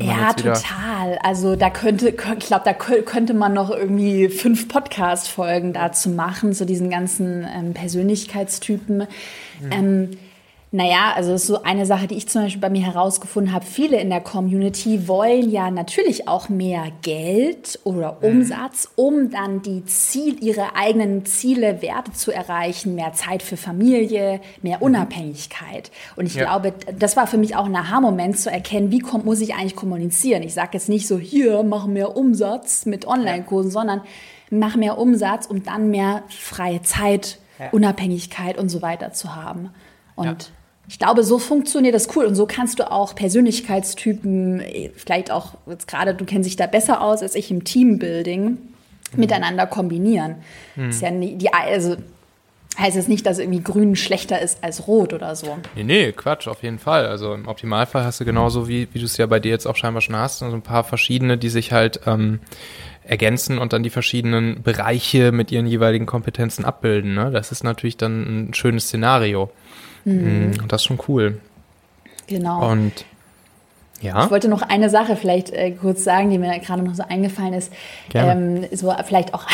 Ja, 0.00 0.32
total. 0.32 1.18
Also 1.22 1.56
da 1.56 1.70
könnte, 1.70 2.10
ich 2.10 2.16
glaube, 2.16 2.64
da 2.64 2.72
könnte 2.74 3.34
man 3.34 3.52
noch 3.52 3.70
irgendwie 3.70 4.28
fünf 4.28 4.68
Podcast-Folgen 4.68 5.72
dazu 5.72 6.10
machen, 6.10 6.52
zu 6.52 6.66
diesen 6.66 6.90
ganzen 6.90 7.46
ähm, 7.54 7.74
Persönlichkeitstypen. 7.74 8.98
Mhm. 8.98 9.70
Ähm, 9.70 10.10
naja, 10.74 11.12
also 11.14 11.32
das 11.32 11.42
ist 11.42 11.48
so 11.48 11.62
eine 11.64 11.84
Sache, 11.84 12.06
die 12.06 12.16
ich 12.16 12.30
zum 12.30 12.44
Beispiel 12.44 12.62
bei 12.62 12.70
mir 12.70 12.86
herausgefunden 12.86 13.52
habe. 13.52 13.66
Viele 13.66 14.00
in 14.00 14.08
der 14.08 14.22
Community 14.22 15.06
wollen 15.06 15.50
ja 15.50 15.70
natürlich 15.70 16.28
auch 16.28 16.48
mehr 16.48 16.84
Geld 17.02 17.78
oder 17.84 18.16
mhm. 18.22 18.28
Umsatz, 18.28 18.88
um 18.96 19.30
dann 19.30 19.60
die 19.60 19.84
Ziel, 19.84 20.42
ihre 20.42 20.74
eigenen 20.74 21.26
Ziele, 21.26 21.82
Werte 21.82 22.12
zu 22.12 22.32
erreichen, 22.32 22.94
mehr 22.94 23.12
Zeit 23.12 23.42
für 23.42 23.58
Familie, 23.58 24.40
mehr 24.62 24.78
mhm. 24.78 24.84
Unabhängigkeit. 24.84 25.90
Und 26.16 26.24
ich 26.24 26.36
ja. 26.36 26.44
glaube, 26.44 26.72
das 26.98 27.18
war 27.18 27.26
für 27.26 27.36
mich 27.36 27.54
auch 27.54 27.66
ein 27.66 27.76
Aha-Moment 27.76 28.38
zu 28.38 28.50
erkennen, 28.50 28.90
wie 28.90 29.00
kommt, 29.00 29.26
muss 29.26 29.42
ich 29.42 29.54
eigentlich 29.54 29.76
kommunizieren. 29.76 30.42
Ich 30.42 30.54
sage 30.54 30.70
jetzt 30.72 30.88
nicht 30.88 31.06
so, 31.06 31.18
hier, 31.18 31.62
mach 31.64 31.86
mehr 31.86 32.16
Umsatz 32.16 32.86
mit 32.86 33.06
Online-Kursen, 33.06 33.72
ja. 33.72 33.74
sondern 33.74 34.00
mach 34.48 34.76
mehr 34.76 34.96
Umsatz, 34.96 35.44
um 35.44 35.62
dann 35.64 35.90
mehr 35.90 36.22
freie 36.28 36.80
Zeit, 36.80 37.38
ja. 37.58 37.68
Unabhängigkeit 37.72 38.56
und 38.56 38.70
so 38.70 38.80
weiter 38.80 39.12
zu 39.12 39.36
haben. 39.36 39.68
Und 40.14 40.50
ich 40.92 40.98
glaube, 40.98 41.24
so 41.24 41.38
funktioniert 41.38 41.94
das 41.94 42.14
cool 42.14 42.26
und 42.26 42.34
so 42.34 42.44
kannst 42.44 42.78
du 42.78 42.92
auch 42.92 43.14
Persönlichkeitstypen, 43.14 44.62
vielleicht 44.94 45.30
auch 45.30 45.54
jetzt 45.66 45.88
gerade, 45.88 46.14
du 46.14 46.26
kennst 46.26 46.46
dich 46.46 46.56
da 46.56 46.66
besser 46.66 47.00
aus 47.00 47.22
als 47.22 47.34
ich 47.34 47.50
im 47.50 47.64
Teambuilding, 47.64 48.44
mhm. 48.44 48.58
miteinander 49.16 49.66
kombinieren. 49.66 50.34
Mhm. 50.76 50.90
Ist 50.90 51.00
ja 51.00 51.10
nie, 51.10 51.36
die, 51.36 51.50
also 51.50 51.96
heißt 52.78 52.98
es 52.98 53.08
nicht, 53.08 53.24
dass 53.24 53.38
irgendwie 53.38 53.62
grün 53.62 53.96
schlechter 53.96 54.42
ist 54.42 54.62
als 54.62 54.86
rot 54.86 55.14
oder 55.14 55.34
so. 55.34 55.56
Nee, 55.76 55.84
nee, 55.84 56.12
Quatsch, 56.12 56.46
auf 56.46 56.62
jeden 56.62 56.78
Fall. 56.78 57.06
Also 57.06 57.32
im 57.32 57.48
Optimalfall 57.48 58.04
hast 58.04 58.20
du 58.20 58.26
genauso, 58.26 58.68
wie, 58.68 58.86
wie 58.92 58.98
du 58.98 59.06
es 59.06 59.16
ja 59.16 59.24
bei 59.24 59.40
dir 59.40 59.50
jetzt 59.50 59.64
auch 59.64 59.76
scheinbar 59.76 60.02
schon 60.02 60.16
hast, 60.16 60.42
also 60.42 60.54
ein 60.54 60.62
paar 60.62 60.84
verschiedene, 60.84 61.38
die 61.38 61.48
sich 61.48 61.72
halt 61.72 62.00
ähm, 62.04 62.40
ergänzen 63.02 63.56
und 63.56 63.72
dann 63.72 63.82
die 63.82 63.88
verschiedenen 63.88 64.62
Bereiche 64.62 65.32
mit 65.32 65.50
ihren 65.52 65.66
jeweiligen 65.66 66.04
Kompetenzen 66.04 66.66
abbilden. 66.66 67.14
Ne? 67.14 67.30
Das 67.30 67.50
ist 67.50 67.64
natürlich 67.64 67.96
dann 67.96 68.48
ein 68.50 68.54
schönes 68.54 68.88
Szenario. 68.88 69.50
Mhm. 70.04 70.52
Das 70.68 70.82
ist 70.82 70.86
schon 70.86 70.98
cool. 71.08 71.40
Genau. 72.26 72.70
Und 72.70 73.04
ja. 74.02 74.24
Ich 74.24 74.30
wollte 74.30 74.48
noch 74.48 74.62
eine 74.62 74.90
Sache 74.90 75.14
vielleicht 75.14 75.50
äh, 75.50 75.70
kurz 75.70 76.02
sagen, 76.02 76.30
die 76.30 76.38
mir 76.38 76.58
gerade 76.58 76.82
noch 76.82 76.94
so 76.94 77.04
eingefallen 77.08 77.54
ist. 77.54 77.72
Ähm, 78.12 78.66
so 78.72 78.92
vielleicht 79.04 79.32
auch 79.32 79.46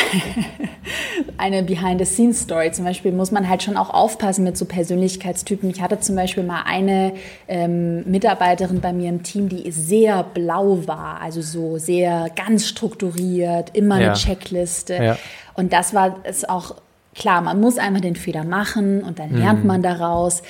eine 1.37 1.61
Behind-the-Scenes-Story. 1.61 2.71
Zum 2.71 2.85
Beispiel 2.85 3.11
muss 3.11 3.31
man 3.31 3.47
halt 3.47 3.61
schon 3.61 3.77
auch 3.77 3.91
aufpassen 3.91 4.43
mit 4.43 4.57
so 4.57 4.65
Persönlichkeitstypen. 4.65 5.69
Ich 5.69 5.81
hatte 5.81 5.99
zum 5.99 6.15
Beispiel 6.15 6.43
mal 6.43 6.63
eine 6.65 7.13
ähm, 7.47 8.09
Mitarbeiterin 8.09 8.81
bei 8.81 8.91
mir 8.91 9.09
im 9.09 9.21
Team, 9.21 9.49
die 9.49 9.69
sehr 9.69 10.23
blau 10.23 10.87
war, 10.87 11.21
also 11.21 11.41
so 11.41 11.77
sehr 11.77 12.29
ganz 12.35 12.67
strukturiert, 12.67 13.75
immer 13.75 13.99
ja. 13.99 14.07
eine 14.07 14.13
Checkliste. 14.15 14.95
Ja. 14.95 15.17
Und 15.53 15.73
das 15.73 15.93
war 15.93 16.15
es 16.23 16.47
auch 16.47 16.75
klar, 17.19 17.41
man 17.41 17.59
muss 17.59 17.77
einfach 17.77 18.01
den 18.01 18.15
Fehler 18.15 18.43
machen 18.43 19.03
und 19.03 19.19
dann 19.19 19.35
lernt 19.37 19.61
mhm. 19.61 19.67
man 19.67 19.83
daraus. 19.83 20.41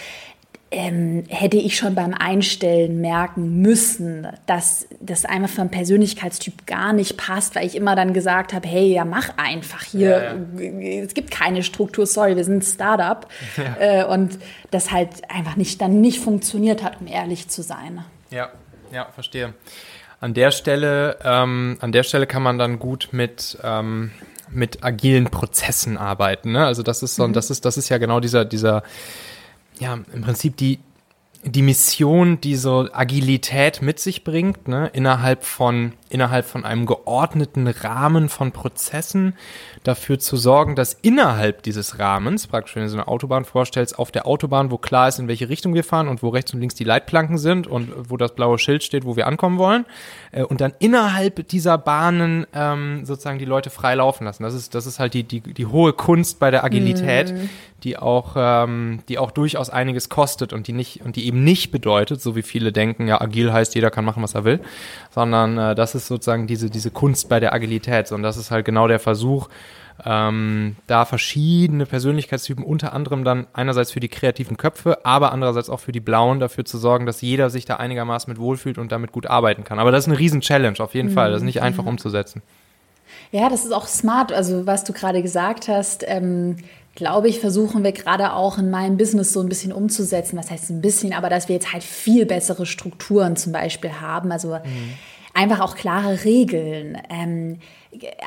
Ähm, 0.71 1.23
hätte 1.29 1.58
ich 1.58 1.75
schon 1.77 1.95
beim 1.95 2.13
Einstellen 2.13 3.01
merken 3.01 3.60
müssen, 3.60 4.27
dass 4.45 4.88
das 4.99 5.25
einfach 5.25 5.49
vom 5.49 5.69
Persönlichkeitstyp 5.69 6.67
gar 6.67 6.93
nicht 6.93 7.17
passt, 7.17 7.55
weil 7.55 7.65
ich 7.65 7.75
immer 7.75 7.95
dann 7.95 8.13
gesagt 8.13 8.53
habe, 8.53 8.67
hey, 8.67 8.93
ja, 8.93 9.03
mach 9.03 9.32
einfach 9.38 9.82
hier. 9.82 10.36
Ja, 10.60 10.62
ja. 10.62 11.03
Es 11.03 11.15
gibt 11.15 11.32
keine 11.32 11.63
Struktur, 11.63 12.05
sorry, 12.05 12.36
wir 12.36 12.43
sind 12.43 12.58
ein 12.58 12.62
Startup. 12.62 13.27
Ja. 13.58 14.03
Äh, 14.03 14.05
und 14.05 14.38
das 14.69 14.91
halt 14.91 15.10
einfach 15.27 15.55
nicht, 15.55 15.82
dann 15.82 16.01
nicht 16.01 16.19
funktioniert 16.19 16.84
hat, 16.84 17.01
um 17.01 17.08
ehrlich 17.08 17.47
zu 17.47 17.63
sein. 17.63 18.05
Ja, 18.29 18.49
ja, 18.91 19.08
verstehe. 19.12 19.55
An 20.21 20.36
der 20.36 20.51
Stelle, 20.51 21.17
ähm, 21.23 21.77
an 21.79 21.91
der 21.91 22.03
Stelle 22.03 22.27
kann 22.27 22.43
man 22.43 22.60
dann 22.60 22.77
gut 22.77 23.10
mit 23.12 23.58
ähm, 23.63 24.12
mit 24.51 24.83
agilen 24.83 25.25
Prozessen 25.25 25.97
arbeiten. 25.97 26.51
Ne? 26.51 26.65
Also 26.65 26.83
das 26.83 27.03
ist 27.03 27.15
so, 27.15 27.27
mhm. 27.27 27.33
das 27.33 27.49
ist, 27.49 27.65
das 27.65 27.77
ist 27.77 27.89
ja 27.89 27.97
genau 27.97 28.19
dieser, 28.19 28.45
dieser, 28.45 28.83
ja, 29.79 29.97
im 30.13 30.21
Prinzip 30.21 30.57
die, 30.57 30.79
die 31.43 31.62
Mission, 31.62 32.41
die 32.41 32.55
so 32.55 32.88
Agilität 32.91 33.81
mit 33.81 33.99
sich 33.99 34.23
bringt, 34.23 34.67
ne, 34.67 34.89
innerhalb 34.93 35.45
von, 35.45 35.93
innerhalb 36.10 36.45
von 36.45 36.65
einem 36.65 36.86
geordneten 36.86 37.67
Rahmen 37.67 38.30
von 38.30 38.52
Prozessen, 38.52 39.36
dafür 39.84 40.19
zu 40.19 40.36
sorgen, 40.36 40.76
dass 40.76 40.93
innerhalb 40.93 41.63
dieses 41.63 42.00
Rahmens, 42.00 42.48
praktisch 42.48 42.76
wenn 42.76 42.84
du 42.84 42.89
so 42.89 42.98
eine 42.98 43.08
Autobahn 43.08 43.45
vorstellst, 43.45 43.98
auf 43.98 44.12
der 44.12 44.28
Autobahn, 44.28 44.72
wo 44.72 44.78
klar 44.78 45.08
ist, 45.08 45.19
in 45.19 45.28
welche 45.28 45.50
Richtung 45.50 45.74
wir 45.74 45.84
fahren 45.84 46.08
und 46.08 46.22
wo 46.22 46.30
rechts 46.30 46.54
und 46.54 46.60
links 46.60 46.76
die 46.76 46.84
Leitplanken 46.84 47.38
sind 47.38 47.67
und 47.67 47.91
wo 48.10 48.17
das 48.17 48.36
blaue 48.36 48.60
Schild 48.60 48.84
steht, 48.84 49.06
wo 49.06 49.15
wir 49.15 49.28
ankommen 49.28 49.58
wollen, 49.58 49.86
äh, 50.32 50.43
und 50.43 50.62
dann 50.62 50.74
innerhalb 50.80 51.48
dieser 51.48 51.78
Bahnen 51.78 52.45
ähm, 52.54 53.06
sozusagen 53.06 53.39
die 53.39 53.45
Leute 53.45 53.69
frei 53.69 53.95
laufen 53.95 54.26
lassen. 54.26 54.43
Das 54.43 54.54
ist, 54.54 54.76
das 54.76 54.86
ist 54.86 55.00
halt 55.00 55.13
die, 55.13 55.24
die, 55.24 55.41
die 55.41 55.65
hohe 55.65 55.93
Kunst 55.93 56.39
bei 56.39 56.52
der 56.52 56.63
Agilität, 56.63 57.34
mm 57.34 57.50
die 57.84 57.98
auch, 57.98 58.36
ähm, 58.36 59.00
die 59.08 59.17
auch 59.17 59.32
durchaus 59.32 59.69
einiges 59.69 60.10
kostet 60.10 60.54
und 60.54 60.67
die 60.67 60.74
nicht 60.74 61.02
und 61.06 61.15
die 61.15 61.26
eben 61.28 61.43
nicht 61.43 61.72
bedeutet, 61.72 62.22
so 62.22 62.36
wie 62.36 62.41
viele 62.41 62.72
denken, 62.72 63.08
ja, 63.08 63.22
agil 63.22 63.52
heißt, 63.52 63.76
jeder 63.76 63.91
kann 63.91 64.06
machen, 64.06 64.22
was 64.24 64.36
er 64.36 64.43
will, 64.43 64.60
sondern 65.13 65.58
äh, 65.58 65.76
das 65.76 65.95
ist 65.95 65.98
sozusagen 66.07 66.47
diese, 66.47 66.69
diese 66.69 66.91
Kunst 66.91 67.29
bei 67.29 67.39
der 67.39 67.53
Agilität. 67.53 68.12
Und 68.12 68.23
das 68.23 68.38
ist 68.38 68.51
halt 68.51 68.65
genau 68.65 68.88
der 68.88 68.99
Versuch, 68.99 69.49
ähm, 70.05 70.77
da 70.88 71.05
verschiedene 71.05 71.85
Persönlichkeitstypen, 71.85 72.63
unter 72.63 72.93
anderem 72.93 73.23
dann 73.23 73.47
einerseits 73.53 73.91
für 73.91 73.99
die 73.99 74.07
kreativen 74.07 74.57
Köpfe, 74.57 75.05
aber 75.05 75.31
andererseits 75.31 75.69
auch 75.69 75.79
für 75.79 75.91
die 75.91 75.99
Blauen, 75.99 76.39
dafür 76.39 76.65
zu 76.65 76.77
sorgen, 76.77 77.05
dass 77.05 77.21
jeder 77.21 77.49
sich 77.49 77.65
da 77.65 77.75
einigermaßen 77.75 78.31
mit 78.31 78.39
wohlfühlt 78.39 78.77
und 78.77 78.91
damit 78.91 79.12
gut 79.12 79.27
arbeiten 79.27 79.63
kann. 79.63 79.79
Aber 79.79 79.91
das 79.91 80.05
ist 80.05 80.09
eine 80.09 80.19
Riesen-Challenge, 80.19 80.79
auf 80.79 80.93
jeden 80.93 81.09
mhm. 81.09 81.13
Fall. 81.13 81.31
Das 81.31 81.41
ist 81.41 81.45
nicht 81.45 81.62
einfach 81.62 81.85
umzusetzen. 81.85 82.41
Ja, 83.31 83.49
das 83.49 83.65
ist 83.65 83.73
auch 83.73 83.88
smart, 83.88 84.31
also 84.31 84.65
was 84.65 84.83
du 84.83 84.93
gerade 84.93 85.21
gesagt 85.21 85.67
hast. 85.67 86.03
Ähm, 86.07 86.57
glaube 86.95 87.29
ich, 87.29 87.39
versuchen 87.39 87.83
wir 87.83 87.91
gerade 87.91 88.33
auch 88.33 88.57
in 88.57 88.69
meinem 88.69 88.97
Business 88.97 89.31
so 89.33 89.41
ein 89.41 89.49
bisschen 89.49 89.71
umzusetzen. 89.71 90.38
Was 90.38 90.51
heißt 90.51 90.69
ein 90.69 90.81
bisschen, 90.81 91.13
aber 91.13 91.29
dass 91.29 91.47
wir 91.47 91.55
jetzt 91.55 91.71
halt 91.71 91.83
viel 91.83 92.25
bessere 92.25 92.65
Strukturen 92.65 93.35
zum 93.35 93.53
Beispiel 93.53 94.01
haben. 94.01 94.31
Also 94.31 94.55
mhm. 94.55 94.93
Einfach 95.39 95.62
auch 95.62 95.75
klare 95.75 96.25
Regeln. 96.25 96.97
Ähm, 97.10 97.60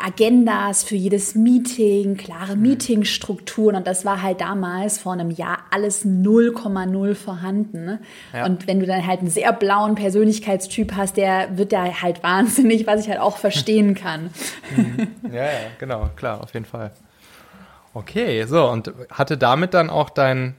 Agendas 0.03 0.83
für 0.83 0.97
jedes 0.97 1.37
Meeting, 1.37 2.17
klare 2.17 2.57
mhm. 2.57 2.63
Meetingstrukturen 2.63 3.77
und 3.77 3.87
das 3.87 4.05
war 4.05 4.21
halt 4.21 4.41
damals 4.41 4.99
vor 4.99 5.13
einem 5.13 5.31
Jahr 5.31 5.59
alles 5.71 6.05
0,0 6.05 7.15
vorhanden. 7.15 8.01
Ja. 8.33 8.47
Und 8.47 8.67
wenn 8.67 8.81
du 8.81 8.87
dann 8.87 9.07
halt 9.07 9.21
einen 9.21 9.31
sehr 9.31 9.53
blauen 9.53 9.95
Persönlichkeitstyp 9.95 10.95
hast, 10.97 11.17
der 11.17 11.57
wird 11.59 11.73
da 11.73 11.85
halt 11.85 12.25
wahnsinnig, 12.25 12.87
was 12.87 13.03
ich 13.03 13.09
halt 13.09 13.21
auch 13.21 13.37
verstehen 13.37 13.95
kann. 14.03 14.31
Mhm. 14.75 15.09
Ja, 15.33 15.45
ja, 15.45 15.51
genau, 15.79 16.11
klar, 16.17 16.43
auf 16.43 16.53
jeden 16.55 16.67
Fall. 16.67 16.91
Okay, 17.95 18.45
so, 18.47 18.69
und 18.69 18.93
hatte 19.11 19.37
damit 19.37 19.75
dann 19.75 19.91
auch 19.91 20.11
dein, 20.11 20.55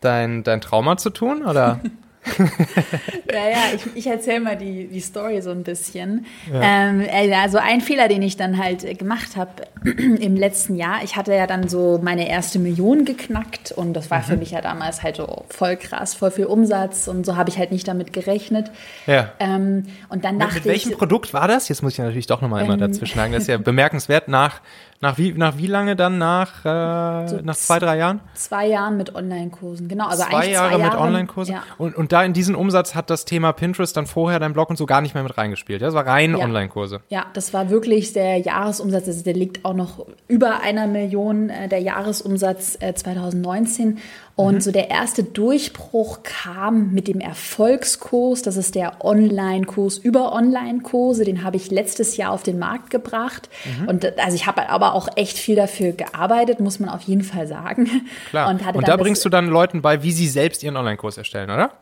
dein, 0.00 0.42
dein 0.42 0.60
Trauma 0.60 0.96
zu 0.96 1.10
tun, 1.10 1.44
oder? 1.44 1.80
naja, 3.32 3.58
ich, 3.74 3.82
ich 3.94 4.06
erzähle 4.06 4.40
mal 4.40 4.56
die, 4.56 4.88
die 4.88 5.00
Story 5.00 5.40
so 5.40 5.50
ein 5.50 5.62
bisschen. 5.62 6.26
Ja. 6.52 6.60
Ähm, 6.62 7.00
äh, 7.00 7.32
also 7.34 7.58
ein 7.58 7.80
Fehler, 7.80 8.08
den 8.08 8.22
ich 8.22 8.36
dann 8.36 8.58
halt 8.58 8.84
äh, 8.84 8.94
gemacht 8.94 9.36
habe 9.36 9.50
im 9.84 10.36
letzten 10.36 10.74
Jahr, 10.74 11.02
ich 11.04 11.16
hatte 11.16 11.34
ja 11.34 11.46
dann 11.46 11.68
so 11.68 12.00
meine 12.02 12.28
erste 12.28 12.58
Million 12.58 13.04
geknackt 13.04 13.72
und 13.72 13.94
das 13.94 14.10
war 14.10 14.18
mhm. 14.18 14.24
für 14.24 14.36
mich 14.36 14.50
ja 14.50 14.60
damals 14.60 15.02
halt 15.02 15.16
so 15.16 15.44
voll 15.48 15.76
krass, 15.76 16.14
voll 16.14 16.30
viel 16.30 16.46
Umsatz 16.46 17.08
und 17.08 17.24
so 17.24 17.36
habe 17.36 17.50
ich 17.50 17.58
halt 17.58 17.72
nicht 17.72 17.86
damit 17.88 18.12
gerechnet. 18.12 18.70
Ja. 19.06 19.32
Ähm, 19.38 19.86
und 20.08 20.24
dann 20.24 20.38
dachte 20.38 20.54
mit, 20.54 20.64
mit 20.64 20.72
welchem 20.72 20.92
ich, 20.92 20.98
Produkt 20.98 21.32
war 21.32 21.48
das? 21.48 21.68
Jetzt 21.68 21.82
muss 21.82 21.92
ich 21.92 21.98
natürlich 21.98 22.26
doch 22.26 22.40
nochmal 22.40 22.60
ähm, 22.62 22.66
immer 22.66 22.76
dazwischen 22.76 23.18
sagen. 23.18 23.32
Das 23.32 23.42
ist 23.42 23.48
ja 23.48 23.58
bemerkenswert 23.66 24.28
nach 24.28 24.60
Nach 25.00 25.18
wie, 25.18 25.32
nach 25.32 25.58
wie 25.58 25.66
lange 25.66 25.96
dann? 25.96 26.18
Nach, 26.18 26.64
äh, 26.64 27.28
So 27.28 27.36
nach 27.42 27.54
zwei, 27.54 27.78
drei 27.78 27.98
Jahren? 27.98 28.20
Zwei 28.34 28.66
Jahren 28.66 28.96
mit 28.96 29.14
Online-Kursen, 29.14 29.88
genau. 29.88 30.06
Also 30.06 30.24
zwei 30.24 30.36
eigentlich 30.38 30.52
Jahre 30.52 30.70
zwei 30.70 30.78
mit 30.78 30.92
Jahre, 30.92 31.00
Online-Kursen. 31.02 31.54
Ja. 31.54 31.62
Und, 31.78 31.96
und 31.96 32.12
da 32.12 32.22
in 32.22 32.32
diesen 32.32 32.54
Umsatz 32.54 32.94
hat 32.94 33.10
das 33.10 33.24
Thema 33.24 33.52
Pinterest 33.52 33.96
dann 33.96 34.06
vorher 34.06 34.38
dein 34.40 34.52
Blog 34.52 34.70
und 34.70 34.76
so 34.76 34.86
gar 34.86 35.00
nicht 35.00 35.14
mehr 35.14 35.22
mit 35.22 35.36
reingespielt. 35.36 35.80
Ja? 35.80 35.88
Das 35.88 35.94
war 35.94 36.06
rein 36.06 36.36
Ja. 36.36 36.44
Online-Kurse. 36.44 37.00
Ja, 37.08 37.26
das 37.34 37.52
war 37.52 37.70
wirklich 37.70 38.12
der 38.12 38.38
Jahresumsatz, 38.38 39.06
also 39.06 39.22
der 39.24 39.34
liegt 39.34 39.64
auch 39.64 39.74
noch 39.74 40.06
über 40.28 40.60
einer 40.60 40.86
Million, 40.86 41.50
äh, 41.50 41.68
der 41.68 41.80
Jahresumsatz 41.80 42.78
äh, 42.80 42.94
2019. 42.94 43.98
Und 44.34 44.62
so 44.62 44.70
der 44.70 44.90
erste 44.90 45.24
Durchbruch 45.24 46.18
kam 46.22 46.92
mit 46.92 47.08
dem 47.08 47.20
Erfolgskurs, 47.20 48.42
das 48.42 48.58
ist 48.58 48.74
der 48.74 49.02
Online-Kurs 49.02 49.96
über 49.96 50.34
Online-Kurse, 50.34 51.24
den 51.24 51.42
habe 51.42 51.56
ich 51.56 51.70
letztes 51.70 52.18
Jahr 52.18 52.32
auf 52.32 52.42
den 52.42 52.58
Markt 52.58 52.90
gebracht. 52.90 53.48
Und 53.86 54.04
äh, 54.04 54.12
also 54.22 54.34
ich 54.36 54.46
habe 54.46 54.68
aber 54.68 54.85
auch 54.94 55.08
echt 55.16 55.38
viel 55.38 55.56
dafür 55.56 55.92
gearbeitet, 55.92 56.60
muss 56.60 56.78
man 56.78 56.88
auf 56.88 57.02
jeden 57.02 57.22
Fall 57.22 57.46
sagen. 57.46 57.88
Klar. 58.30 58.50
Und, 58.50 58.66
Und, 58.74 58.88
da 58.88 58.96
bringst 58.96 59.24
du 59.24 59.28
dann 59.28 59.48
Leuten 59.48 59.82
bei, 59.82 60.02
wie 60.02 60.12
sie 60.12 60.28
selbst 60.28 60.62
ihren 60.62 60.76
Online-Kurs 60.76 61.18
erstellen, 61.18 61.50
oder? 61.50 61.72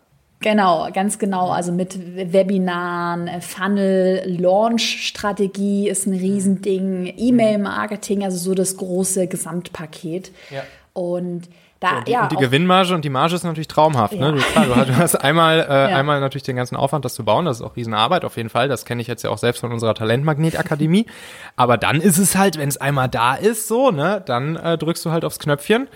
Genau, 0.40 0.90
ganz 0.92 1.18
genau. 1.18 1.50
Also 1.50 1.72
mit 1.72 1.98
Webinaren, 2.32 3.28
äh, 3.28 3.40
Funnel, 3.40 4.22
Launch-Strategie 4.26 5.88
ist 5.88 6.06
ein 6.06 6.12
Riesending, 6.12 7.14
E-Mail-Marketing, 7.16 8.24
also 8.24 8.36
so 8.36 8.54
das 8.54 8.76
große 8.76 9.26
Gesamtpaket. 9.26 10.32
Ja. 10.50 10.62
Und 10.92 11.48
da, 11.90 11.98
Und 11.98 12.08
die, 12.08 12.12
ja, 12.12 12.22
und 12.24 12.32
die 12.32 12.36
Gewinnmarge 12.36 12.94
und 12.94 13.04
die 13.04 13.10
Marge 13.10 13.34
ist 13.34 13.44
natürlich 13.44 13.68
traumhaft. 13.68 14.14
Ja. 14.14 14.30
Ne? 14.30 14.38
Du, 14.38 14.38
klar, 14.42 14.66
du 14.66 14.74
hast- 14.76 14.88
du 14.88 14.96
hast 14.96 15.14
einmal, 15.16 15.60
äh, 15.60 15.62
Ja. 15.90 15.96
einmal 15.98 16.20
natürlich 16.20 16.42
den 16.42 16.56
ganzen 16.56 16.76
Aufwand, 16.76 17.04
das 17.04 17.14
zu 17.14 17.24
bauen. 17.24 17.44
Das 17.44 17.58
ist 17.58 17.62
auch 17.62 17.76
Riesenarbeit 17.76 18.24
auf 18.24 18.36
jeden 18.36 18.48
Fall. 18.48 18.68
Das 18.68 18.84
kenne 18.84 19.00
ich 19.02 19.08
jetzt 19.08 19.22
ja 19.22 19.30
auch 19.30 19.38
selbst 19.38 19.60
von 19.60 19.72
unserer 19.72 19.94
Talentmagnet-Akademie. 19.94 21.06
Aber 21.56 21.76
dann 21.78 22.00
ist 22.00 22.18
es 22.18 22.36
halt, 22.36 22.58
wenn 22.58 22.68
es 22.68 22.76
einmal 22.76 23.08
da 23.08 23.34
ist, 23.34 23.68
so, 23.68 23.90
ne, 23.90 24.22
dann 24.24 24.56
äh, 24.56 24.76
drückst 24.78 25.04
du 25.04 25.10
halt 25.10 25.24
aufs 25.24 25.38
Knöpfchen. 25.38 25.88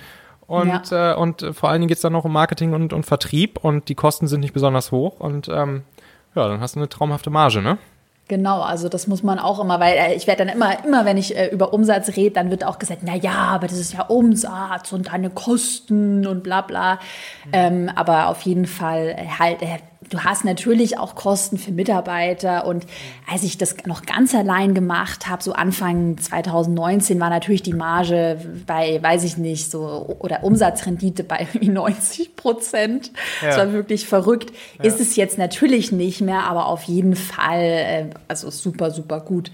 Und, 0.47 0.93
äh, 0.93 1.13
und 1.13 1.45
vor 1.53 1.69
allen 1.69 1.83
Dingen 1.83 1.89
geht's 1.89 2.01
dann 2.01 2.15
noch 2.15 2.25
um 2.25 2.33
Marketing 2.33 2.73
und, 2.73 2.95
und 2.95 3.05
Vertrieb 3.05 3.59
und 3.63 3.91
die 3.91 3.95
Kosten 3.95 4.27
sind 4.29 4.41
nicht 4.41 4.55
besonders 4.55 4.93
hoch 4.93 5.21
und 5.21 5.47
ähm, 5.49 5.83
ja, 6.35 6.49
dann 6.49 6.61
hast 6.63 6.75
du 6.75 6.81
eine 6.81 6.89
traumhafte 6.89 7.29
Marge, 7.29 7.61
ne? 7.61 7.77
Genau, 8.29 8.61
also 8.61 8.91
das 8.91 9.07
muss 9.07 9.23
man 9.23 9.39
auch 9.39 9.59
immer, 9.59 9.81
weil 9.81 9.97
äh, 9.97 10.15
ich 10.15 10.27
werde 10.27 10.45
dann 10.45 10.55
immer, 10.55 10.85
immer 10.85 11.07
wenn 11.07 11.17
ich 11.17 11.35
äh, 11.35 11.47
über 11.49 11.73
Umsatz 11.73 12.15
rede, 12.15 12.33
dann 12.33 12.51
wird 12.51 12.63
auch 12.63 12.79
gesagt, 12.79 13.01
na 13.03 13.17
ja, 13.17 13.33
aber 13.33 13.69
das 13.69 13.79
ist 13.79 13.95
ja 13.95 14.03
Umsatz 14.03 14.93
und 14.93 15.09
deine 15.09 15.31
Kosten 15.31 16.27
und 16.27 16.43
bla 16.43 16.61
bla. 16.61 16.99
Ähm, 17.55 17.91
aber 17.95 18.29
auf 18.29 18.43
jeden 18.43 18.67
Fall 18.67 19.17
äh, 19.17 19.27
halt, 19.39 19.63
äh, 19.63 19.79
du 20.11 20.21
hast 20.25 20.45
natürlich 20.45 20.99
auch 20.99 21.15
Kosten 21.15 21.59
für 21.59 21.71
Mitarbeiter 21.73 22.67
und 22.67 22.87
als 23.31 23.43
ich 23.43 23.59
das 23.59 23.77
noch 23.87 24.03
ganz 24.07 24.35
allein 24.35 24.75
gemacht 24.75 25.29
habe, 25.29 25.43
so 25.43 25.53
Anfang 25.53 26.17
2019 26.19 27.21
war 27.21 27.31
natürlich 27.31 27.63
die 27.63 27.73
Marge 27.75 28.41
bei, 28.67 29.03
weiß 29.03 29.25
ich 29.25 29.37
nicht, 29.37 29.71
so 29.71 30.17
oder 30.21 30.45
Umsatzrendite 30.45 31.25
bei 31.25 31.39
irgendwie 31.53 31.69
90 31.69 32.37
Prozent. 32.37 33.11
Das 33.43 33.57
Ja. 33.57 33.63
war 33.67 33.73
wirklich 33.73 34.07
verrückt. 34.07 34.53
Ist 34.83 35.01
es 35.01 35.17
jetzt 35.17 35.39
natürlich 35.39 35.93
nicht 35.93 36.21
mehr, 36.21 36.45
aber 36.45 36.67
auf 36.67 36.83
jeden 36.85 37.15
Fall, 37.17 37.61
äh, 37.63 38.05
also 38.29 38.51
super, 38.51 38.91
super 38.91 39.21
gut. 39.21 39.51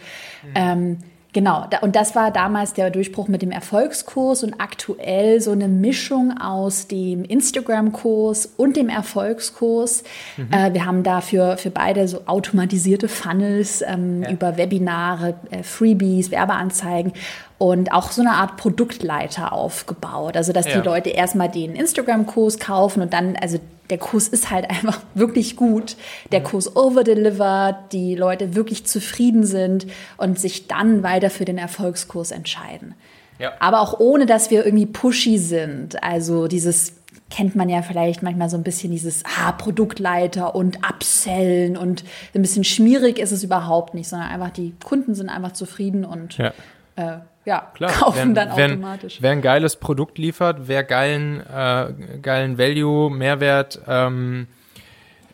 Ähm, 0.55 0.99
genau, 1.35 1.67
und 1.83 1.95
das 1.95 2.15
war 2.15 2.31
damals 2.31 2.73
der 2.73 2.89
Durchbruch 2.89 3.29
mit 3.29 3.43
dem 3.43 3.51
Erfolgskurs 3.51 4.43
und 4.43 4.55
aktuell 4.59 5.43
so 5.43 5.51
eine 5.51 5.69
Mischung 5.69 6.39
aus 6.41 6.89
dem 6.89 7.25
Instagram-Kurs 7.25 8.55
und 8.57 8.77
dem 8.77 8.89
Erfolgskurs. 8.89 10.03
Äh, 10.51 10.73
wir 10.73 10.87
haben 10.87 11.03
dafür 11.03 11.59
für 11.59 11.71
beide 11.71 12.09
so 12.09 12.23
automatisierte 12.27 13.09
Funnels 13.09 13.83
ähm, 13.87 14.23
über 14.31 14.57
Webinare, 14.57 15.35
äh, 15.51 15.63
Freebies, 15.63 16.31
Werbeanzeigen 16.31 17.13
und 17.59 17.93
auch 17.93 18.11
so 18.11 18.23
eine 18.23 18.33
Art 18.33 18.57
Produktleiter 18.57 19.53
aufgebaut. 19.53 20.37
Also, 20.37 20.53
dass 20.53 20.67
Ja. 20.67 20.81
die 20.81 20.87
Leute 20.87 21.11
erstmal 21.11 21.49
den 21.51 21.75
Instagram-Kurs 21.75 22.59
kaufen 22.59 23.03
und 23.03 23.13
dann, 23.13 23.37
also 23.37 23.59
der 23.91 23.99
Kurs 23.99 24.29
ist 24.29 24.51
halt 24.51 24.69
einfach 24.71 25.01
wirklich 25.15 25.57
gut. 25.57 25.97
Der 26.33 26.43
Kurs 26.43 26.77
overdelivert, 26.77 27.93
die 27.93 28.15
Leute 28.15 28.55
wirklich 28.55 28.87
zufrieden 28.87 29.45
sind 29.45 29.87
und 30.17 30.39
sich 30.39 30.67
dann 30.67 31.03
weiter 31.03 31.31
für 31.31 31.45
den 31.45 31.59
Erfolgskurs 31.59 32.31
entscheiden. 32.31 32.95
Ja. 33.39 33.53
Aber 33.59 33.81
auch 33.81 33.99
ohne, 33.99 34.27
dass 34.27 34.51
wir 34.51 34.65
irgendwie 34.65 34.87
pushy 34.87 35.39
sind. 35.39 36.03
Also 36.03 36.47
dieses 36.47 36.95
kennt 37.31 37.57
man 37.57 37.69
ja 37.69 37.83
vielleicht 37.83 38.23
manchmal 38.23 38.49
so 38.49 38.57
ein 38.57 38.63
bisschen 38.63 38.93
dieses 38.93 39.25
ah, 39.25 39.53
Produktleiter 39.53 40.55
und 40.55 40.79
Upsellen 40.89 41.77
und 41.77 42.05
ein 42.35 42.43
bisschen 42.43 42.65
schmierig 42.65 43.19
ist 43.19 43.33
es 43.33 43.43
überhaupt 43.43 43.95
nicht, 43.95 44.09
sondern 44.09 44.29
einfach 44.29 44.51
die 44.51 44.75
Kunden 44.85 45.15
sind 45.15 45.29
einfach 45.29 45.53
zufrieden 45.53 46.05
und 46.05 46.39
Ja. 46.39 46.53
Äh, 46.97 47.19
ja, 47.45 47.71
Klar, 47.75 47.91
kaufen 47.99 48.35
wer, 48.35 48.47
dann 48.47 48.51
automatisch. 48.51 49.19
Wer 49.21 49.33
ein 49.33 49.43
geiles 49.43 49.77
Produkt 49.77 50.19
liefert, 50.19 50.67
wer 50.67 50.85
geilen, 50.85 51.41
äh, 51.41 52.19
geilen 52.23 52.59
Value, 52.59 53.11
Mehrwert, 53.11 53.81
ähm, 53.87 54.47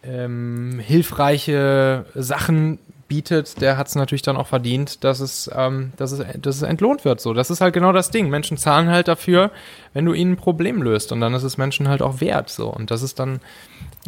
ähm, 0.03 0.81
hilfreiche 0.85 2.07
Sachen 2.15 2.79
bietet, 3.11 3.61
der 3.61 3.77
hat 3.77 3.89
es 3.89 3.97
natürlich 3.97 4.23
dann 4.23 4.37
auch 4.37 4.47
verdient, 4.47 5.03
dass 5.03 5.19
es, 5.19 5.51
ähm, 5.55 5.93
dass, 5.97 6.13
es, 6.13 6.25
dass 6.41 6.57
es 6.57 6.63
entlohnt 6.63 7.05
wird. 7.05 7.21
So, 7.21 7.35
das 7.35 7.51
ist 7.51 7.61
halt 7.61 7.75
genau 7.75 7.93
das 7.93 8.11
Ding. 8.11 8.31
Menschen 8.31 8.57
zahlen 8.57 8.89
halt 8.89 9.09
dafür, 9.09 9.51
wenn 9.93 10.05
du 10.05 10.13
ihnen 10.13 10.33
ein 10.33 10.37
Problem 10.37 10.81
löst. 10.81 11.11
Und 11.11 11.21
dann 11.21 11.35
ist 11.35 11.43
es 11.43 11.59
Menschen 11.59 11.89
halt 11.89 12.03
auch 12.03 12.21
wert. 12.21 12.49
So, 12.49 12.69
und 12.69 12.93
das 12.93 13.03
ist 13.03 13.19
dann 13.19 13.41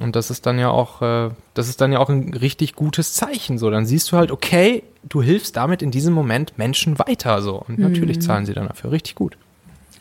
und 0.01 0.17
das 0.17 0.31
ist 0.31 0.47
dann 0.47 0.59
ja 0.59 0.71
auch, 0.71 1.03
äh, 1.03 1.31
das 1.55 1.69
ist 1.69 1.81
dann 1.81 1.93
ja 1.93 1.99
auch 1.99 2.09
ein 2.09 2.33
richtig 2.35 2.75
gutes 2.75 3.13
Zeichen. 3.15 3.59
So, 3.59 3.71
dann 3.71 3.85
siehst 3.87 4.11
du 4.13 4.17
halt, 4.17 4.31
okay, 4.31 4.83
du 5.09 5.23
hilfst 5.23 5.57
damit 5.57 5.83
in 5.83 5.91
diesem 5.91 6.15
Moment 6.15 6.57
Menschen 6.59 6.99
weiter. 6.99 7.43
So, 7.43 7.57
und 7.69 7.79
natürlich 7.79 8.17
Mhm. 8.17 8.21
zahlen 8.23 8.47
sie 8.47 8.55
dann 8.55 8.69
dafür 8.69 8.91
richtig 8.91 9.15
gut. 9.15 9.37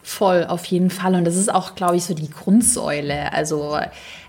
Voll, 0.04 0.46
auf 0.46 0.66
jeden 0.66 0.90
Fall. 0.90 1.16
Und 1.16 1.26
das 1.26 1.36
ist 1.36 1.54
auch, 1.54 1.76
glaube 1.76 1.96
ich, 1.96 2.06
so 2.06 2.14
die 2.14 2.30
Grundsäule. 2.30 3.32
Also 3.34 3.78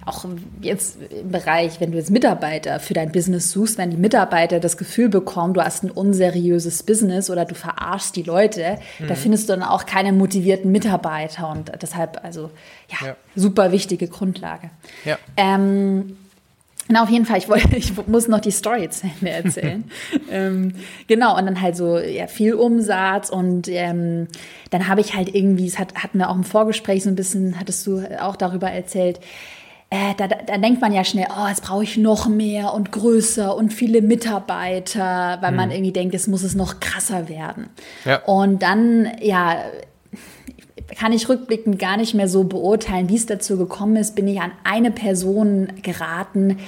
auch 0.05 0.25
jetzt 0.61 0.99
im 1.11 1.31
Bereich, 1.31 1.81
wenn 1.81 1.93
du 1.93 1.99
jetzt 1.99 2.11
Mitarbeiter 2.11 2.81
für 2.81 2.93
dein 2.93 3.12
Business 3.12 3.53
suchst, 3.53 3.79
wenn 3.79 3.91
die 3.91 3.97
Mitarbeiter 3.97 4.61
das 4.61 4.77
Gefühl 4.77 5.09
bekommen, 5.09 5.55
du 5.55 5.62
hast 5.62 5.85
ein 5.85 5.91
unseriöses 5.91 6.83
Business 6.83 7.31
oder 7.31 7.45
du 7.45 7.55
verarschst 7.55 8.16
die 8.16 8.23
Leute, 8.25 8.79
da 9.07 9.14
findest 9.14 9.49
du 9.49 9.55
dann 9.55 9.62
auch 9.62 9.87
keine 9.87 10.12
motivierten 10.12 10.70
Mitarbeiter. 10.73 11.49
Und 11.51 11.70
deshalb, 11.81 12.20
also 12.25 12.51
ja, 12.89 13.09
Ja. 13.09 13.16
super 13.37 13.73
wichtige 13.73 14.09
Grundlage. 14.09 14.70
Ja. 15.05 15.18
Ähm, 15.37 16.16
na, 16.89 17.03
auf 17.03 17.11
jeden 17.11 17.26
Fall, 17.26 17.39
ich, 17.39 17.49
wollte, 17.49 17.76
ich 17.76 17.93
muss 18.07 18.28
noch 18.28 18.41
die 18.41 18.51
Story 18.51 18.89
zu 18.91 19.07
Ende 19.20 19.30
erzählen. 19.30 19.85
ähm, 20.30 20.74
genau, 21.07 21.37
und 21.37 21.47
dann 21.47 21.61
halt 21.61 21.76
so 21.76 21.99
ja, 21.99 22.26
viel 22.26 22.55
Umsatz 22.55 23.30
und 23.30 23.68
ähm, 23.68 24.28
dann 24.70 24.89
habe 24.89 25.01
ich 25.01 25.14
halt 25.14 25.35
irgendwie, 25.35 25.66
es 25.66 25.78
hat, 25.78 25.95
hatten 25.95 26.18
wir 26.18 26.30
auch 26.30 26.37
im 26.37 26.45
Vorgespräch 26.45 27.05
so 27.05 27.09
ein 27.09 27.16
bisschen, 27.16 27.59
hattest 27.59 27.87
du 27.87 28.03
auch 28.20 28.37
darüber 28.37 28.70
erzählt, 28.70 29.20
äh, 29.91 30.14
da, 30.16 30.26
da, 30.26 30.37
da 30.47 30.57
denkt 30.57 30.80
man 30.80 30.95
ja 30.95 31.05
schnell, 31.05 31.26
oh, 31.39 31.47
jetzt 31.47 31.64
brauche 31.64 31.85
ich 31.85 31.99
noch 31.99 32.26
mehr 32.26 32.72
und 32.72 32.93
größer 32.93 33.55
und 33.55 33.74
viele 33.74 34.01
Mitarbeiter, 34.01 35.37
weil 35.43 35.53
man 35.53 35.70
irgendwie 35.70 35.93
denkt, 35.93 36.14
jetzt 36.14 36.28
muss 36.28 36.43
es 36.43 36.55
noch 36.55 36.80
krasser 36.80 37.28
werden. 37.28 37.68
Ja. 38.07 38.22
Und 38.24 38.62
dann, 38.62 39.12
ja, 39.20 39.59
kann 40.99 41.12
ich 41.12 41.28
rückblickend 41.28 41.78
gar 41.78 41.97
nicht 41.97 42.14
mehr 42.14 42.28
so 42.28 42.45
beurteilen, 42.45 43.09
wie 43.09 43.16
es 43.16 43.26
dazu 43.26 43.57
gekommen 43.57 43.97
ist, 43.97 44.14
bin 44.14 44.28
ich 44.28 44.41
an 44.41 44.53
eine 44.64 44.91
Person 44.91 45.72
geraten, 45.83 46.59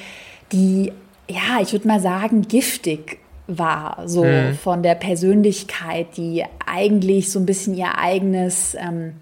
die, 0.52 0.92
ja, 1.28 1.60
ich 1.60 1.72
würde 1.72 1.88
mal 1.88 2.00
sagen, 2.00 2.42
giftig 2.42 3.18
war, 3.46 4.04
so 4.06 4.24
von 4.62 4.82
der 4.82 4.94
Persönlichkeit, 4.94 6.16
die 6.16 6.44
eigentlich 6.64 7.30
so 7.30 7.38
ein 7.38 7.46
bisschen 7.46 7.74
ihr 7.74 7.98
eigenes, 7.98 8.74
ähm, 8.74 9.14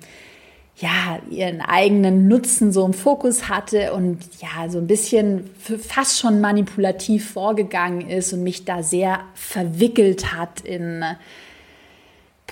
ja, 0.76 1.18
ihren 1.30 1.60
eigenen 1.60 2.28
Nutzen 2.28 2.72
so 2.72 2.84
im 2.84 2.92
Fokus 2.92 3.48
hatte 3.48 3.92
und 3.92 4.18
ja, 4.40 4.68
so 4.68 4.78
ein 4.78 4.86
bisschen 4.86 5.50
fast 5.56 6.18
schon 6.18 6.40
manipulativ 6.40 7.30
vorgegangen 7.32 8.08
ist 8.08 8.32
und 8.32 8.42
mich 8.42 8.64
da 8.64 8.82
sehr 8.82 9.20
verwickelt 9.34 10.32
hat 10.34 10.60
in 10.60 11.04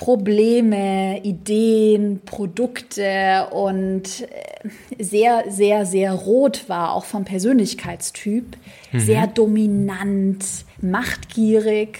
Probleme, 0.01 1.21
Ideen, 1.23 2.23
Produkte 2.25 3.49
und 3.51 4.23
äh, 4.23 4.69
sehr, 4.99 5.45
sehr, 5.51 5.85
sehr 5.85 6.13
rot 6.15 6.69
war, 6.69 6.95
auch 6.95 7.05
vom 7.05 7.27
Persönlichkeitstyp. 7.27 8.57
Sehr 8.93 9.29
dominant, 9.29 10.45
machtgierig 10.81 11.99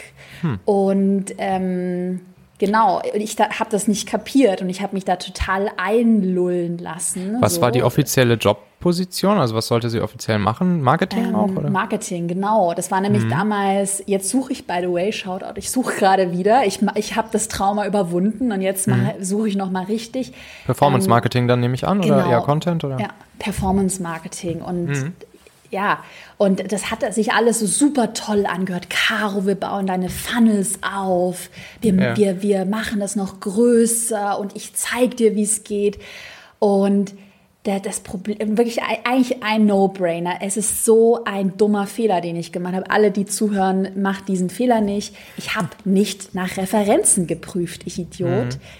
und 0.65 1.27
ähm, 1.39 2.21
genau, 2.59 3.03
ich 3.15 3.39
habe 3.39 3.71
das 3.71 3.87
nicht 3.87 4.09
kapiert 4.09 4.63
und 4.63 4.71
ich 4.71 4.83
habe 4.83 4.95
mich 4.95 5.05
da 5.05 5.17
total 5.17 5.71
einlullen 5.77 6.79
lassen. 6.79 7.37
Was 7.41 7.57
so. 7.57 7.61
war 7.61 7.71
die 7.71 7.83
offizielle 7.83 8.35
Jobposition? 8.81 9.39
Also 9.39 9.55
was 9.55 9.67
sollte 9.67 9.91
sie 9.91 10.01
offiziell 10.01 10.39
machen? 10.39 10.81
Marketing 10.81 11.27
Ähm, 11.27 11.35
auch, 11.35 11.51
oder? 11.51 11.69
Marketing, 11.71 12.29
genau. 12.29 12.73
Das 12.75 12.91
war 12.91 13.01
nämlich 13.01 13.29
damals, 13.29 14.03
jetzt 14.07 14.31
suche 14.31 14.53
ich, 14.53 14.67
by 14.67 14.79
the 14.81 14.91
way, 14.91 15.13
Shoutout, 15.13 15.57
ich 15.57 15.71
suche 15.71 15.95
gerade 15.97 16.33
wieder. 16.33 16.65
Ich, 16.65 16.81
ich 16.95 17.15
habe 17.15 17.29
das 17.31 17.49
Trauma 17.49 17.87
überwunden 17.87 18.53
und 18.53 18.63
jetzt 18.63 18.89
mache- 18.89 19.17
suche 19.21 19.49
ich 19.49 19.57
nochmal 19.57 19.85
richtig. 19.85 20.33
Performance 20.65 21.09
Marketing 21.09 21.47
dann 21.47 21.61
nehme 21.61 21.75
ich 21.75 21.87
an 21.87 21.99
oder 21.99 22.23
genau. 22.23 22.31
eher 22.31 22.41
Content 22.41 22.83
oder? 22.83 22.99
Ja, 22.99 23.09
Performance 23.39 24.03
Marketing. 24.03 24.63
Und 24.63 25.13
ja, 25.71 25.99
und 26.39 26.73
das 26.73 26.91
hat 26.91 27.13
sich 27.15 27.33
alles 27.33 27.61
so 27.61 27.67
super 27.67 28.13
toll 28.15 28.47
angehört. 28.47 28.89
Caro, 28.89 29.47
wir 29.47 29.55
bauen 29.57 29.87
deine 29.87 30.09
Funnels 30.09 30.79
auf, 30.83 31.51
wir, 31.83 31.95
ja. 31.95 32.17
wir, 32.17 32.43
wir 32.43 32.65
machen 32.65 32.99
das 32.99 33.15
noch 33.15 33.41
größer 33.41 34.39
und 34.41 34.57
ich 34.57 34.75
zeig 34.75 35.19
dir, 35.19 35.37
wie 35.37 35.43
es 35.43 35.65
geht. 35.65 35.99
Und 36.59 37.15
der, 37.67 37.79
das 37.79 38.01
Problem, 38.01 38.57
wirklich 38.57 38.81
eigentlich 38.83 39.43
ein 39.43 39.67
No-Brainer. 39.67 40.39
Es 40.41 40.57
ist 40.57 40.83
so 40.87 41.25
ein 41.25 41.59
dummer 41.59 41.87
Fehler, 41.87 42.23
den 42.23 42.37
ich 42.37 42.53
gemacht 42.53 42.75
habe. 42.75 42.91
Alle, 42.91 43.11
die 43.11 43.27
zuhören, 43.27 43.89
macht 44.01 44.29
diesen 44.29 44.49
Fehler 44.49 44.81
nicht. 44.81 45.15
Ich 45.37 45.57
habe 45.57 45.69
nicht 45.85 46.35
nach 46.35 46.57
Referenzen 46.57 47.27
geprüft, 47.27 47.83
ich 47.85 47.99
Idiot. 47.99 48.31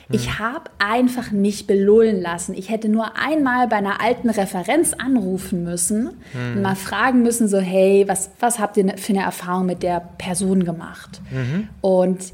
Mhm. 0.09 0.15
Ich 0.15 0.39
habe 0.39 0.71
einfach 0.79 1.31
mich 1.31 1.67
belullen 1.67 2.23
lassen. 2.23 2.55
Ich 2.55 2.71
hätte 2.71 2.89
nur 2.89 3.19
einmal 3.19 3.69
bei 3.69 3.77
einer 3.77 4.01
alten 4.01 4.31
Referenz 4.31 4.95
anrufen 4.95 5.63
müssen 5.63 6.05
mhm. 6.33 6.57
und 6.57 6.63
mal 6.63 6.77
fragen 6.77 7.23
müssen, 7.23 7.49
so, 7.49 7.59
hey, 7.59 8.05
was, 8.09 8.31
was 8.41 8.59
habt 8.59 8.79
ihr 8.79 8.97
für 8.97 9.13
eine 9.13 9.25
Erfahrung 9.25 9.67
mit 9.67 9.83
der 9.83 10.01
Person 10.17 10.65
gemacht? 10.65 11.21
Mhm. 11.31 11.69
Und 11.83 12.33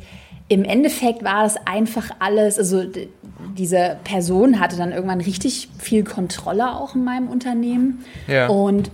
im 0.49 0.64
Endeffekt 0.64 1.24
war 1.24 1.42
das 1.42 1.57
einfach 1.66 2.11
alles, 2.20 2.57
also 2.57 2.84
diese 3.57 3.98
Person 4.04 4.61
hatte 4.61 4.76
dann 4.76 4.92
irgendwann 4.92 5.20
richtig 5.20 5.68
viel 5.78 6.04
Kontrolle 6.04 6.72
auch 6.72 6.94
in 6.94 7.04
meinem 7.04 7.28
Unternehmen 7.28 8.04
ja. 8.28 8.48
und 8.48 8.90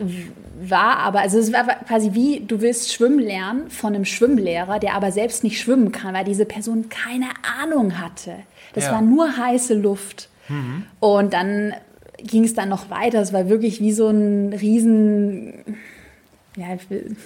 war 0.65 0.99
aber, 0.99 1.21
also 1.21 1.39
es 1.39 1.53
war 1.53 1.65
quasi 1.87 2.15
wie, 2.15 2.41
du 2.41 2.61
willst 2.61 2.93
schwimmen 2.93 3.19
lernen 3.19 3.69
von 3.69 3.95
einem 3.95 4.05
Schwimmlehrer, 4.05 4.79
der 4.79 4.95
aber 4.95 5.11
selbst 5.11 5.43
nicht 5.45 5.61
schwimmen 5.61 5.93
kann, 5.93 6.15
weil 6.15 6.25
diese 6.25 6.45
Person 6.45 6.89
keine 6.89 7.27
Ahnung 7.61 7.99
hatte. 8.01 8.35
Das 8.75 8.85
ja. 8.85 8.93
war 8.93 9.03
nur 9.03 9.37
heiße 9.37 9.75
Luft. 9.75 10.29
Mhm. 10.49 10.85
Und 11.01 11.33
dann 11.33 11.75
ging 12.19 12.45
es 12.45 12.55
dann 12.55 12.69
noch 12.69 12.91
weiter. 12.91 13.21
Es 13.21 13.33
war 13.33 13.49
wirklich 13.49 13.81
wie 13.81 13.93
so 13.93 14.09
ein 14.09 14.53
riesen 14.53 15.79
ja, 16.57 16.67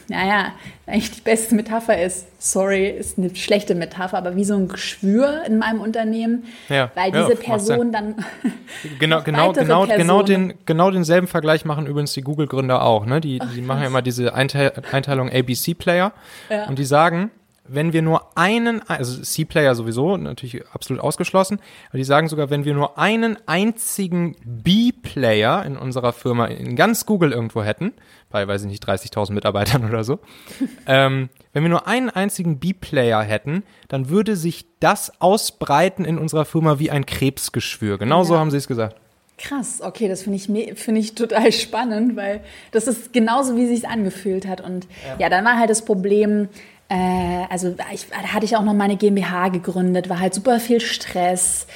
naja, 0.09 0.53
eigentlich 0.87 1.11
die 1.11 1.21
beste 1.21 1.57
Metapher 1.57 2.01
ist, 2.01 2.27
sorry, 2.39 2.89
ist 2.89 3.19
eine 3.19 3.35
schlechte 3.35 3.75
Metapher, 3.75 4.17
aber 4.19 4.37
wie 4.37 4.45
so 4.45 4.55
ein 4.55 4.69
Geschwür 4.69 5.43
in 5.47 5.59
meinem 5.59 5.81
Unternehmen, 5.81 6.45
ja, 6.69 6.93
weil 6.95 7.11
diese 7.11 7.35
ja, 7.35 7.41
Person 7.41 7.91
dann 7.91 8.25
genau 9.01 9.23
genau 9.23 9.53
genau 9.53 9.87
Personen 9.87 9.99
genau 9.99 10.23
den 10.23 10.55
genau 10.65 10.91
denselben 10.93 11.27
Vergleich 11.27 11.65
machen 11.65 11.87
übrigens 11.87 12.13
die 12.13 12.23
Google 12.23 12.47
Gründer 12.47 12.83
auch, 12.83 13.05
ne? 13.05 13.21
Die 13.21 13.41
die 13.55 13.63
machen 13.63 13.81
ja 13.81 13.89
immer 13.89 14.03
diese 14.03 14.33
Einteilung 14.35 15.31
ABC 15.31 15.75
Player 15.75 16.13
ja. 16.49 16.69
und 16.69 16.79
die 16.79 16.85
sagen, 16.85 17.31
wenn 17.69 17.93
wir 17.93 18.03
nur 18.03 18.37
einen, 18.37 18.83
also 18.89 19.23
C-Player 19.23 19.75
sowieso, 19.75 20.17
natürlich 20.17 20.67
absolut 20.73 21.03
ausgeschlossen, 21.03 21.61
aber 21.89 21.99
die 21.99 22.05
sagen 22.05 22.29
sogar, 22.29 22.51
wenn 22.51 22.65
wir 22.65 22.75
nur 22.75 22.99
einen 22.99 23.37
einzigen 23.47 24.37
B-Player 24.45 25.65
in 25.65 25.77
unserer 25.77 26.13
Firma 26.13 26.47
in 26.47 26.77
ganz 26.77 27.07
Google 27.07 27.33
irgendwo 27.33 27.63
hätten, 27.63 27.93
bei, 28.31 28.47
weiß 28.47 28.63
ich 28.63 28.69
nicht, 28.69 28.87
30.000 28.87 29.33
Mitarbeitern 29.33 29.85
oder 29.89 30.05
so, 30.05 30.19
ähm, 30.87 31.29
wenn 31.53 31.63
wir 31.63 31.71
nur 31.71 31.87
einen 31.87 32.11
einzigen 32.11 32.59
B-Player 32.59 33.23
hätten, 33.23 33.63
dann 33.89 34.09
würde 34.09 34.37
sich 34.37 34.67
das 34.81 35.21
ausbreiten 35.21 36.05
in 36.05 36.19
unserer 36.19 36.45
Firma 36.45 36.79
wie 36.79 36.91
ein 36.91 37.07
Krebsgeschwür. 37.07 37.99
Genau 37.99 38.19
ja. 38.19 38.25
so 38.25 38.39
haben 38.39 38.51
sie 38.51 38.59
es 38.59 38.69
gesagt. 38.69 38.97
Krass, 39.39 39.83
okay, 39.83 40.09
das 40.09 40.23
finde 40.23 40.39
ich, 40.39 40.79
finde 40.79 41.01
ich 41.01 41.15
total 41.15 41.53
spannend, 41.53 42.17
weil 42.17 42.41
das 42.73 42.87
ist 42.87 43.13
genauso, 43.13 43.55
wie 43.57 43.65
es 43.65 43.69
sich 43.69 43.87
angefühlt 43.87 44.47
hat. 44.47 44.63
Und 44.63 44.87
ja. 45.07 45.17
ja, 45.19 45.29
dann 45.29 45.45
war 45.45 45.59
halt 45.59 45.69
das 45.69 45.85
Problem, 45.85 46.49
äh, 46.89 47.45
also 47.51 47.75
ich, 47.93 48.07
da 48.09 48.33
hatte 48.33 48.45
ich 48.45 48.57
auch 48.57 48.63
noch 48.63 48.75
meine 48.75 48.97
GmbH 48.97 49.49
gegründet, 49.49 50.09
war 50.09 50.21
halt 50.21 50.35
super 50.35 50.61
viel 50.61 50.81
Stress. 50.81 51.67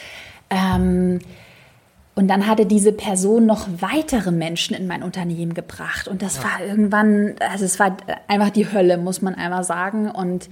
Ähm, 0.51 1.21
und 2.15 2.29
dann 2.29 2.47
hatte 2.47 2.67
diese 2.67 2.93
Person 2.93 3.47
noch 3.47 3.67
weitere 3.79 4.31
Menschen 4.31 4.77
in 4.77 4.87
mein 4.87 5.03
Unternehmen 5.03 5.55
gebracht. 5.55 6.07
Und 6.07 6.23
das 6.23 6.37
ja. 6.37 6.45
war 6.45 6.67
irgendwann, 6.67 7.35
also 7.39 7.65
es 7.65 7.79
war 7.79 7.97
einfach 8.29 8.51
die 8.51 8.71
Hölle, 8.71 8.99
muss 8.99 9.23
man 9.23 9.35
einmal 9.35 9.65
sagen. 9.65 10.11
Und 10.11 10.51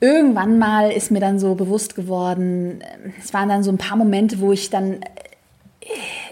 irgendwann 0.00 0.58
mal 0.58 0.90
ist 0.90 1.10
mir 1.10 1.20
dann 1.20 1.38
so 1.38 1.54
bewusst 1.54 1.94
geworden, 1.94 2.82
es 3.20 3.34
waren 3.34 3.48
dann 3.48 3.62
so 3.62 3.72
ein 3.72 3.78
paar 3.78 3.96
Momente, 3.96 4.40
wo 4.40 4.52
ich 4.52 4.70
dann 4.70 5.00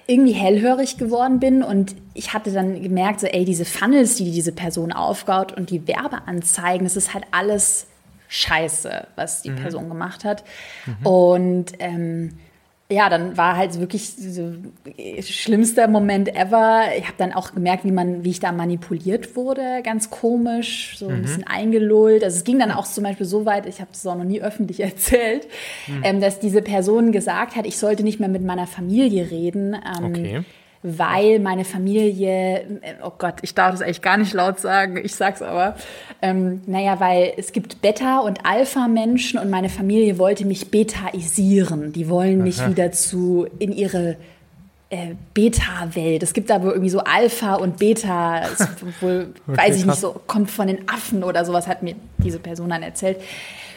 irgendwie 0.07 0.33
hellhörig 0.33 0.99
geworden 0.99 1.41
bin 1.41 1.63
und 1.63 1.95
ich 2.15 2.33
hatte 2.33 2.53
dann 2.53 2.83
gemerkt, 2.83 3.21
so, 3.21 3.27
ey, 3.27 3.45
diese 3.45 3.65
Funnels, 3.65 4.17
die 4.17 4.31
diese 4.31 4.53
Person 4.53 4.93
aufbaut 4.93 5.53
und 5.53 5.71
die 5.71 5.87
Werbeanzeigen, 5.87 6.85
das 6.85 6.97
ist 6.97 7.15
halt 7.15 7.25
alles 7.31 7.87
Scheiße, 8.29 9.07
was 9.17 9.43
die 9.43 9.51
mhm. 9.51 9.57
Person 9.57 9.89
gemacht 9.89 10.25
hat. 10.25 10.45
Mhm. 10.87 11.07
Und 11.07 11.73
ähm, 11.79 12.39
ja, 12.91 13.09
dann 13.09 13.37
war 13.37 13.57
halt 13.57 13.79
wirklich 13.79 14.11
so 14.17 14.53
schlimmster 15.21 15.87
Moment 15.87 16.35
ever. 16.35 16.85
Ich 16.99 17.05
habe 17.05 17.15
dann 17.19 17.33
auch 17.33 17.55
gemerkt, 17.55 17.85
wie 17.85 17.93
man, 17.93 18.25
wie 18.25 18.31
ich 18.31 18.41
da 18.41 18.51
manipuliert 18.51 19.37
wurde, 19.37 19.81
ganz 19.85 20.11
komisch, 20.11 20.97
so 20.99 21.09
ein 21.09 21.19
mhm. 21.19 21.23
bisschen 21.23 21.47
eingelullt. 21.47 22.25
Also 22.25 22.37
es 22.37 22.45
ging 22.45 22.59
dann 22.59 22.73
auch 22.73 22.87
zum 22.87 23.05
Beispiel 23.05 23.27
so 23.27 23.47
weit, 23.47 23.67
ich 23.67 23.81
habe 23.81 23.91
es 23.93 24.05
auch 24.07 24.17
noch 24.17 24.25
nie 24.25 24.43
öffentlich 24.43 24.81
erzählt, 24.81 25.47
mhm. 25.87 26.03
ähm, 26.03 26.21
dass 26.21 26.41
diese 26.41 26.63
Person 26.63 27.13
gesagt 27.13 27.55
hat, 27.55 27.67
ich 27.67 27.79
sollte 27.79 28.03
nicht 28.03 28.19
mehr 28.19 28.29
mit 28.29 28.43
meiner 28.43 28.67
Familie 28.67 29.31
reden. 29.31 29.75
Ähm, 29.75 30.05
okay 30.05 30.45
weil 30.83 31.41
meine 31.41 31.65
Familie, 31.65 32.81
oh 33.05 33.13
Gott, 33.19 33.35
ich 33.43 33.55
darf 33.55 33.73
das 33.73 33.83
eigentlich 33.83 34.01
gar 34.01 34.17
nicht 34.17 34.33
laut 34.33 34.59
sagen, 34.59 34.97
ich 35.03 35.15
sag's 35.15 35.43
aber, 35.43 35.77
ähm, 36.23 36.63
naja, 36.67 37.01
weil 37.01 37.35
es 37.37 37.53
gibt 37.53 37.83
Beta- 37.83 38.21
und 38.21 38.47
Alpha-Menschen 38.47 39.39
und 39.39 39.51
meine 39.51 39.69
Familie 39.69 40.19
wollte 40.19 40.47
mich 40.47 40.71
betaisieren. 40.71 41.93
Die 41.93 42.09
wollen 42.09 42.43
mich 42.43 42.61
Aha. 42.61 42.71
wieder 42.71 42.93
zu, 42.93 43.47
in 43.59 43.73
ihre 43.73 44.17
äh, 44.89 45.15
Beta-Welt. 45.35 46.23
Es 46.23 46.33
gibt 46.33 46.49
da 46.49 46.63
wohl 46.63 46.71
irgendwie 46.71 46.91
so 46.91 47.01
Alpha 47.01 47.57
und 47.57 47.77
Beta, 47.77 48.43
wohl, 49.01 49.35
okay, 49.47 49.59
weiß 49.59 49.77
ich 49.77 49.85
nicht, 49.85 49.99
so 49.99 50.21
kommt 50.27 50.51
von 50.51 50.67
den 50.67 50.89
Affen 50.89 51.25
oder 51.25 51.45
sowas, 51.45 51.67
hat 51.67 51.83
mir 51.83 51.95
diese 52.19 52.39
Person 52.39 52.71
dann 52.71 52.83
erzählt. 52.83 53.19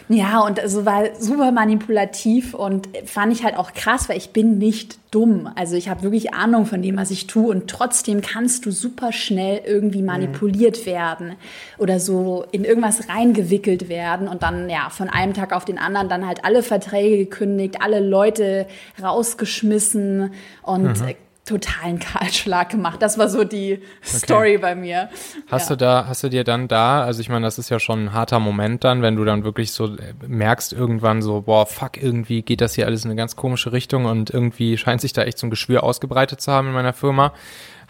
Ja, 0.10 0.42
und 0.42 0.60
also 0.60 0.86
war 0.86 1.04
super 1.20 1.52
manipulativ 1.52 2.54
und 2.54 2.90
fand 3.06 3.32
ich 3.32 3.44
halt 3.44 3.58
auch 3.58 3.74
krass, 3.74 4.10
weil 4.10 4.18
ich 4.18 4.32
bin 4.32 4.58
nicht 4.58 5.00
dumm. 5.12 5.50
Also 5.56 5.76
ich 5.76 5.90
habe 5.90 6.04
wirklich 6.04 6.34
Ahnung 6.34 6.66
von 6.66 6.82
dem, 6.82 6.98
was 6.98 7.12
ich 7.12 7.28
tue 7.28 7.50
und 7.50 7.70
trotzdem 7.70 8.22
kannst 8.22 8.66
du 8.66 8.72
super 8.72 9.12
schnell 9.12 9.62
irgendwie 9.66 10.02
mhm. 10.02 10.08
manipuliert 10.08 10.82
mhm. 10.82 10.86
werden 10.86 11.36
oder 11.78 12.00
so 12.00 12.46
in 12.52 12.66
irgendwas 12.66 13.10
reingewickelt 13.10 13.90
werden 13.90 14.28
und 14.28 14.44
dann 14.44 14.70
ja 14.70 14.90
von 14.90 15.10
einem 15.10 15.34
Tag 15.34 15.54
auf 15.54 15.66
den 15.66 15.78
anderen 15.78 16.10
dann 16.10 16.28
halt 16.28 16.44
alle 16.44 16.64
Verträge 16.64 17.18
gekündigt, 17.18 17.78
alle 17.82 18.00
Leute 18.00 18.68
rausgeschmissen 19.02 20.32
und 20.64 21.00
mhm 21.00 21.16
totalen 21.46 22.00
Kahlschlag 22.00 22.70
gemacht. 22.70 23.02
Das 23.02 23.18
war 23.18 23.28
so 23.28 23.44
die 23.44 23.82
Story 24.04 24.52
okay. 24.52 24.58
bei 24.58 24.76
mir. 24.76 25.10
Hast 25.48 25.70
ja. 25.70 25.76
du 25.76 25.78
da, 25.78 26.06
hast 26.08 26.24
du 26.24 26.30
dir 26.30 26.44
dann 26.44 26.68
da, 26.68 27.04
also 27.04 27.20
ich 27.20 27.28
meine, 27.28 27.46
das 27.46 27.60
ist 27.60 27.70
ja 27.70 27.80
schon 27.80 28.06
ein 28.06 28.14
harter 28.14 28.40
Moment 28.40 28.84
dann, 28.84 29.02
wenn 29.02 29.16
du 29.18 29.26
dann 29.26 29.44
wirklich 29.44 29.72
so 29.72 29.88
äh, 29.88 30.14
merkst 30.26 30.72
irgendwann 30.72 31.22
so, 31.22 31.42
boah, 31.42 31.66
fuck, 31.66 32.02
irgendwie 32.02 32.44
geht 32.44 32.62
das 32.62 32.76
hier 32.76 32.86
alles 32.86 33.04
in 33.04 33.12
eine 33.12 33.18
ganz 33.18 33.36
komische 33.36 33.74
Richtung 33.74 34.06
und 34.06 34.30
irgendwie 34.30 34.78
scheint 34.78 35.02
sich 35.02 35.12
da 35.12 35.24
echt 35.24 35.38
so 35.38 35.48
ein 35.48 35.50
Geschwür 35.50 35.84
ausgebreitet 35.84 36.40
zu 36.40 36.52
haben 36.52 36.68
in 36.68 36.74
meiner 36.74 36.94
Firma. 36.94 37.34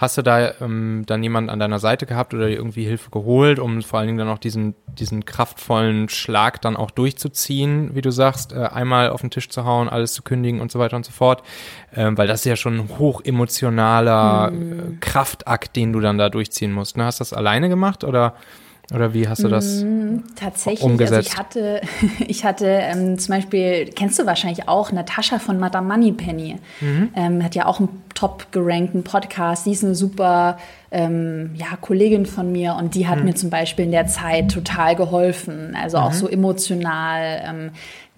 Hast 0.03 0.17
du 0.17 0.21
da 0.21 0.51
ähm, 0.59 1.03
dann 1.05 1.23
jemanden 1.23 1.49
an 1.49 1.59
deiner 1.59 1.79
Seite 1.79 2.05
gehabt 2.05 2.33
oder 2.33 2.47
dir 2.47 2.57
irgendwie 2.57 2.83
Hilfe 2.83 3.09
geholt, 3.09 3.57
um 3.57 3.81
vor 3.83 3.99
allen 3.99 4.07
Dingen 4.07 4.17
dann 4.17 4.27
auch 4.27 4.37
diesen, 4.37 4.75
diesen 4.85 5.23
kraftvollen 5.23 6.09
Schlag 6.09 6.61
dann 6.61 6.75
auch 6.75 6.91
durchzuziehen, 6.91 7.95
wie 7.95 8.01
du 8.01 8.11
sagst, 8.11 8.51
äh, 8.51 8.65
einmal 8.65 9.11
auf 9.11 9.21
den 9.21 9.29
Tisch 9.29 9.47
zu 9.47 9.63
hauen, 9.63 9.87
alles 9.87 10.11
zu 10.11 10.21
kündigen 10.21 10.59
und 10.59 10.73
so 10.73 10.79
weiter 10.79 10.97
und 10.97 11.05
so 11.05 11.13
fort? 11.13 11.41
Ähm, 11.95 12.17
weil 12.17 12.27
das 12.27 12.41
ist 12.41 12.45
ja 12.45 12.57
schon 12.57 12.79
ein 12.79 12.89
hochemotionaler 12.99 14.51
mhm. 14.51 14.71
äh, 14.71 14.97
Kraftakt, 14.99 15.77
den 15.77 15.93
du 15.93 16.01
dann 16.01 16.17
da 16.17 16.27
durchziehen 16.27 16.73
musst. 16.73 16.97
Ne? 16.97 17.05
Hast 17.05 17.21
du 17.21 17.21
das 17.21 17.31
alleine 17.31 17.69
gemacht 17.69 18.03
oder? 18.03 18.35
Oder 18.93 19.13
wie 19.13 19.27
hast 19.27 19.41
du 19.41 19.47
das 19.47 19.83
mm, 19.83 20.17
Tatsächlich, 20.35 20.83
umgesetzt? 20.83 21.13
Also 21.13 21.29
ich 21.29 21.37
hatte, 21.37 21.81
ich 22.27 22.45
hatte 22.45 22.65
ähm, 22.67 23.17
zum 23.17 23.35
Beispiel, 23.35 23.85
kennst 23.95 24.19
du 24.19 24.25
wahrscheinlich 24.25 24.67
auch, 24.67 24.91
Natascha 24.91 25.39
von 25.39 25.57
Madame 25.57 25.87
Moneypenny. 25.87 26.57
Mhm. 26.81 27.09
Ähm, 27.15 27.43
hat 27.43 27.55
ja 27.55 27.65
auch 27.65 27.79
einen 27.79 27.89
top 28.13 28.51
gerankten 28.51 29.03
Podcast. 29.03 29.65
Die 29.65 29.71
ist 29.71 29.83
eine 29.83 29.95
super 29.95 30.57
ähm, 30.91 31.51
ja, 31.55 31.77
Kollegin 31.79 32.25
von 32.25 32.51
mir 32.51 32.75
und 32.75 32.95
die 32.95 33.07
hat 33.07 33.19
mhm. 33.19 33.25
mir 33.25 33.35
zum 33.35 33.49
Beispiel 33.49 33.85
in 33.85 33.91
der 33.91 34.07
Zeit 34.07 34.51
total 34.51 34.95
geholfen. 34.95 35.77
Also 35.81 35.97
mhm. 35.97 36.03
auch 36.03 36.13
so 36.13 36.27
emotional. 36.27 37.71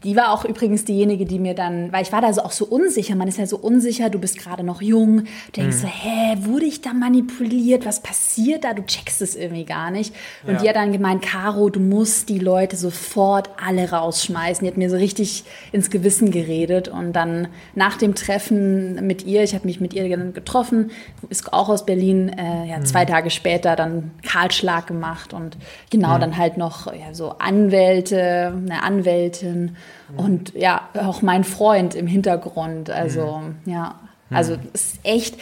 Die 0.05 0.15
war 0.15 0.31
auch 0.31 0.45
übrigens 0.45 0.85
diejenige, 0.85 1.25
die 1.25 1.39
mir 1.39 1.55
dann, 1.55 1.91
weil 1.91 2.03
ich 2.03 2.11
war 2.11 2.21
da 2.21 2.31
so 2.31 2.43
auch 2.43 2.51
so 2.51 2.65
unsicher, 2.65 3.15
man 3.15 3.27
ist 3.27 3.39
ja 3.39 3.47
so 3.47 3.57
unsicher, 3.57 4.11
du 4.11 4.19
bist 4.19 4.37
gerade 4.37 4.63
noch 4.63 4.79
jung, 4.79 5.23
du 5.23 5.61
denkst 5.61 5.77
mhm. 5.77 5.81
so, 5.81 5.87
hä, 5.87 6.37
wurde 6.41 6.65
ich 6.65 6.81
da 6.81 6.93
manipuliert, 6.93 7.87
was 7.87 8.01
passiert 8.01 8.65
da, 8.65 8.75
du 8.75 8.85
checkst 8.85 9.23
es 9.23 9.35
irgendwie 9.35 9.65
gar 9.65 9.89
nicht. 9.89 10.13
Und 10.45 10.53
ja. 10.53 10.61
die 10.61 10.69
hat 10.69 10.75
dann 10.75 10.91
gemeint, 10.91 11.23
Caro, 11.23 11.71
du 11.71 11.79
musst 11.79 12.29
die 12.29 12.37
Leute 12.37 12.75
sofort 12.75 13.49
alle 13.57 13.89
rausschmeißen. 13.89 14.63
Die 14.63 14.71
hat 14.71 14.77
mir 14.77 14.91
so 14.91 14.95
richtig 14.95 15.43
ins 15.71 15.89
Gewissen 15.89 16.29
geredet 16.29 16.87
und 16.87 17.13
dann 17.13 17.47
nach 17.73 17.97
dem 17.97 18.13
Treffen 18.13 19.07
mit 19.07 19.25
ihr, 19.25 19.41
ich 19.41 19.55
habe 19.55 19.65
mich 19.65 19.81
mit 19.81 19.95
ihr 19.95 20.07
getroffen, 20.07 20.91
ist 21.29 21.51
auch 21.51 21.69
aus 21.69 21.83
Berlin, 21.83 22.29
äh, 22.29 22.69
ja, 22.69 22.77
mhm. 22.77 22.85
zwei 22.85 23.05
Tage 23.05 23.31
später 23.31 23.75
dann 23.75 24.11
Kahlschlag 24.21 24.85
gemacht 24.85 25.33
und 25.33 25.57
genau 25.89 26.17
mhm. 26.17 26.21
dann 26.21 26.37
halt 26.37 26.57
noch 26.57 26.93
ja, 26.93 27.13
so 27.13 27.31
Anwälte, 27.39 28.53
eine 28.55 28.83
Anwältin 28.83 29.75
und 30.17 30.53
ja, 30.53 30.89
auch 30.93 31.21
mein 31.21 31.43
Freund 31.43 31.95
im 31.95 32.07
Hintergrund. 32.07 32.89
Also, 32.89 33.41
mhm. 33.43 33.71
ja. 33.71 33.95
Also 34.31 34.57
es 34.73 34.93
ist 34.93 34.99
echt, 35.03 35.37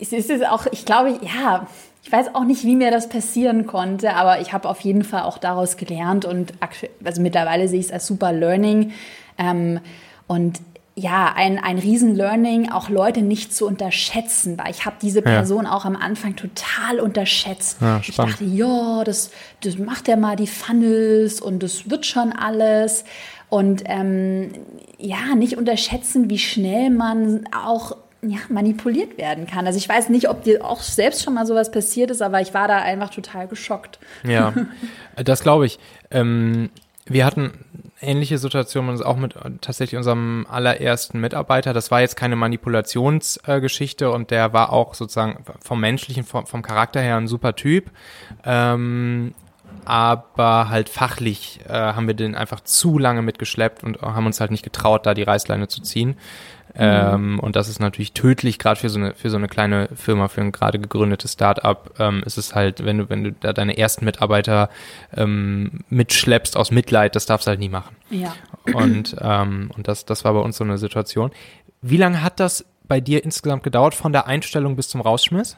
es 0.00 0.12
ist 0.12 0.46
auch, 0.46 0.66
ich 0.72 0.84
glaube, 0.84 1.18
ja, 1.22 1.66
ich 2.02 2.12
weiß 2.12 2.34
auch 2.34 2.44
nicht, 2.44 2.64
wie 2.64 2.76
mir 2.76 2.90
das 2.90 3.08
passieren 3.08 3.66
konnte, 3.66 4.14
aber 4.14 4.40
ich 4.40 4.52
habe 4.52 4.68
auf 4.68 4.80
jeden 4.80 5.04
Fall 5.04 5.22
auch 5.22 5.38
daraus 5.38 5.76
gelernt 5.76 6.24
und 6.24 6.52
also 7.02 7.20
mittlerweile 7.20 7.66
sehe 7.66 7.80
ich 7.80 7.86
es 7.86 7.92
als 7.92 8.06
super 8.06 8.32
Learning. 8.32 8.92
Ähm, 9.38 9.80
und 10.26 10.60
ja, 10.98 11.34
ein, 11.36 11.58
ein 11.58 11.78
Riesen-Learning, 11.78 12.70
auch 12.70 12.88
Leute 12.88 13.20
nicht 13.20 13.54
zu 13.54 13.66
unterschätzen, 13.66 14.56
weil 14.56 14.70
ich 14.70 14.86
habe 14.86 14.96
diese 15.02 15.20
Person 15.20 15.64
ja. 15.64 15.72
auch 15.72 15.84
am 15.84 15.94
Anfang 15.94 16.36
total 16.36 17.00
unterschätzt. 17.00 17.78
Ja, 17.82 18.00
ich 18.00 18.16
dachte, 18.16 18.44
ja, 18.44 19.04
das, 19.04 19.30
das 19.60 19.76
macht 19.76 20.08
er 20.08 20.16
mal 20.16 20.36
die 20.36 20.46
Funnels 20.46 21.40
und 21.42 21.62
das 21.62 21.90
wird 21.90 22.06
schon 22.06 22.32
alles. 22.32 23.04
Und 23.48 23.84
ähm, 23.86 24.50
ja, 24.98 25.34
nicht 25.36 25.56
unterschätzen, 25.56 26.28
wie 26.30 26.38
schnell 26.38 26.90
man 26.90 27.48
auch 27.52 27.96
ja, 28.22 28.38
manipuliert 28.48 29.18
werden 29.18 29.46
kann. 29.46 29.66
Also 29.66 29.78
ich 29.78 29.88
weiß 29.88 30.08
nicht, 30.08 30.28
ob 30.28 30.42
dir 30.42 30.64
auch 30.64 30.80
selbst 30.80 31.22
schon 31.22 31.34
mal 31.34 31.46
sowas 31.46 31.70
passiert 31.70 32.10
ist, 32.10 32.22
aber 32.22 32.40
ich 32.40 32.54
war 32.54 32.66
da 32.66 32.78
einfach 32.78 33.10
total 33.10 33.46
geschockt. 33.46 33.98
Ja, 34.24 34.52
das 35.16 35.42
glaube 35.42 35.66
ich. 35.66 35.78
Ähm, 36.10 36.70
wir 37.06 37.24
hatten 37.24 37.52
ähnliche 38.00 38.38
Situationen 38.38 39.00
auch 39.02 39.16
mit 39.16 39.34
tatsächlich 39.60 39.96
unserem 39.96 40.46
allerersten 40.50 41.20
Mitarbeiter. 41.20 41.72
Das 41.72 41.90
war 41.90 42.00
jetzt 42.00 42.16
keine 42.16 42.36
Manipulationsgeschichte 42.36 44.06
äh, 44.06 44.08
und 44.08 44.30
der 44.30 44.52
war 44.52 44.72
auch 44.72 44.94
sozusagen 44.94 45.44
vom 45.60 45.80
menschlichen, 45.80 46.24
vom, 46.24 46.46
vom 46.46 46.62
Charakter 46.62 47.00
her 47.00 47.16
ein 47.16 47.28
super 47.28 47.54
Typ. 47.54 47.90
Ähm, 48.44 49.34
aber 49.84 50.68
halt 50.68 50.88
fachlich 50.88 51.60
äh, 51.68 51.72
haben 51.72 52.06
wir 52.06 52.14
den 52.14 52.34
einfach 52.34 52.60
zu 52.60 52.98
lange 52.98 53.22
mitgeschleppt 53.22 53.84
und 53.84 54.00
haben 54.02 54.26
uns 54.26 54.40
halt 54.40 54.50
nicht 54.50 54.62
getraut, 54.62 55.06
da 55.06 55.14
die 55.14 55.22
Reißleine 55.22 55.68
zu 55.68 55.82
ziehen. 55.82 56.16
Mhm. 56.74 56.82
Ähm, 56.82 57.40
und 57.40 57.56
das 57.56 57.68
ist 57.68 57.80
natürlich 57.80 58.12
tödlich, 58.12 58.58
gerade 58.58 58.78
für 58.78 58.90
so 58.90 58.98
eine 58.98 59.14
für 59.14 59.30
so 59.30 59.36
eine 59.36 59.48
kleine 59.48 59.88
Firma, 59.94 60.28
für 60.28 60.42
ein 60.42 60.52
gerade 60.52 60.78
gegründetes 60.78 61.32
Startup. 61.32 61.94
Ähm, 61.98 62.22
ist 62.26 62.36
es 62.36 62.54
halt, 62.54 62.84
wenn 62.84 62.98
du 62.98 63.08
wenn 63.08 63.24
du 63.24 63.32
da 63.32 63.52
deine 63.52 63.78
ersten 63.78 64.04
Mitarbeiter 64.04 64.68
ähm, 65.16 65.84
mitschleppst 65.88 66.56
aus 66.56 66.70
Mitleid, 66.70 67.16
das 67.16 67.26
darfst 67.26 67.46
du 67.46 67.50
halt 67.50 67.60
nie 67.60 67.70
machen. 67.70 67.96
Ja. 68.10 68.34
Und 68.74 69.16
ähm, 69.20 69.70
und 69.74 69.88
das 69.88 70.04
das 70.04 70.24
war 70.24 70.34
bei 70.34 70.40
uns 70.40 70.58
so 70.58 70.64
eine 70.64 70.76
Situation. 70.76 71.30
Wie 71.80 71.96
lange 71.96 72.22
hat 72.22 72.40
das 72.40 72.66
bei 72.88 73.00
dir 73.00 73.24
insgesamt 73.24 73.62
gedauert 73.62 73.94
von 73.94 74.12
der 74.12 74.26
Einstellung 74.26 74.76
bis 74.76 74.88
zum 74.88 75.00
Rausschmiss? 75.00 75.56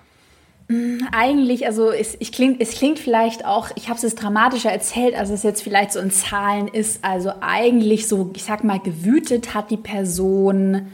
Mm, 0.69 0.99
eigentlich, 1.13 1.67
also 1.67 1.91
es, 1.91 2.17
ich 2.21 2.31
klingt, 2.31 2.61
es 2.61 2.73
klingt 2.73 2.99
vielleicht 2.99 3.45
auch, 3.45 3.71
ich 3.75 3.89
habe 3.89 3.99
es 4.07 4.15
dramatischer 4.15 4.71
erzählt, 4.71 5.15
als 5.15 5.31
es 5.31 5.43
jetzt 5.43 5.63
vielleicht 5.63 5.93
so 5.93 5.99
in 5.99 6.11
Zahlen 6.11 6.69
ist. 6.69 7.03
Also 7.05 7.33
eigentlich 7.41 8.07
so, 8.07 8.31
ich 8.35 8.45
sag 8.45 8.65
mal, 8.65 8.79
gewütet 8.79 9.55
hat 9.55 9.71
die 9.71 9.79
Person 9.79 10.89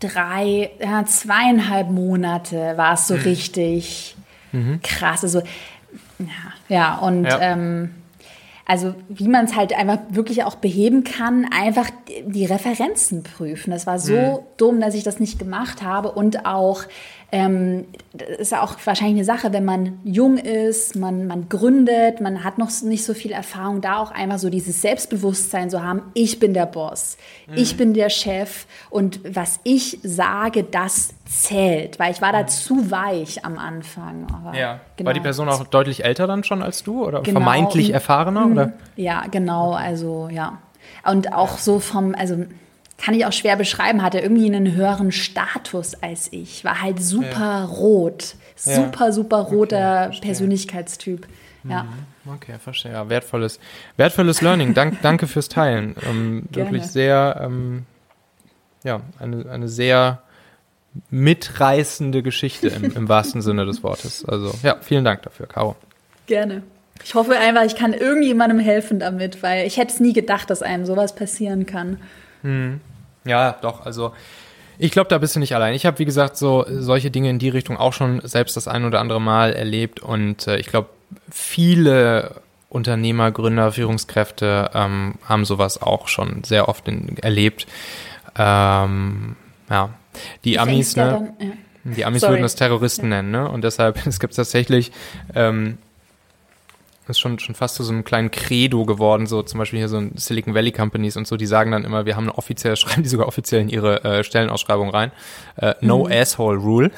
drei, 0.00 0.70
ja, 0.80 1.04
zweieinhalb 1.04 1.90
Monate 1.90 2.74
war 2.76 2.94
es 2.94 3.08
so 3.08 3.14
mhm. 3.14 3.22
richtig 3.22 4.16
mhm. 4.52 4.80
krass. 4.82 5.24
Also, 5.24 5.40
ja, 6.20 6.26
ja 6.68 6.94
und 6.98 7.24
ja. 7.24 7.40
Ähm, 7.40 7.90
also 8.68 8.94
wie 9.08 9.28
man 9.28 9.46
es 9.46 9.56
halt 9.56 9.72
einfach 9.72 9.98
wirklich 10.10 10.44
auch 10.44 10.56
beheben 10.56 11.02
kann, 11.02 11.46
einfach 11.50 11.88
die 12.26 12.44
Referenzen 12.44 13.22
prüfen. 13.22 13.70
Das 13.70 13.86
war 13.86 13.98
so 13.98 14.12
mhm. 14.12 14.38
dumm, 14.58 14.80
dass 14.80 14.94
ich 14.94 15.04
das 15.04 15.20
nicht 15.20 15.38
gemacht 15.38 15.82
habe 15.82 16.12
und 16.12 16.44
auch 16.44 16.82
ähm, 17.30 17.84
das 18.14 18.28
ist 18.38 18.52
ja 18.52 18.62
auch 18.62 18.74
wahrscheinlich 18.84 19.16
eine 19.16 19.24
Sache, 19.24 19.52
wenn 19.52 19.64
man 19.64 20.00
jung 20.02 20.38
ist, 20.38 20.96
man, 20.96 21.26
man 21.26 21.48
gründet, 21.50 22.22
man 22.22 22.42
hat 22.42 22.56
noch 22.56 22.70
nicht 22.82 23.04
so 23.04 23.12
viel 23.12 23.32
Erfahrung, 23.32 23.82
da 23.82 23.98
auch 23.98 24.10
einfach 24.10 24.38
so 24.38 24.48
dieses 24.48 24.80
Selbstbewusstsein 24.80 25.68
zu 25.68 25.82
haben, 25.82 26.02
ich 26.14 26.40
bin 26.40 26.54
der 26.54 26.64
Boss, 26.64 27.18
mhm. 27.46 27.54
ich 27.56 27.76
bin 27.76 27.92
der 27.92 28.08
Chef 28.08 28.66
und 28.88 29.20
was 29.24 29.60
ich 29.64 29.98
sage, 30.02 30.64
das 30.64 31.14
zählt, 31.26 31.98
weil 31.98 32.12
ich 32.12 32.22
war 32.22 32.32
da 32.32 32.42
mhm. 32.42 32.48
zu 32.48 32.90
weich 32.90 33.44
am 33.44 33.58
Anfang. 33.58 34.26
Aber 34.32 34.56
ja. 34.56 34.80
Genau. 34.96 35.08
War 35.08 35.14
die 35.14 35.20
Person 35.20 35.50
auch 35.50 35.64
deutlich 35.64 36.04
älter 36.04 36.26
dann 36.26 36.44
schon 36.44 36.62
als 36.62 36.82
du 36.82 37.04
oder 37.04 37.20
genau. 37.20 37.40
vermeintlich 37.40 37.92
erfahrener? 37.92 38.46
Oder? 38.46 38.66
Mhm. 38.68 38.72
Ja, 38.96 39.24
genau, 39.30 39.72
also 39.72 40.28
ja. 40.30 40.58
Und 41.04 41.34
auch 41.34 41.58
so 41.58 41.78
vom, 41.78 42.14
also 42.14 42.46
kann 42.98 43.14
ich 43.14 43.24
auch 43.24 43.32
schwer 43.32 43.56
beschreiben, 43.56 44.02
hatte 44.02 44.18
irgendwie 44.18 44.46
einen 44.46 44.74
höheren 44.74 45.12
Status 45.12 45.94
als 46.02 46.32
ich, 46.32 46.64
war 46.64 46.82
halt 46.82 47.00
super 47.00 47.38
ja. 47.38 47.64
rot, 47.64 48.34
super, 48.56 49.06
ja. 49.06 49.12
super 49.12 49.38
roter 49.38 50.10
okay, 50.10 50.20
Persönlichkeitstyp. 50.20 51.26
Ja. 51.64 51.84
Mhm. 51.84 52.32
Okay, 52.34 52.54
verstehe. 52.58 52.92
Ja, 52.92 53.08
wertvolles, 53.08 53.58
wertvolles 53.96 54.42
Learning. 54.42 54.74
Dank, 54.74 54.98
danke 55.02 55.26
fürs 55.26 55.48
Teilen. 55.48 55.94
Ähm, 56.08 56.44
wirklich 56.50 56.84
sehr, 56.84 57.40
ähm, 57.42 57.86
ja, 58.84 59.00
eine, 59.18 59.48
eine 59.50 59.68
sehr 59.68 60.22
mitreißende 61.10 62.22
Geschichte 62.22 62.68
im, 62.68 62.84
im 62.96 63.08
wahrsten 63.08 63.42
Sinne 63.42 63.64
des 63.64 63.82
Wortes. 63.82 64.24
Also 64.24 64.52
ja, 64.62 64.76
vielen 64.80 65.04
Dank 65.04 65.22
dafür, 65.22 65.46
Caro. 65.46 65.76
Gerne. 66.26 66.62
Ich 67.04 67.14
hoffe 67.14 67.38
einfach, 67.38 67.62
ich 67.62 67.76
kann 67.76 67.92
irgendjemandem 67.92 68.58
helfen 68.58 68.98
damit, 68.98 69.42
weil 69.42 69.66
ich 69.66 69.76
hätte 69.76 69.92
es 69.92 70.00
nie 70.00 70.12
gedacht, 70.12 70.50
dass 70.50 70.62
einem 70.62 70.84
sowas 70.84 71.14
passieren 71.14 71.64
kann. 71.64 71.98
Hm. 72.42 72.80
Ja, 73.24 73.56
doch, 73.60 73.84
also 73.84 74.12
ich 74.78 74.92
glaube, 74.92 75.08
da 75.08 75.18
bist 75.18 75.34
du 75.34 75.40
nicht 75.40 75.54
allein. 75.54 75.74
Ich 75.74 75.86
habe, 75.86 75.98
wie 75.98 76.04
gesagt, 76.04 76.36
so 76.36 76.64
solche 76.68 77.10
Dinge 77.10 77.30
in 77.30 77.38
die 77.38 77.48
Richtung 77.48 77.76
auch 77.76 77.92
schon 77.92 78.20
selbst 78.22 78.56
das 78.56 78.68
ein 78.68 78.84
oder 78.84 79.00
andere 79.00 79.20
Mal 79.20 79.52
erlebt 79.52 80.00
und 80.00 80.46
äh, 80.46 80.58
ich 80.58 80.68
glaube, 80.68 80.88
viele 81.30 82.40
Unternehmer, 82.68 83.32
Gründer, 83.32 83.72
Führungskräfte 83.72 84.70
ähm, 84.74 85.14
haben 85.24 85.44
sowas 85.44 85.80
auch 85.82 86.06
schon 86.06 86.44
sehr 86.44 86.68
oft 86.68 86.86
in, 86.86 87.16
erlebt. 87.18 87.66
Ähm, 88.36 89.36
ja, 89.70 89.90
die 90.44 90.58
Amis, 90.58 90.94
ne? 90.96 91.34
Dann, 91.38 91.48
ja. 91.48 91.54
Die 91.84 92.04
Amis 92.04 92.20
Sorry. 92.20 92.34
würden 92.34 92.42
das 92.42 92.54
Terroristen 92.56 93.10
ja. 93.10 93.16
nennen, 93.16 93.30
ne? 93.30 93.48
Und 93.48 93.64
deshalb, 93.64 93.98
es 94.06 94.20
gibt 94.20 94.36
tatsächlich 94.36 94.92
ähm, 95.34 95.78
ist 97.08 97.20
schon, 97.20 97.38
schon 97.38 97.54
fast 97.54 97.76
zu 97.76 97.82
so 97.82 97.92
einem 97.92 98.04
kleinen 98.04 98.30
Credo 98.30 98.84
geworden, 98.84 99.26
so 99.26 99.42
zum 99.42 99.58
Beispiel 99.58 99.78
hier 99.78 99.88
so 99.88 99.98
ein 99.98 100.12
Silicon 100.16 100.54
Valley 100.54 100.72
Companies 100.72 101.16
und 101.16 101.26
so, 101.26 101.36
die 101.36 101.46
sagen 101.46 101.70
dann 101.70 101.84
immer, 101.84 102.06
wir 102.06 102.16
haben 102.16 102.24
eine 102.24 102.36
offizielle, 102.36 102.76
schreiben 102.78 103.02
die 103.02 103.08
sogar 103.08 103.26
offiziell 103.26 103.60
in 103.60 103.68
ihre 103.68 104.04
äh, 104.04 104.24
Stellenausschreibung 104.24 104.90
rein, 104.90 105.12
äh, 105.56 105.74
No 105.80 106.04
mhm. 106.04 106.12
Asshole 106.12 106.58
Rule. 106.58 106.90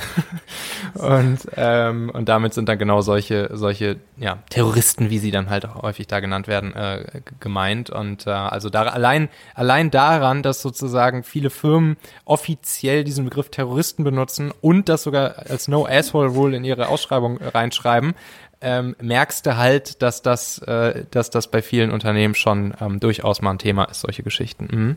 und, 0.94 1.38
ähm, 1.56 2.10
und 2.10 2.28
damit 2.28 2.54
sind 2.54 2.68
dann 2.68 2.78
genau 2.78 3.00
solche, 3.00 3.50
solche 3.52 3.96
ja, 4.16 4.38
Terroristen, 4.50 5.10
wie 5.10 5.18
sie 5.18 5.30
dann 5.30 5.50
halt 5.50 5.66
auch 5.66 5.82
häufig 5.82 6.06
da 6.06 6.20
genannt 6.20 6.48
werden, 6.48 6.74
äh, 6.74 7.22
gemeint. 7.40 7.90
Und 7.90 8.26
äh, 8.26 8.30
also 8.30 8.70
da, 8.70 8.82
allein, 8.82 9.28
allein 9.54 9.90
daran, 9.90 10.42
dass 10.42 10.62
sozusagen 10.62 11.22
viele 11.22 11.50
Firmen 11.50 11.96
offiziell 12.24 13.04
diesen 13.04 13.24
Begriff 13.24 13.50
Terroristen 13.50 14.04
benutzen 14.04 14.52
und 14.60 14.88
das 14.88 15.02
sogar 15.02 15.38
als 15.48 15.68
No 15.68 15.86
Asshole 15.86 16.28
Rule 16.28 16.56
in 16.56 16.64
ihre 16.64 16.88
Ausschreibung 16.88 17.38
reinschreiben, 17.38 18.14
ähm, 18.60 18.96
merkst 19.00 19.46
du 19.46 19.56
halt, 19.56 20.02
dass 20.02 20.22
das, 20.22 20.58
äh, 20.58 21.04
dass 21.10 21.30
das 21.30 21.48
bei 21.48 21.62
vielen 21.62 21.90
Unternehmen 21.90 22.34
schon 22.34 22.74
ähm, 22.80 23.00
durchaus 23.00 23.42
mal 23.42 23.52
ein 23.52 23.58
Thema 23.58 23.84
ist, 23.84 24.00
solche 24.00 24.22
Geschichten. 24.22 24.68
Mhm. 24.70 24.96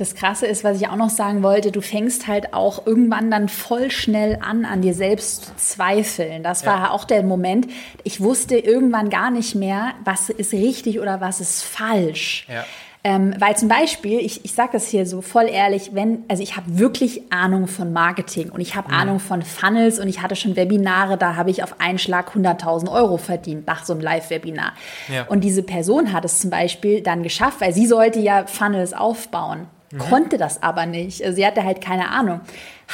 Das 0.00 0.14
Krasse 0.14 0.46
ist, 0.46 0.64
was 0.64 0.80
ich 0.80 0.88
auch 0.88 0.96
noch 0.96 1.10
sagen 1.10 1.42
wollte, 1.42 1.72
du 1.72 1.82
fängst 1.82 2.26
halt 2.26 2.54
auch 2.54 2.86
irgendwann 2.86 3.30
dann 3.30 3.50
voll 3.50 3.90
schnell 3.90 4.38
an, 4.40 4.64
an 4.64 4.80
dir 4.80 4.94
selbst 4.94 5.44
zu 5.44 5.56
zweifeln. 5.56 6.42
Das 6.42 6.64
war 6.64 6.84
ja. 6.84 6.90
auch 6.90 7.04
der 7.04 7.22
Moment. 7.22 7.66
Ich 8.02 8.18
wusste 8.22 8.56
irgendwann 8.56 9.10
gar 9.10 9.30
nicht 9.30 9.54
mehr, 9.54 9.92
was 10.04 10.30
ist 10.30 10.54
richtig 10.54 11.00
oder 11.00 11.20
was 11.20 11.42
ist 11.42 11.62
falsch. 11.62 12.46
Ja. 12.48 12.64
Ähm, 13.02 13.34
weil 13.38 13.56
zum 13.56 13.68
Beispiel, 13.68 14.18
ich, 14.18 14.44
ich 14.44 14.52
sage 14.52 14.72
das 14.72 14.86
hier 14.88 15.06
so 15.06 15.22
voll 15.22 15.48
ehrlich, 15.48 15.92
wenn, 15.94 16.24
also 16.28 16.42
ich 16.42 16.56
habe 16.56 16.78
wirklich 16.78 17.32
Ahnung 17.32 17.66
von 17.66 17.94
Marketing 17.94 18.50
und 18.50 18.60
ich 18.60 18.76
habe 18.76 18.88
mhm. 18.88 18.94
Ahnung 19.00 19.20
von 19.20 19.40
Funnels 19.40 19.98
und 19.98 20.06
ich 20.06 20.20
hatte 20.20 20.36
schon 20.36 20.54
Webinare, 20.54 21.16
da 21.16 21.34
habe 21.34 21.50
ich 21.50 21.62
auf 21.62 21.80
einen 21.80 21.98
Schlag 21.98 22.34
100.000 22.34 22.92
Euro 22.92 23.16
verdient 23.16 23.66
nach 23.66 23.84
so 23.84 23.94
einem 23.94 24.02
Live-Webinar. 24.02 24.74
Ja. 25.08 25.24
Und 25.28 25.44
diese 25.44 25.62
Person 25.62 26.12
hat 26.12 26.26
es 26.26 26.40
zum 26.40 26.50
Beispiel 26.50 27.00
dann 27.00 27.22
geschafft, 27.22 27.62
weil 27.62 27.72
sie 27.72 27.86
sollte 27.86 28.20
ja 28.20 28.46
Funnels 28.46 28.92
aufbauen, 28.92 29.66
mhm. 29.90 29.98
konnte 29.98 30.38
das 30.38 30.62
aber 30.62 30.86
nicht. 30.86 31.22
Also 31.22 31.36
sie 31.36 31.46
hatte 31.46 31.64
halt 31.64 31.80
keine 31.80 32.10
Ahnung 32.10 32.40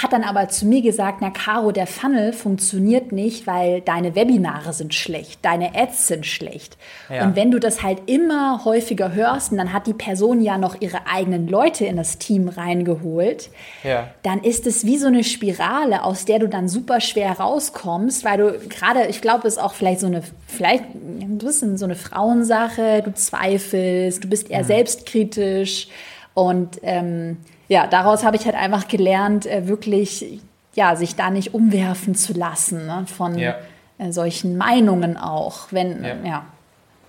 hat 0.02 0.12
dann 0.12 0.24
aber 0.24 0.48
zu 0.48 0.66
mir 0.66 0.82
gesagt, 0.82 1.18
na 1.22 1.30
Caro, 1.30 1.72
der 1.72 1.86
Funnel 1.86 2.34
funktioniert 2.34 3.12
nicht, 3.12 3.46
weil 3.46 3.80
deine 3.80 4.14
Webinare 4.14 4.74
sind 4.74 4.94
schlecht, 4.94 5.42
deine 5.42 5.74
Ads 5.74 6.08
sind 6.08 6.26
schlecht. 6.26 6.76
Ja. 7.08 7.24
Und 7.24 7.34
wenn 7.34 7.50
du 7.50 7.58
das 7.58 7.82
halt 7.82 8.02
immer 8.06 8.64
häufiger 8.64 9.14
hörst, 9.14 9.52
und 9.52 9.58
dann 9.58 9.72
hat 9.72 9.86
die 9.86 9.94
Person 9.94 10.42
ja 10.42 10.58
noch 10.58 10.80
ihre 10.80 11.06
eigenen 11.06 11.48
Leute 11.48 11.86
in 11.86 11.96
das 11.96 12.18
Team 12.18 12.48
reingeholt, 12.48 13.48
ja. 13.84 14.08
dann 14.22 14.42
ist 14.42 14.66
es 14.66 14.84
wie 14.84 14.98
so 14.98 15.06
eine 15.06 15.24
Spirale, 15.24 16.02
aus 16.04 16.26
der 16.26 16.40
du 16.40 16.48
dann 16.48 16.68
super 16.68 17.00
schwer 17.00 17.32
rauskommst, 17.32 18.24
weil 18.24 18.38
du 18.38 18.68
gerade, 18.68 19.06
ich 19.06 19.22
glaube, 19.22 19.48
es 19.48 19.54
ist 19.54 19.62
auch 19.62 19.72
vielleicht 19.72 20.00
so 20.00 20.08
eine, 20.08 20.22
vielleicht 20.46 20.84
ein 20.94 21.38
bisschen 21.38 21.78
so 21.78 21.86
eine 21.86 21.94
Frauensache, 21.94 23.02
du 23.02 23.14
zweifelst, 23.14 24.22
du 24.22 24.28
bist 24.28 24.50
eher 24.50 24.62
mhm. 24.62 24.66
selbstkritisch 24.66 25.88
und 26.36 26.80
ähm, 26.82 27.38
ja, 27.66 27.86
daraus 27.86 28.22
habe 28.22 28.36
ich 28.36 28.44
halt 28.44 28.56
einfach 28.56 28.88
gelernt, 28.88 29.46
äh, 29.46 29.68
wirklich, 29.68 30.42
ja, 30.74 30.94
sich 30.94 31.16
da 31.16 31.30
nicht 31.30 31.54
umwerfen 31.54 32.14
zu 32.14 32.34
lassen 32.34 32.84
ne, 32.84 33.06
von 33.06 33.38
ja. 33.38 33.54
äh, 33.96 34.12
solchen 34.12 34.58
Meinungen 34.58 35.16
auch. 35.16 35.68
Wenn, 35.70 36.04
ja, 36.04 36.14
ja 36.22 36.46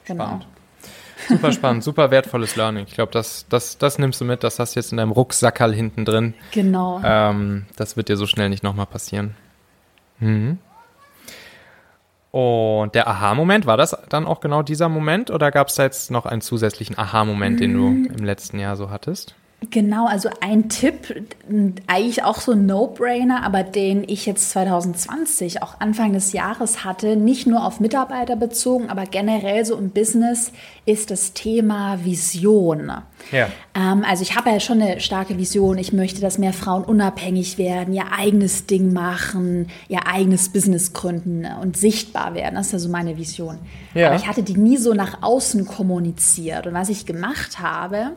genau. 0.05 0.23
Spannend. 0.23 0.47
Super 1.27 1.51
spannend, 1.51 1.83
super 1.83 2.09
wertvolles 2.09 2.55
Learning. 2.55 2.85
Ich 2.87 2.93
glaube, 2.93 3.11
das, 3.11 3.47
das, 3.49 3.77
das 3.77 3.99
nimmst 3.99 4.21
du 4.21 4.25
mit, 4.25 4.45
das 4.45 4.59
hast 4.59 4.75
du 4.75 4.79
jetzt 4.79 4.91
in 4.91 4.97
deinem 4.97 5.11
Rucksackerl 5.11 5.73
hinten 5.73 6.05
drin. 6.05 6.33
Genau. 6.51 7.01
Ähm, 7.03 7.65
das 7.75 7.97
wird 7.97 8.07
dir 8.07 8.15
so 8.15 8.27
schnell 8.27 8.47
nicht 8.47 8.63
nochmal 8.63 8.85
passieren. 8.85 9.35
Mhm. 10.19 10.57
Und 12.37 12.93
der 12.93 13.07
Aha-Moment, 13.07 13.65
war 13.65 13.77
das 13.77 13.97
dann 14.09 14.27
auch 14.27 14.41
genau 14.41 14.61
dieser 14.61 14.89
Moment 14.89 15.31
oder 15.31 15.49
gab 15.49 15.69
es 15.69 15.73
da 15.73 15.81
jetzt 15.81 16.11
noch 16.11 16.27
einen 16.27 16.41
zusätzlichen 16.41 16.95
Aha-Moment, 16.95 17.59
den 17.59 17.73
du 17.73 17.87
im 17.87 18.23
letzten 18.23 18.59
Jahr 18.59 18.75
so 18.75 18.91
hattest? 18.91 19.33
Genau, 19.71 20.05
also 20.05 20.29
ein 20.39 20.69
Tipp, 20.69 21.27
eigentlich 21.87 22.23
auch 22.23 22.39
so 22.41 22.51
ein 22.51 22.67
No-Brainer, 22.67 23.43
aber 23.43 23.63
den 23.63 24.03
ich 24.07 24.27
jetzt 24.27 24.51
2020, 24.51 25.63
auch 25.63 25.79
Anfang 25.79 26.13
des 26.13 26.31
Jahres 26.31 26.85
hatte, 26.85 27.15
nicht 27.15 27.47
nur 27.47 27.65
auf 27.65 27.79
Mitarbeiter 27.79 28.35
bezogen, 28.35 28.87
aber 28.91 29.05
generell 29.05 29.65
so 29.65 29.75
im 29.75 29.89
Business, 29.89 30.51
ist 30.85 31.09
das 31.09 31.33
Thema 31.33 32.05
Vision. 32.05 32.91
Ja. 33.31 33.49
Ähm, 33.73 34.05
also 34.07 34.21
ich 34.21 34.35
habe 34.35 34.51
ja 34.51 34.59
schon 34.59 34.79
eine 34.79 34.99
starke 34.99 35.39
Vision. 35.39 35.79
Ich 35.79 35.91
möchte, 35.91 36.21
dass 36.21 36.37
mehr 36.37 36.53
Frauen 36.53 36.83
unabhängig 36.83 37.57
werden, 37.57 37.95
ihr 37.95 38.11
eigenes 38.15 38.67
Ding 38.67 38.93
machen, 38.93 39.69
ihr 39.87 40.05
eigenes 40.05 40.49
Business 40.49 40.93
gründen 40.93 41.47
und 41.61 41.75
sichtbar 41.75 42.35
werden. 42.35 42.55
Das 42.55 42.67
ist 42.67 42.73
ja 42.73 42.79
so 42.79 42.89
meine 42.89 43.17
Vision. 43.17 43.57
Ja. 43.95 44.09
Aber 44.09 44.17
ich 44.17 44.27
hatte 44.27 44.43
die 44.43 44.55
nie 44.55 44.77
so 44.77 44.93
nach 44.93 45.23
außen 45.23 45.65
kommuniziert. 45.65 46.67
Und 46.67 46.75
was 46.75 46.89
ich 46.89 47.07
gemacht 47.07 47.59
habe, 47.59 48.11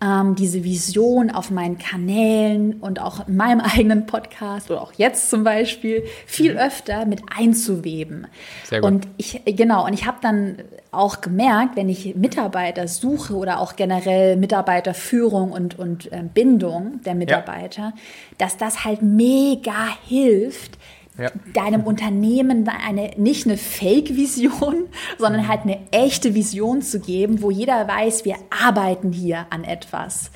ähm, 0.00 0.34
diese 0.34 0.64
Vision 0.64 1.30
auf 1.30 1.50
meinen 1.50 1.78
Kanälen 1.78 2.74
und 2.74 3.00
auch 3.00 3.26
in 3.28 3.36
meinem 3.36 3.60
eigenen 3.64 4.06
Podcast 4.06 4.70
oder 4.70 4.82
auch 4.82 4.92
jetzt 4.94 5.30
zum 5.30 5.44
Beispiel 5.44 6.04
viel 6.26 6.54
mhm. 6.54 6.60
öfter 6.60 7.06
mit 7.06 7.22
einzuweben. 7.34 8.26
Sehr 8.64 8.80
gut. 8.80 8.90
Und 8.90 9.08
ich, 9.16 9.42
genau, 9.44 9.86
und 9.86 9.92
ich 9.92 10.06
habe 10.06 10.18
dann 10.20 10.58
auch 10.90 11.20
gemerkt, 11.20 11.76
wenn 11.76 11.88
ich 11.88 12.14
Mitarbeiter 12.14 12.88
suche 12.88 13.34
oder 13.34 13.60
auch 13.60 13.76
generell 13.76 14.36
Mitarbeiterführung 14.36 15.52
und, 15.52 15.78
und 15.78 16.12
äh, 16.12 16.22
Bindung 16.22 17.00
der 17.04 17.14
Mitarbeiter, 17.14 17.82
ja. 17.82 17.92
dass 18.38 18.56
das 18.56 18.84
halt 18.84 19.02
mega 19.02 19.88
hilft, 20.06 20.78
ja. 21.18 21.30
deinem 21.52 21.82
Unternehmen 21.82 22.68
eine, 22.68 23.12
nicht 23.16 23.46
eine 23.46 23.56
Fake-Vision, 23.56 24.86
sondern 25.18 25.42
mhm. 25.42 25.48
halt 25.48 25.62
eine 25.62 25.78
echte 25.90 26.34
Vision 26.34 26.82
zu 26.82 27.00
geben, 27.00 27.42
wo 27.42 27.50
jeder 27.50 27.86
weiß, 27.86 28.24
wir 28.24 28.36
arbeiten 28.50 29.12
hier 29.12 29.46
an 29.50 29.64
etwas. 29.64 30.30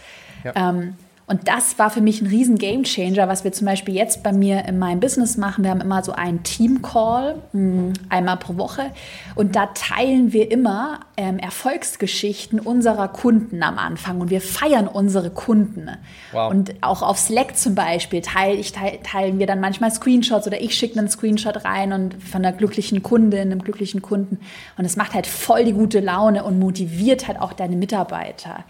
Ja. 0.44 0.70
Ähm, 0.70 0.94
und 1.28 1.46
das 1.46 1.78
war 1.78 1.90
für 1.90 2.00
mich 2.00 2.22
ein 2.22 2.26
riesen 2.26 2.56
Gamechanger, 2.56 3.28
was 3.28 3.44
wir 3.44 3.52
zum 3.52 3.66
Beispiel 3.66 3.94
jetzt 3.94 4.22
bei 4.22 4.32
mir 4.32 4.64
in 4.64 4.78
meinem 4.78 4.98
Business 4.98 5.36
machen. 5.36 5.62
Wir 5.62 5.70
haben 5.70 5.82
immer 5.82 6.02
so 6.02 6.12
einen 6.12 6.42
Team-Call, 6.42 7.42
hm, 7.52 7.92
einmal 8.08 8.38
pro 8.38 8.56
Woche. 8.56 8.90
Und 9.34 9.54
da 9.54 9.66
teilen 9.66 10.32
wir 10.32 10.50
immer 10.50 11.00
ähm, 11.18 11.38
Erfolgsgeschichten 11.38 12.58
unserer 12.58 13.08
Kunden 13.08 13.62
am 13.62 13.76
Anfang. 13.76 14.22
Und 14.22 14.30
wir 14.30 14.40
feiern 14.40 14.88
unsere 14.88 15.28
Kunden. 15.28 15.90
Wow. 16.32 16.50
Und 16.50 16.74
auch 16.80 17.02
auf 17.02 17.18
Slack 17.18 17.58
zum 17.58 17.74
Beispiel 17.74 18.22
teil, 18.22 18.58
ich 18.58 18.72
teil, 18.72 18.98
teilen 19.02 19.38
wir 19.38 19.46
dann 19.46 19.60
manchmal 19.60 19.90
Screenshots 19.90 20.46
oder 20.46 20.62
ich 20.62 20.74
schicke 20.74 20.98
einen 20.98 21.10
Screenshot 21.10 21.62
rein 21.62 21.92
und 21.92 22.14
von 22.22 22.42
einer 22.42 22.56
glücklichen 22.56 23.02
Kundin, 23.02 23.52
einem 23.52 23.62
glücklichen 23.62 24.00
Kunden. 24.00 24.38
Und 24.78 24.86
es 24.86 24.96
macht 24.96 25.12
halt 25.12 25.26
voll 25.26 25.64
die 25.66 25.74
gute 25.74 26.00
Laune 26.00 26.42
und 26.44 26.58
motiviert 26.58 27.28
halt 27.28 27.38
auch 27.38 27.52
deine 27.52 27.76
Mitarbeiter. 27.76 28.64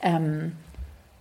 Ähm, 0.00 0.52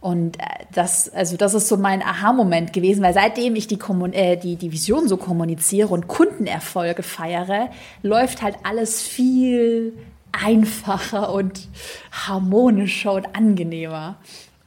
und 0.04 0.38
äh, 0.38 0.43
das, 0.74 1.08
also 1.14 1.38
das 1.38 1.54
ist 1.54 1.70
so 1.70 1.78
mein 1.78 2.01
Aha-Moment 2.01 2.74
gewesen, 2.74 3.01
weil 3.01 3.14
seitdem 3.14 3.56
ich 3.56 3.68
die, 3.68 3.78
Kommun 3.78 4.12
äh, 4.12 4.36
die, 4.36 4.58
die 4.58 4.74
Vision 4.74 5.08
so 5.08 5.16
kommuniziere 5.16 5.88
und 5.88 6.10
Kundenerfolge 6.10 7.04
feiere, 7.04 7.70
läuft 8.01 8.41
halt 8.41 8.58
alles 8.64 9.01
viel 9.01 9.93
einfacher 10.34 11.32
und 11.32 11.70
harmonischer 12.12 13.14
und 13.14 13.34
angenehmer. 13.34 14.18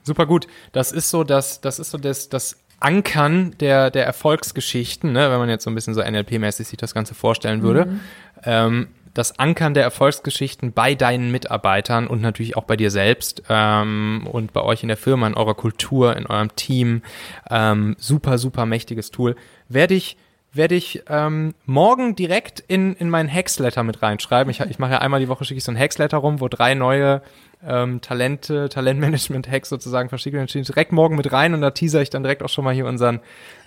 Super 0.05 0.25
gut. 0.25 0.47
Das 0.73 0.91
ist 0.91 1.11
so 1.11 1.23
das, 1.23 1.61
das 1.61 1.79
ist 1.81 1.91
so 1.91 1.99
das, 1.99 2.31
das 2.31 2.57
Ankern 2.81 3.55
der, 3.61 3.91
der 3.91 4.07
Erfolgsgeschichten, 4.07 5.13
ne? 5.13 5.31
wenn 5.31 5.39
man 5.39 5.51
jetzt 5.51 5.65
so 5.65 5.71
ein 5.71 5.75
bisschen 5.75 5.93
so 5.93 6.01
NLP-mäßig 6.01 6.67
sich 6.67 6.79
das 6.79 6.95
Ganze 6.95 7.15
vorstellen 7.15 7.61
würde. 7.61 7.85
Mhm. 7.85 8.01
Ähm, 8.43 8.89
das 9.17 9.39
Ankern 9.39 9.73
der 9.73 9.83
Erfolgsgeschichten 9.83 10.73
bei 10.73 10.95
deinen 10.95 11.31
Mitarbeitern 11.31 12.07
und 12.07 12.21
natürlich 12.21 12.57
auch 12.57 12.65
bei 12.65 12.77
dir 12.77 12.91
selbst 12.91 13.43
ähm, 13.49 14.29
und 14.31 14.53
bei 14.53 14.61
euch 14.61 14.83
in 14.83 14.89
der 14.89 14.99
Firma, 14.99 15.27
in 15.27 15.35
eurer 15.35 15.55
Kultur, 15.55 16.17
in 16.17 16.27
eurem 16.27 16.55
Team. 16.55 17.03
Ähm, 17.49 17.97
super, 17.99 18.37
super 18.37 18.67
mächtiges 18.67 19.11
Tool. 19.11 19.35
Werde 19.69 19.95
ich 19.95 20.19
werde 20.53 20.75
ich 20.75 21.03
ähm, 21.09 21.55
morgen 21.67 22.17
direkt 22.17 22.61
in, 22.61 22.95
in 22.95 23.11
meinen 23.11 23.29
Hexletter 23.29 23.83
mit 23.83 24.01
reinschreiben. 24.01 24.51
Ich, 24.51 24.61
ich 24.61 24.79
mache 24.79 24.93
ja 24.93 24.99
einmal 24.99 25.21
die 25.21 25.29
Woche, 25.29 25.45
schicke 25.45 25.59
ich 25.59 25.65
so 25.65 25.73
ein 25.73 25.77
Hexletter 25.77 26.17
rum, 26.17 26.41
wo 26.41 26.49
drei 26.49 26.75
neue 26.75 27.21
ähm, 27.67 28.01
Talente, 28.01 28.69
Talentmanagement-Hacks 28.71 29.69
sozusagen 29.69 30.09
verschicke. 30.09 30.39
Dann 30.39 30.47
direkt 30.47 30.93
morgen 30.93 31.17
mit 31.17 31.31
rein 31.31 31.53
und 31.53 31.61
da 31.61 31.71
teaser 31.73 32.01
ich 32.01 32.11
dann 32.11 32.23
direkt 32.23 32.43
auch 32.43 32.49
schon 32.49 32.65
mal 32.65 32.75
hier 32.75 32.87
unseren, 32.87 33.21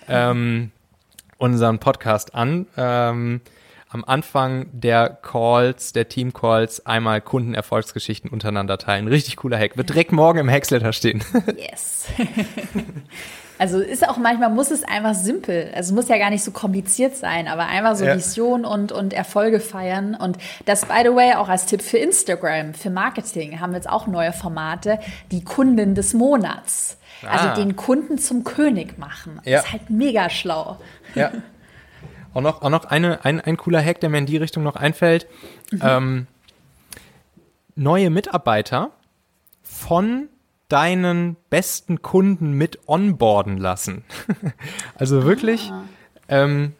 ähm, 0.08 0.72
unseren 1.38 1.78
Podcast 1.78 2.34
an. 2.34 2.66
Ähm, 2.76 3.40
am 3.90 4.04
Anfang 4.04 4.68
der 4.72 5.10
Calls, 5.10 5.92
der 5.92 6.08
Team-Calls, 6.08 6.86
einmal 6.86 7.20
Kundenerfolgsgeschichten 7.20 8.30
untereinander 8.30 8.78
teilen. 8.78 9.08
Richtig 9.08 9.36
cooler 9.36 9.58
Hack. 9.58 9.76
Wird 9.76 9.88
direkt 9.88 10.12
morgen 10.12 10.38
im 10.38 10.48
Hacksletter 10.48 10.92
stehen. 10.92 11.22
Yes. 11.56 12.06
also 13.58 13.80
ist 13.80 14.08
auch 14.08 14.16
manchmal, 14.16 14.50
muss 14.50 14.70
es 14.70 14.84
einfach 14.84 15.14
simpel. 15.14 15.70
Also 15.74 15.94
muss 15.94 16.08
ja 16.08 16.16
gar 16.18 16.30
nicht 16.30 16.44
so 16.44 16.52
kompliziert 16.52 17.16
sein, 17.16 17.48
aber 17.48 17.66
einfach 17.66 17.96
so 17.96 18.04
ja. 18.04 18.14
Vision 18.14 18.64
und, 18.64 18.92
und 18.92 19.12
Erfolge 19.12 19.58
feiern. 19.58 20.14
Und 20.14 20.38
das, 20.64 20.86
by 20.86 21.00
the 21.02 21.14
way, 21.14 21.34
auch 21.34 21.48
als 21.48 21.66
Tipp 21.66 21.82
für 21.82 21.98
Instagram, 21.98 22.74
für 22.74 22.90
Marketing, 22.90 23.60
haben 23.60 23.72
wir 23.72 23.78
jetzt 23.78 23.90
auch 23.90 24.06
neue 24.06 24.32
Formate, 24.32 25.00
die 25.32 25.42
Kunden 25.42 25.94
des 25.94 26.14
Monats. 26.14 26.98
Also 27.22 27.46
ah. 27.46 27.50
Also 27.50 27.62
den 27.62 27.76
Kunden 27.76 28.18
zum 28.18 28.44
König 28.44 28.98
machen. 28.98 29.40
Ja. 29.44 29.58
Ist 29.58 29.72
halt 29.72 29.90
mega 29.90 30.30
schlau. 30.30 30.78
Ja. 31.14 31.32
Auch 32.34 32.40
noch, 32.40 32.62
auch 32.62 32.70
noch 32.70 32.84
eine, 32.84 33.24
ein, 33.24 33.40
ein 33.40 33.56
cooler 33.56 33.82
Hack, 33.84 34.00
der 34.00 34.08
mir 34.08 34.18
in 34.18 34.26
die 34.26 34.36
Richtung 34.36 34.62
noch 34.62 34.76
einfällt. 34.76 35.26
Mhm. 35.72 35.80
Ähm, 35.82 36.26
neue 37.74 38.10
Mitarbeiter 38.10 38.90
von 39.62 40.28
deinen 40.68 41.36
besten 41.48 42.02
Kunden 42.02 42.52
mit 42.52 42.88
onboarden 42.88 43.58
lassen. 43.58 44.04
also 44.94 45.24
wirklich, 45.24 45.70
ah. 45.72 45.82
ähm, 46.28 46.74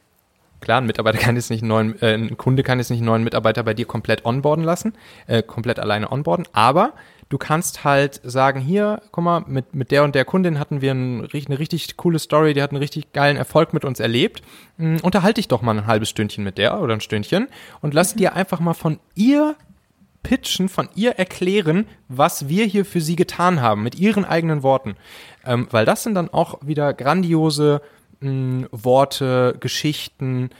klar, 0.60 0.80
ein 0.80 0.86
Mitarbeiter 0.86 1.18
kann 1.18 1.36
jetzt 1.36 1.50
nicht 1.50 1.62
einen 1.62 1.68
neuen, 1.68 2.02
äh, 2.02 2.14
ein 2.14 2.36
Kunde 2.36 2.62
kann 2.62 2.78
jetzt 2.78 2.90
nicht 2.90 3.00
einen 3.00 3.06
neuen 3.06 3.24
Mitarbeiter 3.24 3.64
bei 3.64 3.74
dir 3.74 3.86
komplett 3.86 4.24
onboarden 4.24 4.64
lassen, 4.64 4.94
äh, 5.26 5.42
komplett 5.42 5.80
alleine 5.80 6.12
onboarden, 6.12 6.46
aber 6.52 6.92
Du 7.30 7.38
kannst 7.38 7.84
halt 7.84 8.20
sagen, 8.24 8.60
hier, 8.60 9.00
guck 9.12 9.22
mal, 9.22 9.44
mit, 9.46 9.72
mit 9.72 9.92
der 9.92 10.02
und 10.02 10.16
der 10.16 10.24
Kundin 10.24 10.58
hatten 10.58 10.80
wir 10.80 10.90
ein, 10.90 11.28
eine 11.32 11.58
richtig 11.60 11.96
coole 11.96 12.18
Story, 12.18 12.54
die 12.54 12.60
hat 12.60 12.70
einen 12.70 12.82
richtig 12.82 13.12
geilen 13.12 13.36
Erfolg 13.36 13.72
mit 13.72 13.84
uns 13.84 14.00
erlebt. 14.00 14.42
Hm, 14.78 14.98
unterhalte 15.02 15.36
dich 15.36 15.46
doch 15.46 15.62
mal 15.62 15.78
ein 15.78 15.86
halbes 15.86 16.10
Stündchen 16.10 16.42
mit 16.42 16.58
der 16.58 16.80
oder 16.80 16.92
ein 16.92 17.00
Stündchen 17.00 17.46
und 17.80 17.94
lass 17.94 18.16
mhm. 18.16 18.18
dir 18.18 18.34
einfach 18.34 18.58
mal 18.58 18.74
von 18.74 18.98
ihr 19.14 19.54
pitchen, 20.24 20.68
von 20.68 20.88
ihr 20.96 21.12
erklären, 21.12 21.86
was 22.08 22.48
wir 22.48 22.64
hier 22.64 22.84
für 22.84 23.00
sie 23.00 23.14
getan 23.16 23.60
haben, 23.62 23.84
mit 23.84 23.94
ihren 23.94 24.24
eigenen 24.24 24.64
Worten. 24.64 24.96
Ähm, 25.46 25.68
weil 25.70 25.86
das 25.86 26.02
sind 26.02 26.16
dann 26.16 26.30
auch 26.30 26.58
wieder 26.62 26.92
grandiose 26.94 27.80
mh, 28.18 28.28
hm, 28.28 28.68
Worte, 28.72 29.56
Geschichten, 29.60 30.50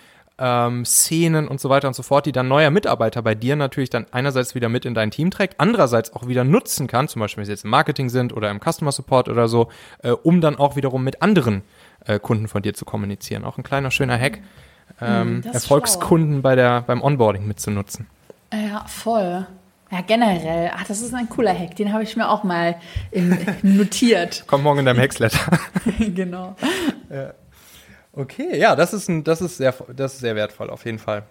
ähm, 0.40 0.84
Szenen 0.84 1.46
und 1.46 1.60
so 1.60 1.68
weiter 1.68 1.86
und 1.86 1.94
so 1.94 2.02
fort, 2.02 2.24
die 2.26 2.32
dann 2.32 2.48
neuer 2.48 2.70
Mitarbeiter 2.70 3.20
bei 3.22 3.34
dir 3.34 3.56
natürlich 3.56 3.90
dann 3.90 4.06
einerseits 4.10 4.54
wieder 4.54 4.68
mit 4.68 4.86
in 4.86 4.94
dein 4.94 5.10
Team 5.10 5.30
trägt, 5.30 5.54
andererseits 5.58 6.14
auch 6.14 6.26
wieder 6.26 6.44
nutzen 6.44 6.86
kann, 6.86 7.08
zum 7.08 7.20
Beispiel 7.20 7.42
wenn 7.42 7.46
sie 7.46 7.52
jetzt 7.52 7.64
im 7.64 7.70
Marketing 7.70 8.08
sind 8.08 8.32
oder 8.32 8.50
im 8.50 8.58
Customer 8.58 8.90
Support 8.90 9.28
oder 9.28 9.46
so, 9.46 9.68
äh, 10.02 10.10
um 10.10 10.40
dann 10.40 10.56
auch 10.56 10.76
wiederum 10.76 11.04
mit 11.04 11.22
anderen 11.22 11.62
äh, 12.06 12.18
Kunden 12.18 12.48
von 12.48 12.62
dir 12.62 12.72
zu 12.72 12.84
kommunizieren. 12.84 13.44
Auch 13.44 13.58
ein 13.58 13.62
kleiner 13.62 13.90
schöner 13.90 14.18
Hack, 14.18 14.38
ähm, 15.00 15.44
hm, 15.44 15.52
Erfolgskunden 15.52 16.42
bei 16.42 16.56
der, 16.56 16.82
beim 16.82 17.02
Onboarding 17.02 17.46
mitzunutzen. 17.46 18.06
Ja, 18.52 18.84
voll. 18.86 19.46
Ja, 19.92 20.00
generell. 20.02 20.70
Ach, 20.74 20.84
das 20.84 21.00
ist 21.00 21.12
ein 21.14 21.28
cooler 21.28 21.56
Hack. 21.56 21.76
Den 21.76 21.92
habe 21.92 22.04
ich 22.04 22.16
mir 22.16 22.28
auch 22.28 22.44
mal 22.44 22.76
notiert. 23.62 24.44
Kommt 24.46 24.64
morgen 24.64 24.80
in 24.80 24.86
deinem 24.86 25.00
Hacksletter. 25.00 25.58
genau. 25.98 26.56
Ja. 27.10 27.32
Okay, 28.12 28.58
ja, 28.58 28.74
das 28.74 28.92
ist, 28.92 29.08
ein, 29.08 29.24
das, 29.24 29.40
ist 29.40 29.58
sehr, 29.58 29.74
das 29.94 30.14
ist 30.14 30.20
sehr 30.20 30.34
wertvoll, 30.36 30.70
auf 30.70 30.84
jeden 30.84 30.98
Fall. 30.98 31.22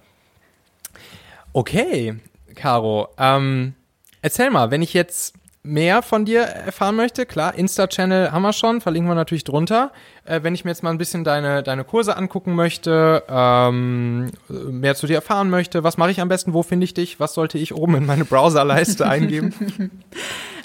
Okay, 1.52 2.16
Caro, 2.56 3.10
ähm, 3.18 3.74
erzähl 4.22 4.50
mal, 4.50 4.72
wenn 4.72 4.82
ich 4.82 4.94
jetzt 4.94 5.36
mehr 5.62 6.02
von 6.02 6.26
dir 6.26 6.42
erfahren 6.42 6.96
möchte, 6.96 7.26
klar, 7.26 7.54
Insta-Channel 7.54 8.32
haben 8.32 8.42
wir 8.42 8.54
schon, 8.54 8.80
verlinken 8.80 9.10
wir 9.10 9.16
natürlich 9.16 9.44
drunter. 9.44 9.92
Äh, 10.24 10.42
wenn 10.42 10.56
ich 10.56 10.64
mir 10.64 10.72
jetzt 10.72 10.84
mal 10.84 10.92
ein 10.92 10.98
bisschen 10.98 11.24
deine, 11.24 11.64
deine 11.64 11.84
Kurse 11.84 12.16
angucken 12.16 12.56
möchte, 12.56 13.24
ähm, 13.30 14.32
mehr 14.48 14.96
zu 14.96 15.06
dir 15.06 15.16
erfahren 15.16 15.50
möchte, 15.50 15.84
was 15.84 15.98
mache 15.98 16.12
ich 16.12 16.22
am 16.22 16.30
besten, 16.30 16.54
wo 16.54 16.64
finde 16.64 16.86
ich 16.86 16.94
dich, 16.94 17.20
was 17.20 17.34
sollte 17.34 17.58
ich 17.58 17.76
oben 17.76 17.96
in 17.96 18.06
meine 18.06 18.26
Browserleiste 18.26 19.08
eingeben? 19.08 19.54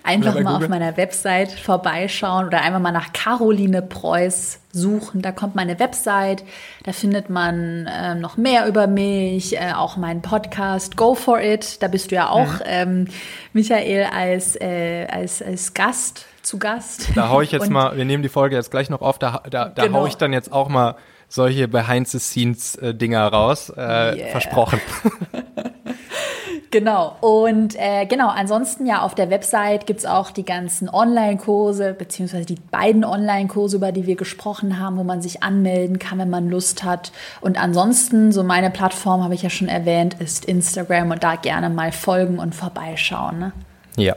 einfach 0.05 0.35
mal 0.35 0.53
Google. 0.53 0.65
auf 0.65 0.69
meiner 0.69 0.97
Website 0.97 1.51
vorbeischauen 1.53 2.47
oder 2.47 2.61
einfach 2.61 2.79
mal 2.79 2.93
nach 2.93 3.13
Caroline 3.13 3.83
Preuß 3.83 4.61
suchen. 4.71 5.23
Da 5.23 5.33
kommt 5.33 5.55
meine 5.55 5.79
Website, 5.79 6.45
da 6.85 6.93
findet 6.93 7.31
man 7.31 7.87
äh, 7.87 8.15
noch 8.15 8.37
mehr 8.37 8.67
über 8.69 8.87
mich, 8.87 9.57
äh, 9.57 9.73
auch 9.75 9.97
meinen 9.97 10.21
Podcast 10.21 10.97
Go 10.97 11.15
for 11.15 11.41
It. 11.41 11.83
Da 11.83 11.89
bist 11.89 12.11
du 12.11 12.17
ja 12.17 12.29
auch, 12.29 12.55
mhm. 12.55 12.61
ähm, 12.67 13.09
Michael, 13.55 14.09
als, 14.15 14.61
äh, 14.61 15.07
als, 15.11 15.41
als 15.41 15.73
Gast 15.73 16.27
zu 16.43 16.59
Gast. 16.59 17.09
Da 17.15 17.31
hau 17.31 17.41
ich 17.41 17.53
jetzt 17.53 17.71
mal, 17.71 17.97
wir 17.97 18.05
nehmen 18.05 18.23
die 18.23 18.29
Folge 18.29 18.57
jetzt 18.57 18.71
gleich 18.71 18.91
noch 18.91 19.01
auf, 19.01 19.19
da, 19.19 19.43
da, 19.49 19.71
da 19.71 19.85
genau. 19.87 20.01
hau 20.01 20.07
ich 20.07 20.17
dann 20.17 20.35
jetzt 20.35 20.53
auch 20.53 20.69
mal 20.69 20.97
solche 21.29 21.67
Behind-the-Scenes-Dinger 21.67 23.27
raus. 23.27 23.71
Äh, 23.71 23.81
yeah. 23.81 24.29
Versprochen. 24.29 24.81
Genau. 26.75 27.15
Und 27.21 27.77
äh, 27.79 28.05
genau, 28.05 28.31
ansonsten 28.31 28.85
ja 28.85 29.03
auf 29.03 29.15
der 29.15 29.31
Website 29.31 29.87
gibt 29.87 30.01
es 30.01 30.07
auch 30.07 30.33
die 30.33 30.45
ganzen 30.45 30.89
Online-Kurse, 30.89 31.95
beziehungsweise 31.95 32.47
die 32.47 32.57
beiden 32.57 33.05
Online-Kurse, 33.05 33.77
über 33.77 33.93
die 33.93 34.09
wir 34.09 34.17
gesprochen 34.17 34.81
haben, 34.81 34.97
wo 34.97 35.05
man 35.05 35.23
sich 35.23 35.45
anmelden 35.45 36.01
kann, 36.01 36.19
wenn 36.19 36.31
man 36.31 36.51
Lust 36.51 36.83
hat. 36.83 37.13
Und 37.41 37.63
ansonsten, 37.63 38.33
so 38.33 38.43
meine 38.43 38.71
Plattform, 38.73 39.23
habe 39.23 39.35
ich 39.35 39.43
ja 39.43 39.51
schon 39.51 39.69
erwähnt, 39.69 40.17
ist 40.19 40.47
Instagram 40.47 41.13
und 41.13 41.23
da 41.23 41.37
gerne 41.37 41.71
mal 41.71 41.93
folgen 41.93 42.41
und 42.41 42.57
vorbeischauen. 42.57 43.39
Ne? 43.39 43.53
Ja. 43.97 44.17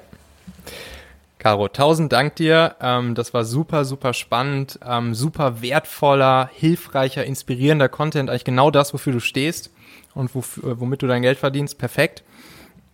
Caro, 1.37 1.67
tausend 1.67 2.11
Dank 2.11 2.37
dir. 2.37 2.75
Ähm, 2.81 3.13
das 3.13 3.35
war 3.35 3.45
super, 3.45 3.85
super 3.85 4.15
spannend, 4.15 4.79
ähm, 4.83 5.13
super 5.13 5.61
wertvoller, 5.61 6.49
hilfreicher, 6.51 7.23
inspirierender 7.23 7.87
Content. 7.87 8.31
Eigentlich 8.31 8.45
genau 8.45 8.71
das, 8.71 8.95
wofür 8.95 9.13
du 9.13 9.19
stehst 9.19 9.69
und 10.15 10.31
womit 10.33 11.03
du 11.03 11.07
dein 11.07 11.21
Geld 11.21 11.37
verdienst. 11.37 11.77
Perfekt. 11.77 12.23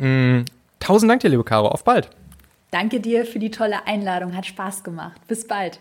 Mm, 0.03 0.43
tausend 0.81 1.09
Dank 1.09 1.21
dir, 1.21 1.29
liebe 1.29 1.45
Caro. 1.45 1.69
Auf 1.69 1.85
bald. 1.85 2.09
Danke 2.71 2.99
dir 2.99 3.25
für 3.25 3.39
die 3.39 3.51
tolle 3.51 3.87
Einladung. 3.87 4.35
Hat 4.35 4.45
Spaß 4.45 4.83
gemacht. 4.83 5.21
Bis 5.27 5.47
bald. 5.47 5.79